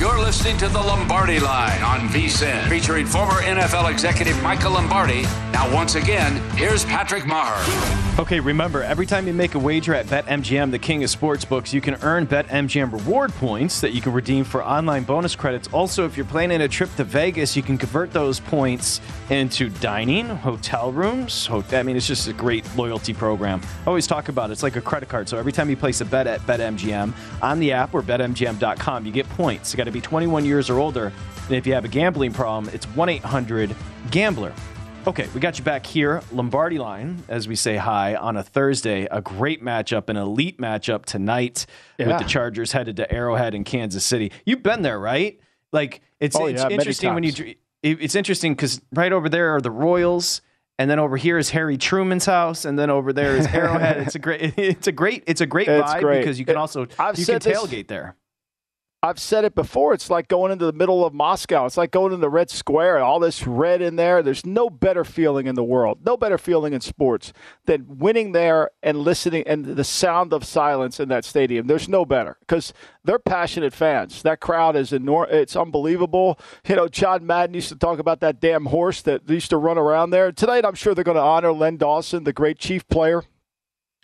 You're 0.00 0.18
listening 0.18 0.56
to 0.58 0.68
the 0.68 0.80
Lombardi 0.80 1.38
Line 1.38 1.80
on 1.82 2.08
VSiN, 2.08 2.68
featuring 2.68 3.06
former 3.06 3.40
NFL 3.42 3.90
executive 3.92 4.40
Michael 4.42 4.72
Lombardi. 4.72 5.22
Now, 5.52 5.72
once 5.72 5.94
again, 5.94 6.42
here's 6.56 6.84
Patrick 6.84 7.22
Meagher. 7.22 8.18
Okay, 8.18 8.40
remember, 8.40 8.82
every 8.82 9.06
time 9.06 9.26
you 9.28 9.32
make 9.32 9.54
a 9.54 9.58
wager 9.58 9.94
at 9.94 10.06
BetMGM, 10.06 10.72
the 10.72 10.78
king 10.80 11.04
of 11.04 11.10
sportsbooks, 11.10 11.72
you 11.72 11.80
can 11.80 11.94
earn 12.02 12.26
BetMGM 12.26 12.92
reward 12.92 13.32
points 13.34 13.80
that 13.80 13.92
you 13.92 14.00
can 14.00 14.12
redeem 14.12 14.44
for 14.44 14.64
online 14.64 15.04
bonus 15.04 15.36
credits. 15.36 15.68
Also, 15.72 16.04
if 16.04 16.16
you're 16.16 16.26
planning 16.26 16.60
a 16.60 16.68
trip 16.68 16.92
to 16.96 17.04
Vegas, 17.04 17.56
you 17.56 17.62
can 17.62 17.78
convert 17.78 18.12
those 18.12 18.40
points 18.40 19.00
into 19.30 19.68
dining, 19.68 20.26
hotel 20.26 20.92
rooms. 20.92 21.48
I 21.50 21.82
mean, 21.84 21.96
it's 21.96 22.06
just 22.06 22.26
a 22.28 22.32
great 22.32 22.64
loyalty 22.76 23.14
program. 23.14 23.60
I 23.84 23.88
always 23.88 24.06
talk 24.08 24.28
about 24.28 24.50
it. 24.50 24.54
It's 24.54 24.62
like 24.64 24.76
a 24.76 24.80
credit 24.80 25.08
card. 25.08 25.28
So 25.28 25.38
every 25.38 25.52
time 25.52 25.70
you 25.70 25.76
place 25.76 26.00
a 26.00 26.04
bet 26.04 26.26
at 26.26 26.40
BetMGM 26.42 27.12
on 27.42 27.60
the 27.60 27.72
app 27.72 27.94
or 27.94 28.02
BetMGM.com, 28.02 29.06
you 29.06 29.12
get 29.12 29.28
points. 29.30 29.72
You 29.72 29.83
got 29.84 29.90
to 29.90 29.92
be 29.92 30.00
21 30.00 30.46
years 30.46 30.70
or 30.70 30.78
older. 30.78 31.12
And 31.46 31.52
if 31.52 31.66
you 31.66 31.74
have 31.74 31.84
a 31.84 31.88
gambling 31.88 32.32
problem, 32.32 32.72
it's 32.74 32.86
1 32.86 33.08
800 33.10 33.76
Gambler. 34.10 34.54
Okay, 35.06 35.28
we 35.34 35.40
got 35.40 35.58
you 35.58 35.64
back 35.64 35.84
here, 35.84 36.22
Lombardi 36.32 36.78
line, 36.78 37.22
as 37.28 37.46
we 37.46 37.54
say 37.54 37.76
hi 37.76 38.14
on 38.14 38.38
a 38.38 38.42
Thursday. 38.42 39.06
A 39.10 39.20
great 39.20 39.62
matchup, 39.62 40.08
an 40.08 40.16
elite 40.16 40.58
matchup 40.58 41.04
tonight 41.04 41.66
yeah. 41.98 42.06
with 42.08 42.18
the 42.18 42.24
Chargers 42.24 42.72
headed 42.72 42.96
to 42.96 43.12
Arrowhead 43.12 43.54
in 43.54 43.64
Kansas 43.64 44.06
City. 44.06 44.32
You've 44.46 44.62
been 44.62 44.80
there, 44.80 44.98
right? 44.98 45.38
Like 45.70 46.00
it's, 46.18 46.34
oh, 46.34 46.46
it's 46.46 46.62
yeah, 46.62 46.70
interesting 46.70 47.12
when 47.12 47.24
you. 47.24 47.54
It's 47.82 48.14
interesting 48.14 48.54
because 48.54 48.80
right 48.94 49.12
over 49.12 49.28
there 49.28 49.54
are 49.54 49.60
the 49.60 49.70
Royals 49.70 50.40
and 50.78 50.90
then 50.90 50.98
over 50.98 51.18
here 51.18 51.36
is 51.36 51.50
Harry 51.50 51.76
Truman's 51.76 52.24
house, 52.24 52.64
and 52.64 52.78
then 52.78 52.88
over 52.88 53.12
there 53.12 53.36
is 53.36 53.46
Arrowhead. 53.52 53.98
it's 53.98 54.14
a 54.14 54.18
great, 54.18 54.54
it's 54.56 54.86
a 54.86 54.92
great, 54.92 55.22
it's 55.26 55.42
a 55.42 55.46
great 55.46 55.68
It's 55.68 55.92
vibe 55.92 56.00
great. 56.00 56.18
because 56.20 56.38
you 56.38 56.46
can 56.46 56.54
It- 56.54 56.58
also 56.58 56.86
I've 56.98 57.18
you 57.18 57.24
can 57.26 57.40
said 57.40 57.42
this- 57.42 57.58
tailgate 57.58 57.88
there. 57.88 58.16
I've 59.04 59.18
said 59.18 59.44
it 59.44 59.54
before. 59.54 59.92
It's 59.92 60.08
like 60.08 60.28
going 60.28 60.50
into 60.50 60.64
the 60.64 60.72
middle 60.72 61.04
of 61.04 61.12
Moscow. 61.12 61.66
It's 61.66 61.76
like 61.76 61.90
going 61.90 62.14
into 62.14 62.26
Red 62.26 62.48
Square. 62.48 63.00
All 63.00 63.20
this 63.20 63.46
red 63.46 63.82
in 63.82 63.96
there. 63.96 64.22
There's 64.22 64.46
no 64.46 64.70
better 64.70 65.04
feeling 65.04 65.46
in 65.46 65.56
the 65.56 65.62
world, 65.62 65.98
no 66.06 66.16
better 66.16 66.38
feeling 66.38 66.72
in 66.72 66.80
sports 66.80 67.34
than 67.66 67.98
winning 67.98 68.32
there 68.32 68.70
and 68.82 68.96
listening 68.96 69.46
and 69.46 69.66
the 69.66 69.84
sound 69.84 70.32
of 70.32 70.42
silence 70.42 71.00
in 71.00 71.10
that 71.10 71.26
stadium. 71.26 71.66
There's 71.66 71.86
no 71.86 72.06
better 72.06 72.38
because 72.40 72.72
they're 73.04 73.18
passionate 73.18 73.74
fans. 73.74 74.22
That 74.22 74.40
crowd 74.40 74.74
is 74.74 74.90
enormous. 74.90 75.34
It's 75.34 75.56
unbelievable. 75.56 76.40
You 76.66 76.76
know, 76.76 76.88
John 76.88 77.26
Madden 77.26 77.54
used 77.54 77.68
to 77.68 77.76
talk 77.76 77.98
about 77.98 78.20
that 78.20 78.40
damn 78.40 78.64
horse 78.64 79.02
that 79.02 79.28
used 79.28 79.50
to 79.50 79.58
run 79.58 79.76
around 79.76 80.10
there. 80.10 80.32
Tonight, 80.32 80.64
I'm 80.64 80.74
sure 80.74 80.94
they're 80.94 81.04
going 81.04 81.16
to 81.16 81.20
honor 81.20 81.52
Len 81.52 81.76
Dawson, 81.76 82.24
the 82.24 82.32
great 82.32 82.58
chief 82.58 82.88
player 82.88 83.22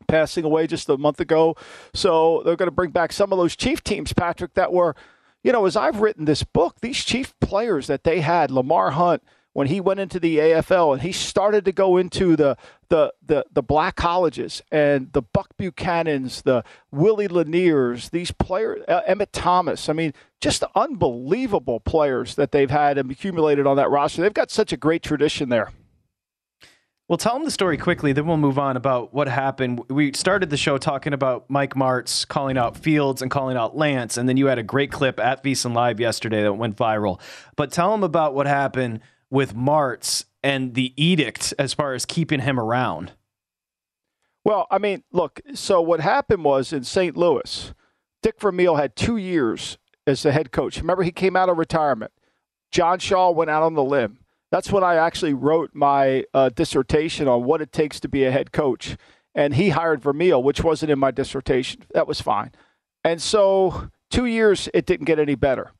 passing 0.09 0.45
away 0.45 0.67
just 0.67 0.89
a 0.89 0.97
month 0.97 1.21
ago. 1.21 1.57
So 1.95 2.43
they're 2.45 2.57
going 2.57 2.69
to 2.69 2.75
bring 2.75 2.91
back 2.91 3.13
some 3.13 3.33
of 3.33 3.39
those 3.39 3.57
Chief 3.57 3.83
teams, 3.83 4.13
Patrick, 4.13 4.55
that 4.55 4.73
were, 4.73 4.95
you 5.43 5.53
know, 5.53 5.67
as 5.67 5.77
I've 5.77 6.01
written 6.01 6.25
this 6.25 6.43
book, 6.43 6.81
these 6.81 7.05
Chief 7.05 7.39
players 7.41 7.87
that 7.87 8.05
they 8.05 8.21
had, 8.21 8.51
Lamar 8.51 8.93
Hunt, 8.93 9.23
when 9.53 9.67
he 9.67 9.81
went 9.81 10.01
into 10.01 10.21
the 10.21 10.39
AFL 10.39 10.93
and 10.93 11.03
he 11.03 11.13
started 11.13 11.65
to 11.65 11.73
go 11.73 11.97
into 11.97 12.37
the 12.37 12.57
the 12.89 13.13
the, 13.25 13.45
the 13.53 13.63
black 13.63 13.97
colleges 13.97 14.63
and 14.71 15.13
the 15.13 15.23
Buck 15.23 15.57
Buchanans, 15.59 16.43
the 16.43 16.65
Willie 16.91 17.29
Laniers, 17.29 18.11
these 18.11 18.31
players, 18.31 18.83
uh, 18.89 19.03
Emmitt 19.09 19.29
Thomas. 19.33 19.89
I 19.89 19.93
mean, 19.93 20.15
just 20.41 20.63
unbelievable 20.75 21.81
players 21.81 22.37
that 22.37 22.53
they've 22.53 22.71
had 22.71 22.99
and 22.99 23.11
accumulated 23.11 23.67
on 23.67 23.77
that 23.77 23.91
roster. 23.91 24.23
They've 24.23 24.33
got 24.33 24.51
such 24.51 24.73
a 24.73 24.77
great 24.77 25.03
tradition 25.03 25.49
there. 25.49 25.73
Well, 27.11 27.17
tell 27.17 27.35
them 27.35 27.45
the 27.45 27.51
story 27.51 27.77
quickly, 27.77 28.13
then 28.13 28.29
we'll 28.29 28.37
move 28.37 28.57
on 28.57 28.77
about 28.77 29.13
what 29.13 29.27
happened. 29.27 29.83
We 29.91 30.13
started 30.13 30.49
the 30.49 30.57
show 30.57 30.79
talking 30.79 31.13
about 31.13 31.51
Mike 31.51 31.75
Martz 31.75 32.25
calling 32.25 32.57
out 32.57 32.77
Fields 32.77 33.21
and 33.21 33.29
calling 33.29 33.57
out 33.57 33.77
Lance, 33.77 34.17
and 34.17 34.29
then 34.29 34.37
you 34.37 34.47
had 34.47 34.61
a 34.61 34.63
great 34.63 34.93
clip 34.93 35.19
at 35.19 35.43
VSiN 35.43 35.75
Live 35.75 35.99
yesterday 35.99 36.43
that 36.43 36.53
went 36.53 36.77
viral. 36.77 37.21
But 37.57 37.73
tell 37.73 37.91
them 37.91 38.05
about 38.05 38.37
what 38.37 38.47
happened 38.47 39.01
with 39.29 39.57
Martz 39.57 40.25
and 40.45 40.75
the 40.75 40.95
edict 40.97 41.53
as 41.59 41.75
far 41.75 41.95
as 41.95 42.07
keeping 42.07 42.43
him 42.43 42.61
around. 42.61 43.11
Well, 44.45 44.69
I 44.71 44.79
mean, 44.79 45.03
look, 45.11 45.41
so 45.53 45.81
what 45.81 45.99
happened 45.99 46.45
was 46.45 46.73
in 46.73 46.85
St. 46.85 47.17
Louis, 47.17 47.75
Dick 48.23 48.39
Vermeil 48.39 48.77
had 48.77 48.95
two 48.95 49.17
years 49.17 49.79
as 50.07 50.23
the 50.23 50.31
head 50.31 50.53
coach. 50.53 50.79
Remember, 50.79 51.03
he 51.03 51.11
came 51.11 51.35
out 51.35 51.49
of 51.49 51.59
retirement. 51.59 52.13
John 52.71 53.01
Shaw 53.01 53.33
went 53.33 53.51
out 53.51 53.65
on 53.65 53.75
the 53.75 53.83
limb. 53.83 54.20
That's 54.51 54.73
when 54.73 54.83
I 54.83 54.97
actually 54.97 55.35
wrote 55.35 55.71
my 55.75 56.25
uh, 56.35 56.49
dissertation 56.49 57.29
on 57.29 57.45
what 57.45 57.61
it 57.61 57.73
takes 57.73 58.01
to 58.01 58.09
be 58.09 58.25
a 58.25 58.31
head 58.31 58.53
coach. 58.53 58.97
And 59.35 59.55
he 59.55 59.71
hired 59.71 60.03
Vermeil, 60.03 60.43
which 60.43 60.65
wasn't 60.65 60.91
in 60.91 60.99
my 60.99 61.13
dissertation. 61.13 61.85
That 61.95 62.09
was 62.09 62.21
fine. 62.21 62.51
And 63.05 63.23
so, 63.23 63.91
two 64.11 64.27
years, 64.27 64.69
it 64.75 64.87
didn't 64.87 65.07
get 65.07 65.21
any 65.21 65.37
better. 65.37 65.71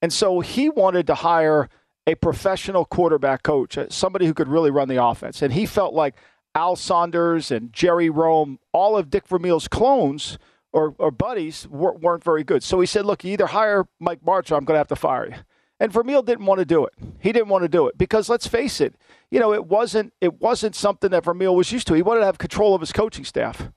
And 0.00 0.12
so, 0.12 0.40
he 0.40 0.68
wanted 0.68 1.06
to 1.08 1.16
hire 1.16 1.68
a 2.06 2.14
professional 2.14 2.84
quarterback 2.84 3.42
coach, 3.42 3.76
uh, 3.76 3.86
somebody 3.88 4.26
who 4.26 4.34
could 4.34 4.48
really 4.48 4.70
run 4.70 4.88
the 4.88 5.02
offense. 5.02 5.42
And 5.42 5.52
he 5.52 5.66
felt 5.66 5.94
like 5.94 6.14
Al 6.54 6.76
Saunders 6.76 7.50
and 7.50 7.72
Jerry 7.72 8.10
Rhome, 8.10 8.58
all 8.72 8.96
of 8.96 9.10
Dick 9.10 9.26
Vermeil's 9.26 9.66
clones 9.66 10.38
or, 10.72 10.94
or 10.98 11.10
buddies, 11.10 11.66
weren't, 11.68 12.00
weren't 12.00 12.22
very 12.22 12.44
good. 12.44 12.62
So 12.62 12.78
he 12.78 12.86
said, 12.86 13.06
Look, 13.06 13.24
you 13.24 13.32
either 13.32 13.46
hire 13.46 13.86
Mike 13.98 14.20
Martz 14.24 14.52
or 14.52 14.56
I'm 14.56 14.64
going 14.64 14.74
to 14.74 14.78
have 14.78 14.88
to 14.88 14.96
fire 14.96 15.26
you. 15.26 15.36
And 15.84 15.92
Vermeil 15.92 16.22
didn't 16.22 16.46
want 16.46 16.60
to 16.60 16.64
do 16.64 16.86
it. 16.86 16.94
He 17.20 17.30
didn't 17.30 17.50
want 17.50 17.60
to 17.60 17.68
do 17.68 17.88
it 17.88 17.98
because 17.98 18.30
let's 18.30 18.46
face 18.46 18.80
it, 18.80 18.94
you 19.30 19.38
know, 19.38 19.52
it 19.52 19.66
wasn't 19.66 20.14
it 20.18 20.40
wasn't 20.40 20.74
something 20.74 21.10
that 21.10 21.26
Vermeil 21.26 21.54
was 21.54 21.70
used 21.72 21.86
to. 21.88 21.92
He 21.92 22.00
wanted 22.00 22.20
to 22.20 22.24
have 22.24 22.38
control 22.38 22.74
of 22.74 22.80
his 22.80 22.90
coaching 22.90 23.26
staff, 23.26 23.70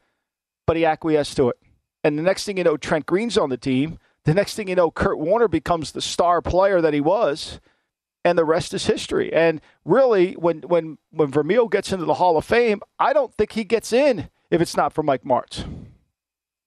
but 0.66 0.78
he 0.78 0.86
acquiesced 0.86 1.36
to 1.36 1.50
it. 1.50 1.58
And 2.06 2.18
the 2.18 2.24
next 2.24 2.46
thing 2.46 2.56
you 2.56 2.64
know, 2.64 2.78
Trent 2.78 3.08
Green's 3.08 3.38
on 3.38 3.50
the 3.50 3.58
team. 3.58 4.00
The 4.24 4.34
next 4.34 4.56
thing 4.56 4.70
you 4.70 4.76
know, 4.76 4.90
Kurt 4.90 5.20
Warner 5.20 5.50
becomes 5.50 5.92
the 5.92 6.02
star 6.02 6.42
player 6.42 6.80
that 6.80 6.94
he 6.94 7.02
was, 7.02 7.60
and 8.24 8.38
the 8.38 8.46
rest 8.46 8.74
is 8.74 8.86
history. 8.86 9.34
And 9.34 9.60
really, 9.84 10.32
when 10.36 10.62
when 10.62 11.00
when 11.12 11.30
Vermeil 11.30 11.68
gets 11.68 11.92
into 11.92 12.06
the 12.06 12.14
Hall 12.14 12.38
of 12.38 12.46
Fame, 12.46 12.80
I 12.98 13.12
don't 13.12 13.34
think 13.34 13.52
he 13.52 13.66
gets 13.66 13.92
in 13.92 14.30
if 14.50 14.62
it's 14.62 14.78
not 14.78 14.94
for 14.94 15.04
Mike 15.04 15.26
Martz. 15.26 15.66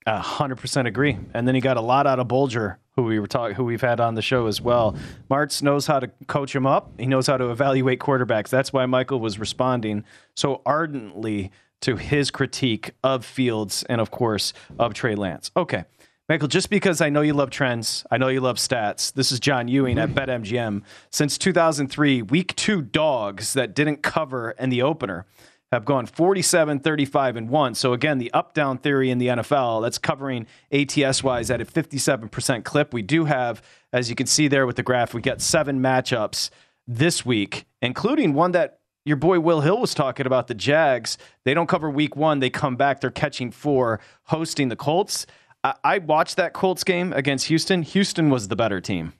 Hundred 0.07 0.57
percent 0.57 0.88
agree. 0.88 1.18
And 1.34 1.46
then 1.46 1.55
he 1.55 1.61
got 1.61 1.76
a 1.76 1.80
lot 1.80 2.07
out 2.07 2.18
of 2.18 2.28
Bulger, 2.28 2.78
who 2.96 3.03
we 3.03 3.18
were 3.18 3.26
talking, 3.26 3.55
who 3.55 3.64
we've 3.64 3.80
had 3.80 4.01
on 4.01 4.14
the 4.14 4.22
show 4.22 4.46
as 4.46 4.61
well. 4.61 4.96
Martz 5.30 5.62
knows 5.62 5.86
how 5.86 6.01
to 6.01 6.09
coach 6.26 6.55
him 6.55 6.66
up. 6.66 6.92
He 6.98 7.07
knows 7.07 7.26
how 7.26 7.36
to 7.36 7.51
evaluate 7.51 8.01
quarterbacks. 8.01 8.48
That's 8.48 8.72
why 8.72 8.86
Michael 8.86 9.20
was 9.20 9.38
responding 9.38 10.05
so 10.34 10.62
ardently 10.64 11.51
to 11.82 11.96
his 11.96 12.30
critique 12.30 12.92
of 13.03 13.24
Fields 13.24 13.84
and, 13.84 14.01
of 14.01 14.11
course, 14.11 14.53
of 14.78 14.94
Trey 14.94 15.14
Lance. 15.14 15.51
Okay. 15.57 15.84
Michael, 16.28 16.48
just 16.48 16.70
because 16.70 17.01
I 17.01 17.09
know 17.09 17.22
you 17.22 17.34
love 17.34 17.51
trends, 17.51 18.05
I 18.09 18.16
know 18.16 18.28
you 18.28 18.40
love 18.40 18.57
stats. 18.57 19.12
This 19.12 19.32
is 19.32 19.40
John 19.40 19.66
Ewing 19.66 19.98
at 19.98 20.11
BetMGM. 20.11 20.82
Since 21.11 21.38
2003, 21.38 22.22
week 22.22 22.55
two 22.55 22.82
dogs 22.82 23.55
that 23.55 23.74
didn't 23.74 24.03
cover 24.03 24.53
in 24.53 24.70
the 24.70 24.82
opener 24.82 25.26
have 25.73 25.85
gone 25.85 26.07
47, 26.07 26.81
35, 26.81 27.37
and 27.37 27.49
1. 27.49 27.75
So, 27.75 27.93
again, 27.93 28.18
the 28.18 28.33
up 28.33 28.55
down 28.55 28.79
theory 28.79 29.11
in 29.11 29.18
the 29.18 29.29
NFL, 29.29 29.83
that's 29.83 29.99
covering 29.99 30.47
ATS 30.73 31.23
wise 31.23 31.51
at 31.51 31.61
a 31.61 31.64
57% 31.64 32.64
clip. 32.64 32.93
We 32.93 33.03
do 33.03 33.27
have, 33.27 33.62
as 33.93 34.11
you 34.11 34.16
can 34.16 34.27
see 34.27 34.49
there 34.49 34.66
with 34.66 34.77
the 34.77 34.83
graph, 34.83 35.14
we 35.14 35.21
got 35.21 35.41
seven 35.41 35.81
matchups 35.81 36.51
this 36.87 37.25
week, 37.25 37.66
including 37.81 38.35
one 38.35 38.53
that 38.53 38.81
your 39.05 39.16
boy 39.16 39.41
Will 39.41 39.61
Hill 39.61 39.79
was 39.79 39.95
talking 39.95 40.27
about 40.27 40.49
the 40.49 40.55
Jags. 40.55 41.16
They 41.45 41.55
don't 41.55 41.68
cover 41.68 41.89
week 41.89 42.16
one, 42.16 42.41
they 42.41 42.51
come 42.51 42.77
back, 42.77 43.01
they're 43.01 43.11
catching 43.11 43.51
four, 43.51 44.01
hosting 44.25 44.68
the 44.68 44.77
Colts. 44.77 45.27
I, 45.62 45.75
I 45.85 45.99
watched 45.99 46.37
that 46.37 46.53
Colts 46.53 46.85
game 46.85 47.12
against 47.12 47.47
Houston. 47.47 47.83
Houston 47.83 48.29
was 48.29 48.49
the 48.49 48.57
better 48.57 48.81
team. 48.81 49.12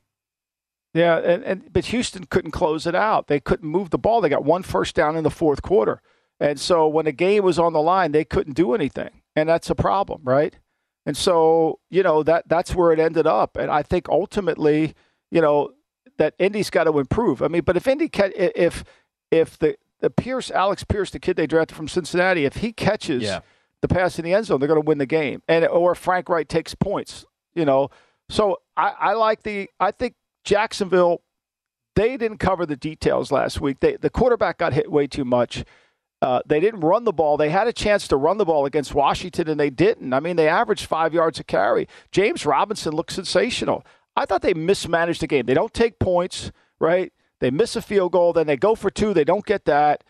Yeah, 0.93 1.19
and, 1.19 1.45
and 1.45 1.73
but 1.73 1.87
Houston 1.87 2.25
couldn't 2.25 2.51
close 2.51 2.87
it 2.87 2.97
out. 2.97 3.29
They 3.29 3.39
couldn't 3.39 3.69
move 3.69 3.91
the 3.91 3.99
ball. 3.99 4.21
They 4.21 4.29
got 4.29 4.45
one 4.45 4.65
first 4.65 4.97
down 4.97 5.17
in 5.17 5.23
the 5.23 5.31
fourth 5.31 5.63
quarter. 5.63 6.03
And 6.41 6.59
so 6.59 6.88
when 6.88 7.05
the 7.05 7.12
game 7.12 7.45
was 7.45 7.59
on 7.59 7.72
the 7.74 7.82
line, 7.82 8.12
they 8.12 8.24
couldn't 8.24 8.55
do 8.55 8.74
anything. 8.74 9.11
And 9.36 9.49
that's 9.49 9.68
a 9.70 9.74
problem, 9.74 10.22
right? 10.24 10.57
And 11.07 11.16
so, 11.16 11.78
you 11.91 12.03
know, 12.03 12.22
that 12.22 12.49
that's 12.49 12.74
where 12.74 12.93
it 12.93 12.99
ended 12.99 13.26
up. 13.26 13.57
And 13.57 13.70
I 13.70 13.82
think 13.82 14.09
ultimately, 14.09 14.95
you 15.30 15.41
know, 15.41 15.72
that 16.18 16.34
Indy's 16.38 16.70
got 16.70 16.84
to 16.84 16.99
improve. 16.99 17.43
I 17.43 17.49
mean, 17.49 17.62
but 17.62 17.76
if 17.76 17.86
Indy 17.86 18.09
ca- 18.09 18.32
if 18.34 18.84
if 19.30 19.59
the 19.59 19.76
the 20.01 20.11
Pierce 20.11 20.51
Alec 20.51 20.88
Pierce, 20.88 21.11
the 21.11 21.18
kid 21.18 21.36
they 21.36 21.47
drafted 21.47 21.76
from 21.76 21.88
Cincinnati, 21.88 22.45
if 22.47 22.57
he 22.57 22.72
catches 22.72 23.22
Yeah. 23.22 23.41
the 23.82 23.88
pass 23.88 24.18
in 24.18 24.24
the 24.24 24.32
end 24.34 24.47
zone, 24.47 24.61
they're 24.61 24.68
going 24.68 24.80
to 24.80 24.86
win 24.86 24.99
the 24.99 25.07
game. 25.07 25.43
And 25.49 25.66
or 25.66 25.95
Frank 25.95 26.28
Reich 26.28 26.49
takes 26.49 26.74
points, 26.74 27.24
you 27.55 27.64
know. 27.64 27.91
So 28.28 28.59
I, 28.76 28.95
I 28.99 29.12
like 29.14 29.43
the 29.43 29.68
I 29.78 29.91
think 29.91 30.14
Jacksonville 30.45 31.22
they 31.97 32.16
didn't 32.16 32.38
cover 32.38 32.64
the 32.66 32.76
details 32.76 33.32
last 33.32 33.61
week. 33.61 33.80
They, 33.80 33.97
the 33.97 34.11
quarterback 34.11 34.59
got 34.59 34.72
hit 34.72 34.91
way 34.91 35.07
too 35.07 35.24
much. 35.24 35.64
Uh, 36.23 36.41
they 36.45 36.61
didn't 36.61 36.81
run 36.81 37.05
the 37.05 37.12
ball. 37.12 37.37
They 37.37 37.49
had 37.49 37.66
a 37.66 37.73
chance 37.73 38.07
to 38.09 38.16
run 38.16 38.37
the 38.37 38.45
ball 38.45 38.66
against 38.66 38.95
Washington, 38.95 39.49
and 39.49 39.59
they 39.59 39.71
didn't. 39.71 40.12
I 40.12 40.21
mean, 40.21 40.37
they 40.37 40.49
averaged 40.49 40.85
five 40.85 41.14
yards 41.14 41.41
a 41.41 41.45
carry. 41.45 41.89
James 42.12 42.45
Robinson 42.45 42.93
looked 42.93 43.12
sensational. 43.12 43.87
I 44.16 44.27
thought 44.27 44.43
they 44.43 44.53
mismanaged 44.53 45.23
the 45.23 45.27
game. 45.27 45.47
They 45.47 45.55
don't 45.55 45.73
take 45.73 45.99
points, 45.99 46.53
right? 46.79 47.12
They 47.41 47.51
miss 47.51 47.75
a 47.75 47.81
field 47.81 48.12
goal, 48.12 48.35
then 48.35 48.47
they 48.47 48.57
go 48.57 48.75
for 48.75 48.91
two. 48.91 49.14
They 49.14 49.25
don't 49.25 49.47
get 49.47 49.64
that. 49.64 50.05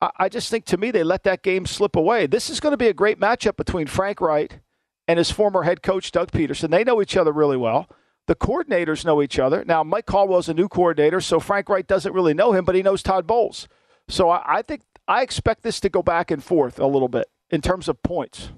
I, 0.00 0.10
I 0.16 0.28
just 0.30 0.50
think, 0.50 0.64
to 0.66 0.78
me, 0.78 0.90
they 0.90 1.02
let 1.02 1.24
that 1.24 1.42
game 1.42 1.66
slip 1.66 1.94
away. 1.94 2.26
This 2.26 2.48
is 2.48 2.58
going 2.58 2.72
to 2.72 2.78
be 2.78 2.88
a 2.88 2.94
great 2.94 3.20
matchup 3.20 3.56
between 3.56 3.86
Frank 3.86 4.20
Reich 4.22 4.60
and 5.06 5.18
his 5.18 5.30
former 5.30 5.64
head 5.64 5.82
coach, 5.82 6.10
Doug 6.10 6.30
Pederson. 6.30 6.70
They 6.70 6.84
know 6.84 7.02
each 7.02 7.18
other 7.18 7.32
really 7.32 7.58
well. 7.58 7.86
The 8.26 8.34
coordinators 8.34 9.04
know 9.04 9.20
each 9.20 9.38
other. 9.38 9.64
Now, 9.64 9.82
Mike 9.82 10.06
Caldwell's 10.06 10.48
a 10.48 10.54
new 10.54 10.68
coordinator, 10.68 11.20
so 11.20 11.40
Frank 11.40 11.68
Reich 11.68 11.86
doesn't 11.86 12.12
really 12.14 12.32
know 12.32 12.52
him, 12.52 12.64
but 12.64 12.74
he 12.74 12.82
knows 12.82 13.02
Todd 13.02 13.26
Bowles. 13.26 13.68
So 14.08 14.30
I, 14.30 14.58
I 14.58 14.62
think 14.62 14.82
I 15.10 15.22
expect 15.22 15.64
this 15.64 15.80
to 15.80 15.88
go 15.88 16.04
back 16.04 16.30
and 16.30 16.42
forth 16.42 16.78
a 16.78 16.86
little 16.86 17.08
bit 17.08 17.26
in 17.50 17.60
terms 17.60 17.88
of 17.88 18.00
points. 18.00 18.50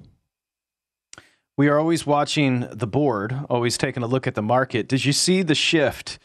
We 1.57 1.67
are 1.69 1.79
always 1.79 2.07
watching 2.07 2.69
the 2.71 2.87
board, 2.87 3.35
always 3.49 3.79
taking 3.79 4.03
a 4.03 4.07
look 4.07 4.27
at 4.27 4.35
the 4.35 4.43
market. 4.43 4.87
Did 4.87 5.07
you 5.07 5.15
see 5.15 5.41
the 5.41 5.55
shift 5.55 6.19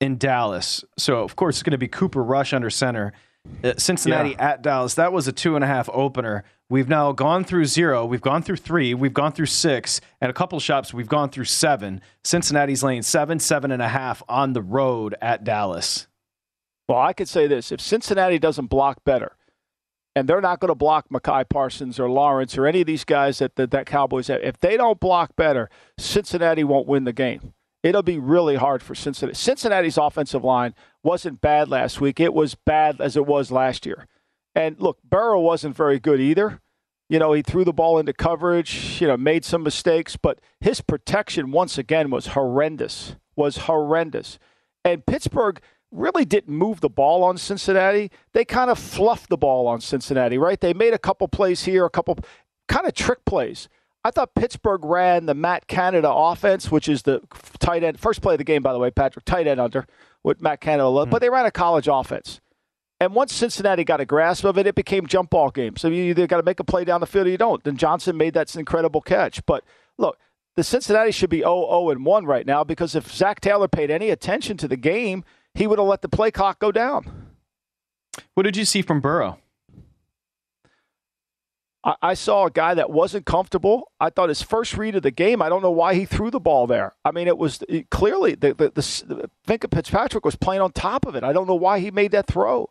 in 0.00 0.18
Dallas? 0.18 0.84
So, 0.98 1.22
of 1.22 1.36
course, 1.36 1.58
it's 1.58 1.62
going 1.62 1.70
to 1.70 1.78
be 1.78 1.86
Cooper 1.86 2.20
Rush 2.20 2.52
under 2.52 2.68
center. 2.68 3.12
Uh, 3.62 3.74
Cincinnati 3.78 4.36
at 4.40 4.60
Dallas. 4.60 4.94
That 4.94 5.12
was 5.12 5.28
a 5.28 5.32
two 5.32 5.54
and 5.54 5.62
a 5.62 5.68
half 5.68 5.88
opener. 5.92 6.42
We've 6.68 6.88
now 6.88 7.12
gone 7.12 7.44
through 7.44 7.66
zero. 7.66 8.04
We've 8.04 8.20
gone 8.20 8.42
through 8.42 8.56
three. 8.56 8.92
We've 8.92 9.14
gone 9.14 9.30
through 9.30 9.46
six. 9.46 10.00
And 10.20 10.30
a 10.30 10.34
couple 10.34 10.58
shops, 10.58 10.92
we've 10.92 11.08
gone 11.08 11.30
through 11.30 11.44
seven. 11.44 12.00
Cincinnati's 12.24 12.82
laying 12.82 13.02
seven, 13.02 13.38
seven 13.38 13.70
and 13.70 13.80
a 13.80 13.88
half 13.88 14.20
on 14.28 14.52
the 14.52 14.62
road 14.62 15.14
at 15.22 15.44
Dallas. 15.44 16.08
Well, 16.88 16.98
I 16.98 17.12
could 17.12 17.28
say 17.28 17.46
this 17.46 17.70
if 17.70 17.80
Cincinnati 17.80 18.40
doesn't 18.40 18.66
block 18.66 19.04
better, 19.04 19.36
and 20.16 20.28
they're 20.28 20.40
not 20.40 20.60
going 20.60 20.70
to 20.70 20.74
block 20.74 21.06
Micah 21.10 21.46
Parsons 21.48 22.00
or 22.00 22.10
Lawrence 22.10 22.58
or 22.58 22.66
any 22.66 22.80
of 22.80 22.86
these 22.86 23.04
guys 23.04 23.38
that, 23.38 23.56
that, 23.56 23.70
that 23.70 23.86
Cowboys 23.86 24.26
have, 24.28 24.42
if 24.42 24.58
they 24.58 24.76
don't 24.76 25.00
block 25.00 25.36
better, 25.36 25.70
Cincinnati 25.98 26.64
won't 26.64 26.88
win 26.88 27.04
the 27.04 27.12
game. 27.12 27.54
It'll 27.82 28.02
be 28.02 28.18
really 28.18 28.56
hard 28.56 28.82
for 28.82 28.94
Cincinnati. 28.94 29.36
Cincinnati's 29.36 29.96
offensive 29.96 30.44
line 30.44 30.74
wasn't 31.02 31.40
bad 31.40 31.68
last 31.68 32.00
week. 32.00 32.20
It 32.20 32.34
was 32.34 32.54
bad 32.54 33.00
as 33.00 33.16
it 33.16 33.26
was 33.26 33.50
last 33.50 33.86
year. 33.86 34.06
And 34.54 34.78
look, 34.80 34.98
Burrow 35.02 35.40
wasn't 35.40 35.76
very 35.76 35.98
good 35.98 36.20
either. 36.20 36.60
You 37.08 37.18
know, 37.18 37.32
he 37.32 37.42
threw 37.42 37.64
the 37.64 37.72
ball 37.72 37.98
into 37.98 38.12
coverage, 38.12 39.00
you 39.00 39.08
know, 39.08 39.16
made 39.16 39.44
some 39.44 39.62
mistakes, 39.62 40.16
but 40.16 40.40
his 40.60 40.80
protection 40.80 41.50
once 41.50 41.78
again 41.78 42.10
was 42.10 42.28
horrendous. 42.28 43.16
Was 43.34 43.58
horrendous. 43.58 44.38
And 44.84 45.06
Pittsburgh 45.06 45.60
really 45.90 46.24
didn't 46.24 46.54
move 46.54 46.80
the 46.80 46.88
ball 46.88 47.24
on 47.24 47.36
Cincinnati. 47.36 48.10
They 48.32 48.44
kind 48.44 48.70
of 48.70 48.78
fluffed 48.78 49.28
the 49.28 49.36
ball 49.36 49.66
on 49.66 49.80
Cincinnati, 49.80 50.38
right? 50.38 50.60
They 50.60 50.72
made 50.72 50.94
a 50.94 50.98
couple 50.98 51.26
plays 51.28 51.64
here, 51.64 51.84
a 51.84 51.90
couple 51.90 52.18
kind 52.68 52.86
of 52.86 52.94
trick 52.94 53.24
plays. 53.24 53.68
I 54.04 54.10
thought 54.10 54.34
Pittsburgh 54.34 54.84
ran 54.84 55.26
the 55.26 55.34
Matt 55.34 55.66
Canada 55.66 56.10
offense, 56.10 56.70
which 56.70 56.88
is 56.88 57.02
the 57.02 57.20
tight 57.58 57.82
end 57.82 58.00
first 58.00 58.22
play 58.22 58.34
of 58.34 58.38
the 58.38 58.44
game, 58.44 58.62
by 58.62 58.72
the 58.72 58.78
way, 58.78 58.90
Patrick, 58.90 59.24
tight 59.24 59.46
end 59.46 59.60
under 59.60 59.86
with 60.22 60.40
Matt 60.40 60.60
Canada, 60.60 60.84
mm-hmm. 60.84 61.10
but 61.10 61.20
they 61.20 61.30
ran 61.30 61.46
a 61.46 61.50
college 61.50 61.88
offense. 61.88 62.40
And 62.98 63.14
once 63.14 63.32
Cincinnati 63.32 63.82
got 63.82 64.00
a 64.00 64.04
grasp 64.04 64.44
of 64.44 64.58
it, 64.58 64.66
it 64.66 64.74
became 64.74 65.06
jump 65.06 65.30
ball 65.30 65.50
games. 65.50 65.80
So 65.80 65.88
you 65.88 66.04
either 66.04 66.26
got 66.26 66.36
to 66.36 66.42
make 66.42 66.60
a 66.60 66.64
play 66.64 66.84
down 66.84 67.00
the 67.00 67.06
field 67.06 67.26
or 67.26 67.30
you 67.30 67.38
don't. 67.38 67.64
Then 67.64 67.78
Johnson 67.78 68.16
made 68.16 68.34
that 68.34 68.54
incredible 68.54 69.00
catch. 69.00 69.44
But 69.46 69.64
look, 69.96 70.18
the 70.54 70.62
Cincinnati 70.62 71.10
should 71.10 71.30
be 71.30 71.38
0 71.38 71.88
and 71.90 72.04
1 72.04 72.26
right 72.26 72.44
now 72.44 72.62
because 72.62 72.94
if 72.94 73.10
Zac 73.10 73.40
Taylor 73.40 73.68
paid 73.68 73.90
any 73.90 74.10
attention 74.10 74.58
to 74.58 74.68
the 74.68 74.76
game, 74.76 75.24
he 75.54 75.66
would 75.66 75.78
have 75.78 75.88
let 75.88 76.02
the 76.02 76.08
play 76.08 76.30
clock 76.30 76.58
go 76.58 76.72
down. 76.72 77.28
What 78.34 78.44
did 78.44 78.56
you 78.56 78.64
see 78.64 78.82
from 78.82 79.00
Burrow? 79.00 79.38
I, 81.84 81.94
I 82.02 82.14
saw 82.14 82.46
a 82.46 82.50
guy 82.50 82.74
that 82.74 82.90
wasn't 82.90 83.26
comfortable. 83.26 83.90
I 83.98 84.10
thought 84.10 84.28
his 84.28 84.42
first 84.42 84.76
read 84.76 84.96
of 84.96 85.02
the 85.02 85.10
game, 85.10 85.42
I 85.42 85.48
don't 85.48 85.62
know 85.62 85.70
why 85.70 85.94
he 85.94 86.04
threw 86.04 86.30
the 86.30 86.40
ball 86.40 86.66
there. 86.66 86.94
I 87.04 87.10
mean, 87.10 87.26
it 87.26 87.38
was 87.38 87.62
it, 87.68 87.90
clearly 87.90 88.34
the, 88.34 88.54
the, 88.54 88.70
the, 88.70 89.28
the 89.46 89.68
Fitzpatrick 89.68 90.24
was 90.24 90.36
playing 90.36 90.62
on 90.62 90.72
top 90.72 91.06
of 91.06 91.14
it. 91.14 91.24
I 91.24 91.32
don't 91.32 91.46
know 91.46 91.54
why 91.54 91.80
he 91.80 91.90
made 91.90 92.12
that 92.12 92.26
throw. 92.26 92.70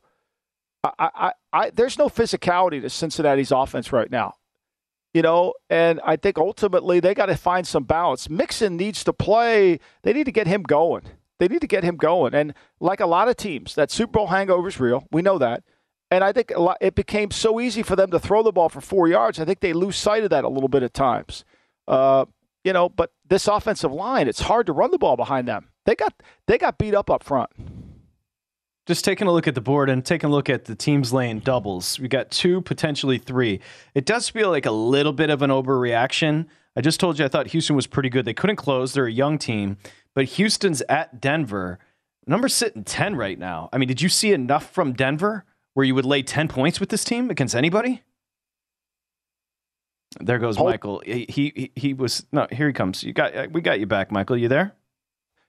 I, 0.84 0.92
I, 1.00 1.32
I, 1.52 1.70
there's 1.72 1.98
no 1.98 2.08
physicality 2.08 2.82
to 2.82 2.90
Cincinnati's 2.90 3.52
offense 3.52 3.92
right 3.92 4.10
now. 4.10 4.36
You 5.14 5.24
know, 5.24 5.56
and 5.72 6.00
I 6.06 6.18
think 6.18 6.38
ultimately 6.38 7.00
they 7.00 7.16
got 7.16 7.26
to 7.26 7.36
find 7.36 7.66
some 7.66 7.84
balance. 7.84 8.30
Mixon 8.30 8.78
needs 8.78 9.04
to 9.06 9.12
play. 9.12 9.80
They 10.04 10.14
need 10.14 10.26
to 10.26 10.32
get 10.32 10.46
him 10.46 10.62
going. 10.62 11.02
They 11.40 11.48
need 11.48 11.62
to 11.62 11.68
get 11.68 11.84
him 11.84 11.96
going. 11.96 12.34
And 12.34 12.54
like 12.80 13.00
a 13.00 13.06
lot 13.06 13.28
of 13.30 13.38
teams, 13.38 13.76
that 13.76 13.92
Super 13.92 14.12
Bowl 14.12 14.28
hangover 14.28 14.68
is 14.68 14.80
real. 14.80 15.08
We 15.12 15.22
know 15.22 15.38
that. 15.38 15.64
And 16.12 16.24
I 16.24 16.32
think 16.32 16.52
lot, 16.58 16.78
it 16.82 16.96
became 16.96 17.32
so 17.32 17.60
easy 17.60 17.84
for 17.84 17.96
them 17.96 18.12
to 18.12 18.20
throw 18.20 18.44
the 18.44 18.52
ball 18.52 18.70
for 18.70 18.82
four 18.82 19.08
yards. 19.08 19.40
I 19.40 19.46
think 19.46 19.60
they 19.60 19.74
lose 19.74 19.96
sight 19.96 20.24
of 20.24 20.32
that 20.32 20.44
a 20.44 20.50
little 20.50 20.70
bit 20.70 20.84
at 20.84 20.94
times. 20.94 21.46
Uh, 21.88 22.26
you 22.64 22.74
know, 22.74 22.90
but 22.90 23.12
this 23.28 23.48
offensive 23.48 23.92
line, 23.92 24.28
it's 24.28 24.42
hard 24.42 24.66
to 24.66 24.74
run 24.74 24.92
the 24.92 24.98
ball 24.98 25.16
behind 25.16 25.48
them. 25.48 25.70
They 25.86 25.96
got 25.96 26.14
they 26.48 26.58
got 26.58 26.78
beat 26.78 26.94
up 26.94 27.10
up 27.10 27.24
front. 27.24 27.50
Just 28.86 29.06
taking 29.06 29.28
a 29.28 29.32
look 29.32 29.48
at 29.48 29.54
the 29.54 29.62
board 29.62 29.90
and 29.90 30.04
taking 30.04 30.30
a 30.30 30.34
look 30.34 30.50
at 30.50 30.66
the 30.66 30.76
teams 30.76 31.14
laying 31.14 31.40
doubles. 31.40 32.00
We 32.00 32.08
got 32.08 32.32
two, 32.32 32.62
potentially 32.62 33.20
three. 33.20 33.60
It 33.94 34.06
does 34.06 34.30
feel 34.30 34.50
like 34.50 34.66
a 34.66 34.72
little 34.72 35.14
bit 35.14 35.30
of 35.30 35.44
an 35.44 35.52
overreaction. 35.52 36.48
I 36.76 36.82
just 36.82 37.00
told 37.00 37.20
you 37.20 37.26
I 37.26 37.28
thought 37.28 37.48
Houston 37.48 37.76
was 37.76 37.88
pretty 37.88 38.10
good. 38.10 38.26
They 38.26 38.34
couldn't 38.34 38.56
close. 38.56 38.94
They're 38.94 39.06
a 39.06 39.12
young 39.12 39.38
team, 39.38 39.78
but 40.16 40.26
Houston's 40.26 40.82
at 40.90 41.22
Denver. 41.22 41.80
Number 42.26 42.48
sitting 42.48 42.84
10 42.84 43.16
right 43.16 43.40
now. 43.40 43.70
I 43.74 43.78
mean, 43.78 43.88
did 43.88 44.02
you 44.02 44.10
see 44.10 44.34
enough 44.34 44.72
from 44.72 44.94
Denver 44.94 45.46
where 45.74 45.86
you 45.86 45.96
would 45.96 46.06
lay 46.06 46.22
10 46.22 46.48
points 46.48 46.80
with 46.80 46.90
this 46.90 47.04
team 47.04 47.30
against 47.30 47.56
anybody? 47.56 48.04
There 50.20 50.40
goes 50.40 50.58
Hold. 50.58 50.72
Michael. 50.72 51.04
He, 51.06 51.26
he 51.30 51.72
he 51.76 51.94
was 51.94 52.26
no. 52.32 52.48
Here 52.52 52.68
he 52.68 52.74
comes. 52.74 53.04
You 53.04 53.14
got 53.14 53.52
we 53.52 53.62
got 53.62 53.80
you 53.80 53.86
back, 53.86 54.12
Michael. 54.12 54.38
You 54.38 54.48
there? 54.48 54.74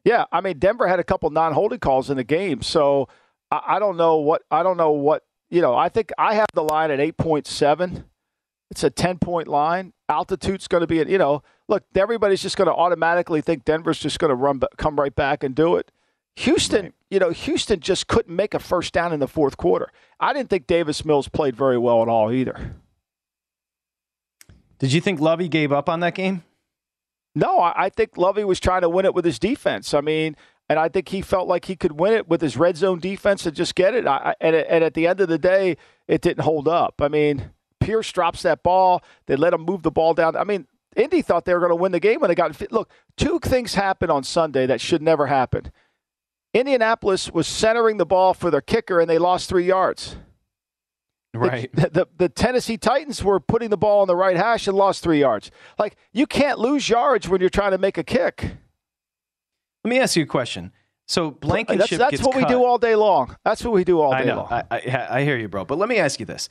Yeah, 0.04 0.24
I 0.32 0.40
mean 0.40 0.58
Denver 0.58 0.86
had 0.86 1.00
a 1.00 1.04
couple 1.04 1.30
non-holding 1.30 1.78
calls 1.78 2.10
in 2.10 2.16
the 2.16 2.24
game, 2.24 2.62
so 2.62 3.08
I, 3.50 3.62
I 3.66 3.78
don't 3.78 3.96
know 3.96 4.16
what 4.16 4.42
I 4.50 4.62
don't 4.62 4.76
know 4.76 4.90
what 4.92 5.24
you 5.48 5.62
know. 5.62 5.74
I 5.74 5.88
think 5.88 6.12
I 6.18 6.34
have 6.34 6.46
the 6.54 6.62
line 6.62 6.90
at 6.90 7.00
eight 7.00 7.16
point 7.16 7.46
seven. 7.46 8.04
It's 8.70 8.84
a 8.84 8.90
ten 8.90 9.18
point 9.18 9.48
line. 9.48 9.92
Altitude's 10.10 10.68
going 10.68 10.80
to 10.82 10.86
be 10.86 11.00
at 11.00 11.08
you 11.08 11.18
know. 11.18 11.42
Look, 11.68 11.84
everybody's 11.94 12.42
just 12.42 12.56
going 12.56 12.66
to 12.66 12.74
automatically 12.74 13.40
think 13.40 13.64
Denver's 13.64 14.00
just 14.00 14.18
going 14.18 14.30
to 14.30 14.34
run 14.34 14.60
come 14.76 14.96
right 14.96 15.14
back 15.14 15.44
and 15.44 15.54
do 15.54 15.76
it. 15.76 15.90
Houston, 16.36 16.84
right. 16.86 16.94
you 17.10 17.18
know, 17.18 17.30
Houston 17.30 17.80
just 17.80 18.08
couldn't 18.08 18.34
make 18.34 18.52
a 18.52 18.58
first 18.58 18.92
down 18.92 19.12
in 19.12 19.20
the 19.20 19.28
fourth 19.28 19.56
quarter. 19.56 19.88
I 20.18 20.32
didn't 20.32 20.50
think 20.50 20.66
Davis 20.66 21.04
Mills 21.04 21.28
played 21.28 21.56
very 21.56 21.78
well 21.78 22.02
at 22.02 22.08
all 22.08 22.32
either. 22.32 22.74
Did 24.78 24.92
you 24.92 25.00
think 25.00 25.20
Lovie 25.20 25.48
gave 25.48 25.72
up 25.72 25.88
on 25.88 26.00
that 26.00 26.14
game? 26.14 26.42
No, 27.34 27.60
I, 27.60 27.84
I 27.84 27.88
think 27.88 28.16
Lovie 28.16 28.44
was 28.44 28.58
trying 28.58 28.80
to 28.80 28.88
win 28.88 29.04
it 29.04 29.14
with 29.14 29.24
his 29.24 29.38
defense. 29.38 29.94
I 29.94 30.00
mean, 30.00 30.36
and 30.68 30.78
I 30.78 30.88
think 30.88 31.08
he 31.08 31.20
felt 31.20 31.46
like 31.46 31.66
he 31.66 31.76
could 31.76 32.00
win 32.00 32.14
it 32.14 32.28
with 32.28 32.40
his 32.40 32.56
red 32.56 32.76
zone 32.76 32.98
defense 32.98 33.46
and 33.46 33.54
just 33.54 33.74
get 33.74 33.94
it. 33.94 34.06
I, 34.06 34.34
and, 34.40 34.56
and 34.56 34.82
at 34.82 34.94
the 34.94 35.06
end 35.06 35.20
of 35.20 35.28
the 35.28 35.38
day, 35.38 35.76
it 36.08 36.20
didn't 36.22 36.44
hold 36.44 36.66
up. 36.66 36.94
I 37.00 37.08
mean, 37.08 37.50
Pierce 37.80 38.12
drops 38.12 38.42
that 38.42 38.62
ball. 38.62 39.02
They 39.26 39.36
let 39.36 39.52
him 39.52 39.62
move 39.62 39.82
the 39.82 39.90
ball 39.90 40.14
down. 40.14 40.36
I 40.36 40.44
mean, 40.44 40.66
Indy 40.96 41.22
thought 41.22 41.44
they 41.44 41.54
were 41.54 41.60
going 41.60 41.70
to 41.70 41.76
win 41.76 41.92
the 41.92 42.00
game 42.00 42.20
when 42.20 42.28
they 42.28 42.34
got. 42.34 42.72
Look, 42.72 42.90
two 43.16 43.38
things 43.40 43.74
happened 43.74 44.12
on 44.12 44.22
Sunday 44.22 44.66
that 44.66 44.80
should 44.80 45.02
never 45.02 45.26
happen. 45.26 45.72
Indianapolis 46.52 47.30
was 47.30 47.46
centering 47.46 47.96
the 47.96 48.06
ball 48.06 48.34
for 48.34 48.50
their 48.50 48.60
kicker 48.60 49.00
and 49.00 49.08
they 49.08 49.18
lost 49.18 49.48
three 49.48 49.64
yards. 49.64 50.16
Right. 51.32 51.70
The, 51.72 51.90
the, 51.92 52.08
the, 52.16 52.28
Tennessee 52.28 52.76
Titans 52.76 53.22
were 53.22 53.38
putting 53.38 53.70
the 53.70 53.76
ball 53.76 54.00
on 54.00 54.08
the 54.08 54.16
right 54.16 54.36
hash 54.36 54.66
and 54.66 54.76
lost 54.76 55.02
three 55.02 55.20
yards. 55.20 55.50
Like, 55.78 55.96
you 56.12 56.26
can't 56.26 56.58
lose 56.58 56.88
yards 56.88 57.28
when 57.28 57.40
you're 57.40 57.50
trying 57.50 57.70
to 57.70 57.78
make 57.78 57.98
a 57.98 58.04
kick. 58.04 58.56
Let 59.84 59.88
me 59.88 60.00
ask 60.00 60.16
you 60.16 60.24
a 60.24 60.26
question. 60.26 60.72
So 61.06 61.30
Blankenship 61.30 61.98
that's, 61.98 62.18
that's 62.18 62.22
what 62.22 62.34
cut. 62.34 62.48
we 62.48 62.48
do 62.48 62.64
all 62.64 62.78
day 62.78 62.94
long. 62.94 63.36
That's 63.44 63.64
what 63.64 63.72
we 63.72 63.84
do 63.84 64.00
all 64.00 64.12
day 64.12 64.18
I 64.18 64.24
know. 64.24 64.36
long. 64.36 64.48
I, 64.50 64.64
I, 64.70 65.06
I 65.18 65.24
hear 65.24 65.36
you, 65.36 65.48
bro. 65.48 65.64
But 65.64 65.78
let 65.78 65.88
me 65.88 65.98
ask 65.98 66.20
you 66.20 66.26
this. 66.26 66.48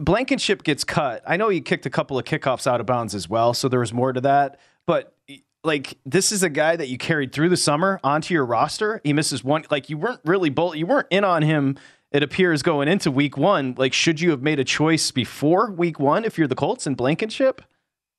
Blankenship 0.00 0.62
gets 0.62 0.84
cut. 0.84 1.22
I 1.26 1.36
know 1.36 1.48
he 1.48 1.60
kicked 1.60 1.86
a 1.86 1.90
couple 1.90 2.18
of 2.18 2.24
kickoffs 2.24 2.66
out 2.66 2.80
of 2.80 2.86
bounds 2.86 3.14
as 3.14 3.28
well, 3.28 3.54
so 3.54 3.68
there 3.68 3.80
was 3.80 3.92
more 3.92 4.12
to 4.12 4.20
that. 4.22 4.58
But 4.86 5.14
like 5.62 5.98
this 6.06 6.32
is 6.32 6.42
a 6.42 6.48
guy 6.48 6.76
that 6.76 6.88
you 6.88 6.98
carried 6.98 7.32
through 7.32 7.50
the 7.50 7.56
summer 7.56 8.00
onto 8.02 8.34
your 8.34 8.44
roster. 8.44 9.00
He 9.04 9.12
misses 9.12 9.44
one. 9.44 9.64
Like 9.70 9.90
you 9.90 9.98
weren't 9.98 10.20
really 10.24 10.50
bold. 10.50 10.76
You 10.76 10.86
weren't 10.86 11.08
in 11.10 11.24
on 11.24 11.42
him. 11.42 11.76
It 12.12 12.22
appears 12.22 12.62
going 12.62 12.88
into 12.88 13.10
week 13.10 13.36
one. 13.36 13.74
Like 13.76 13.92
should 13.92 14.20
you 14.20 14.30
have 14.30 14.42
made 14.42 14.58
a 14.58 14.64
choice 14.64 15.10
before 15.10 15.70
week 15.70 16.00
one 16.00 16.24
if 16.24 16.38
you're 16.38 16.48
the 16.48 16.54
Colts 16.54 16.86
and 16.86 16.96
Blankenship? 16.96 17.62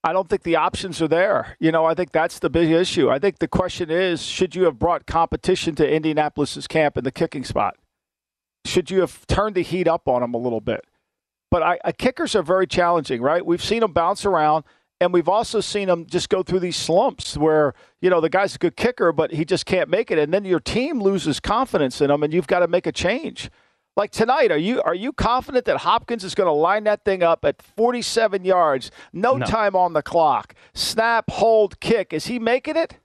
I 0.03 0.13
don't 0.13 0.29
think 0.29 0.43
the 0.43 0.55
options 0.55 1.01
are 1.01 1.07
there. 1.07 1.57
You 1.59 1.71
know, 1.71 1.85
I 1.85 1.93
think 1.93 2.11
that's 2.11 2.39
the 2.39 2.49
big 2.49 2.71
issue. 2.71 3.09
I 3.09 3.19
think 3.19 3.39
the 3.39 3.47
question 3.47 3.91
is 3.91 4.21
should 4.21 4.55
you 4.55 4.63
have 4.63 4.79
brought 4.79 5.05
competition 5.05 5.75
to 5.75 5.89
Indianapolis's 5.89 6.67
camp 6.67 6.97
in 6.97 7.03
the 7.03 7.11
kicking 7.11 7.43
spot? 7.43 7.75
Should 8.65 8.91
you 8.91 9.01
have 9.01 9.25
turned 9.27 9.55
the 9.55 9.63
heat 9.63 9.87
up 9.87 10.07
on 10.07 10.21
them 10.21 10.33
a 10.33 10.37
little 10.37 10.61
bit? 10.61 10.85
But 11.51 11.61
I, 11.61 11.79
I, 11.85 11.91
kickers 11.91 12.35
are 12.35 12.41
very 12.41 12.65
challenging, 12.65 13.21
right? 13.21 13.45
We've 13.45 13.63
seen 13.63 13.81
them 13.81 13.91
bounce 13.91 14.25
around. 14.25 14.63
And 15.01 15.11
we've 15.11 15.27
also 15.27 15.61
seen 15.61 15.87
them 15.87 16.05
just 16.05 16.29
go 16.29 16.43
through 16.43 16.59
these 16.59 16.75
slumps 16.75 17.35
where, 17.35 17.73
you 18.01 18.11
know, 18.11 18.21
the 18.21 18.29
guy's 18.29 18.53
a 18.53 18.59
good 18.59 18.77
kicker, 18.77 19.11
but 19.11 19.31
he 19.31 19.43
just 19.45 19.65
can't 19.65 19.89
make 19.89 20.11
it. 20.11 20.19
And 20.19 20.31
then 20.31 20.45
your 20.45 20.59
team 20.59 21.01
loses 21.01 21.39
confidence 21.39 22.01
in 22.01 22.11
him 22.11 22.21
and 22.21 22.31
you've 22.31 22.45
got 22.45 22.59
to 22.59 22.67
make 22.67 22.85
a 22.85 22.91
change. 22.91 23.49
Like 23.97 24.11
tonight, 24.11 24.51
are 24.51 24.57
you 24.57 24.81
are 24.83 24.95
you 24.95 25.11
confident 25.11 25.65
that 25.65 25.77
Hopkins 25.77 26.23
is 26.23 26.33
going 26.33 26.47
to 26.47 26.53
line 26.53 26.85
that 26.85 27.03
thing 27.03 27.23
up 27.23 27.43
at 27.43 27.61
47 27.61 28.45
yards, 28.45 28.89
no, 29.11 29.35
no, 29.35 29.45
time 29.45 29.75
on 29.75 29.93
the 29.93 30.01
clock, 30.01 30.53
snap, 30.73 31.29
hold, 31.31 31.79
kick? 31.79 32.13
Is 32.13 32.27
he 32.27 32.39
making 32.39 32.77
it? 32.77 32.99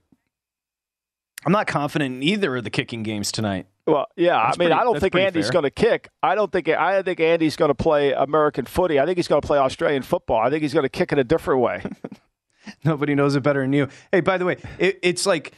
I'm 1.45 1.53
not 1.53 1.67
confident 1.67 2.17
in 2.17 2.23
either 2.23 2.57
of 2.57 2.65
the 2.65 2.71
kicking 2.71 3.03
games 3.03 3.33
tonight. 3.33 3.67
Well, 3.87 4.07
yeah, 4.16 4.43
that's 4.43 4.59
I 4.59 4.62
mean, 4.62 4.68
pretty, 4.68 4.80
I 4.80 4.84
don't 4.84 4.99
think 4.99 5.14
Andy's 5.14 5.51
going 5.51 5.62
to 5.62 5.70
kick. 5.70 6.09
I 6.20 6.34
don't 6.34 6.51
think 6.51 6.68
I 6.68 7.03
think 7.03 7.20
Andy's 7.20 7.55
going 7.55 7.68
to 7.68 7.74
play 7.74 8.12
American 8.12 8.64
footy. 8.64 8.99
I 8.99 9.07
think 9.07 9.16
he's 9.16 9.28
going 9.28 9.41
to 9.41 9.47
play 9.47 9.59
Australian 9.59 10.03
football. 10.03 10.41
I 10.41 10.51
think 10.51 10.62
he's 10.62 10.74
going 10.74 10.84
to 10.84 10.89
kick 10.89 11.12
it 11.12 11.18
a 11.18 11.24
different 11.24 11.61
way. 11.61 11.84
Nobody 12.84 13.14
knows 13.14 13.37
it 13.37 13.45
better 13.45 13.61
than 13.61 13.72
you. 13.72 13.89
Hey, 14.11 14.20
by 14.20 14.39
the 14.39 14.45
way, 14.45 14.57
it, 14.78 14.99
it's 15.03 15.24
like 15.24 15.53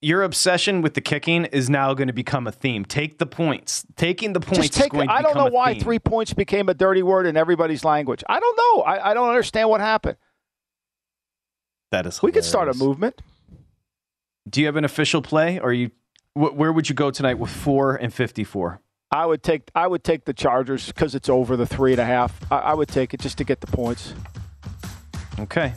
your 0.00 0.22
obsession 0.22 0.80
with 0.80 0.94
the 0.94 1.02
kicking 1.02 1.44
is 1.46 1.68
now 1.68 1.92
going 1.92 2.06
to 2.06 2.14
become 2.14 2.46
a 2.46 2.52
theme. 2.52 2.84
Take 2.86 3.18
the 3.18 3.26
points. 3.26 3.84
Taking 3.96 4.32
the 4.32 4.40
points 4.40 4.70
take, 4.70 4.94
I 4.94 5.20
don't 5.20 5.36
know 5.36 5.46
why 5.46 5.74
theme. 5.74 5.82
three 5.82 5.98
points 5.98 6.32
became 6.32 6.70
a 6.70 6.74
dirty 6.74 7.02
word 7.02 7.26
in 7.26 7.36
everybody's 7.36 7.84
language. 7.84 8.24
I 8.26 8.40
don't 8.40 8.56
know. 8.56 8.82
I, 8.84 9.10
I 9.10 9.14
don't 9.14 9.28
understand 9.28 9.68
what 9.68 9.82
happened. 9.82 10.16
That 11.92 12.06
is. 12.06 12.18
Hilarious. 12.18 12.22
We 12.22 12.32
could 12.32 12.44
start 12.44 12.68
a 12.68 12.74
movement. 12.74 13.20
Do 14.48 14.60
you 14.60 14.66
have 14.66 14.76
an 14.76 14.84
official 14.84 15.20
play, 15.20 15.58
or 15.58 15.72
you 15.72 15.90
where 16.36 16.72
would 16.72 16.88
you 16.88 16.94
go 16.94 17.10
tonight 17.10 17.38
with 17.38 17.50
four 17.50 17.96
and 17.96 18.12
fifty-four? 18.12 18.80
I 19.10 19.24
would 19.24 19.42
take 19.42 19.70
I 19.74 19.86
would 19.86 20.04
take 20.04 20.24
the 20.24 20.34
Chargers 20.34 20.86
because 20.86 21.14
it's 21.14 21.28
over 21.28 21.56
the 21.56 21.66
three 21.66 21.92
and 21.92 22.00
a 22.00 22.04
half. 22.04 22.38
I, 22.52 22.58
I 22.58 22.74
would 22.74 22.88
take 22.88 23.14
it 23.14 23.20
just 23.20 23.38
to 23.38 23.44
get 23.44 23.60
the 23.60 23.66
points. 23.66 24.14
Okay. 25.38 25.74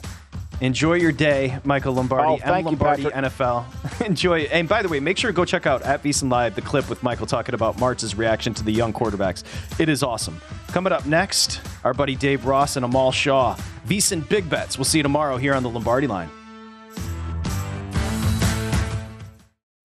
Enjoy 0.60 0.94
your 0.94 1.12
day, 1.12 1.58
Michael 1.64 1.94
Lombardi. 1.94 2.42
Oh, 2.44 2.52
M. 2.54 2.64
Lombardi 2.66 3.04
you, 3.04 3.10
NFL. 3.10 3.64
Enjoy. 4.06 4.40
And 4.40 4.68
by 4.68 4.82
the 4.82 4.90
way, 4.90 5.00
make 5.00 5.16
sure 5.16 5.30
to 5.30 5.34
go 5.34 5.46
check 5.46 5.66
out 5.66 5.80
at 5.82 6.02
VSiN 6.02 6.30
Live 6.30 6.54
the 6.54 6.60
clip 6.60 6.90
with 6.90 7.02
Michael 7.02 7.26
talking 7.26 7.54
about 7.54 7.80
Martz's 7.80 8.14
reaction 8.14 8.52
to 8.52 8.62
the 8.62 8.70
young 8.70 8.92
quarterbacks. 8.92 9.42
It 9.80 9.88
is 9.88 10.02
awesome. 10.02 10.38
Coming 10.68 10.92
up 10.92 11.06
next, 11.06 11.62
our 11.82 11.94
buddy 11.94 12.14
Dave 12.14 12.44
Ross 12.44 12.76
and 12.76 12.84
Amal 12.84 13.10
Shaw. 13.10 13.56
VSiN 13.86 14.28
Big 14.28 14.50
Bets. 14.50 14.76
We'll 14.76 14.84
see 14.84 14.98
you 14.98 15.02
tomorrow 15.02 15.38
here 15.38 15.54
on 15.54 15.62
the 15.62 15.70
Lombardi 15.70 16.06
line. 16.06 16.28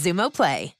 Xumo 0.00 0.30
Play. 0.30 0.79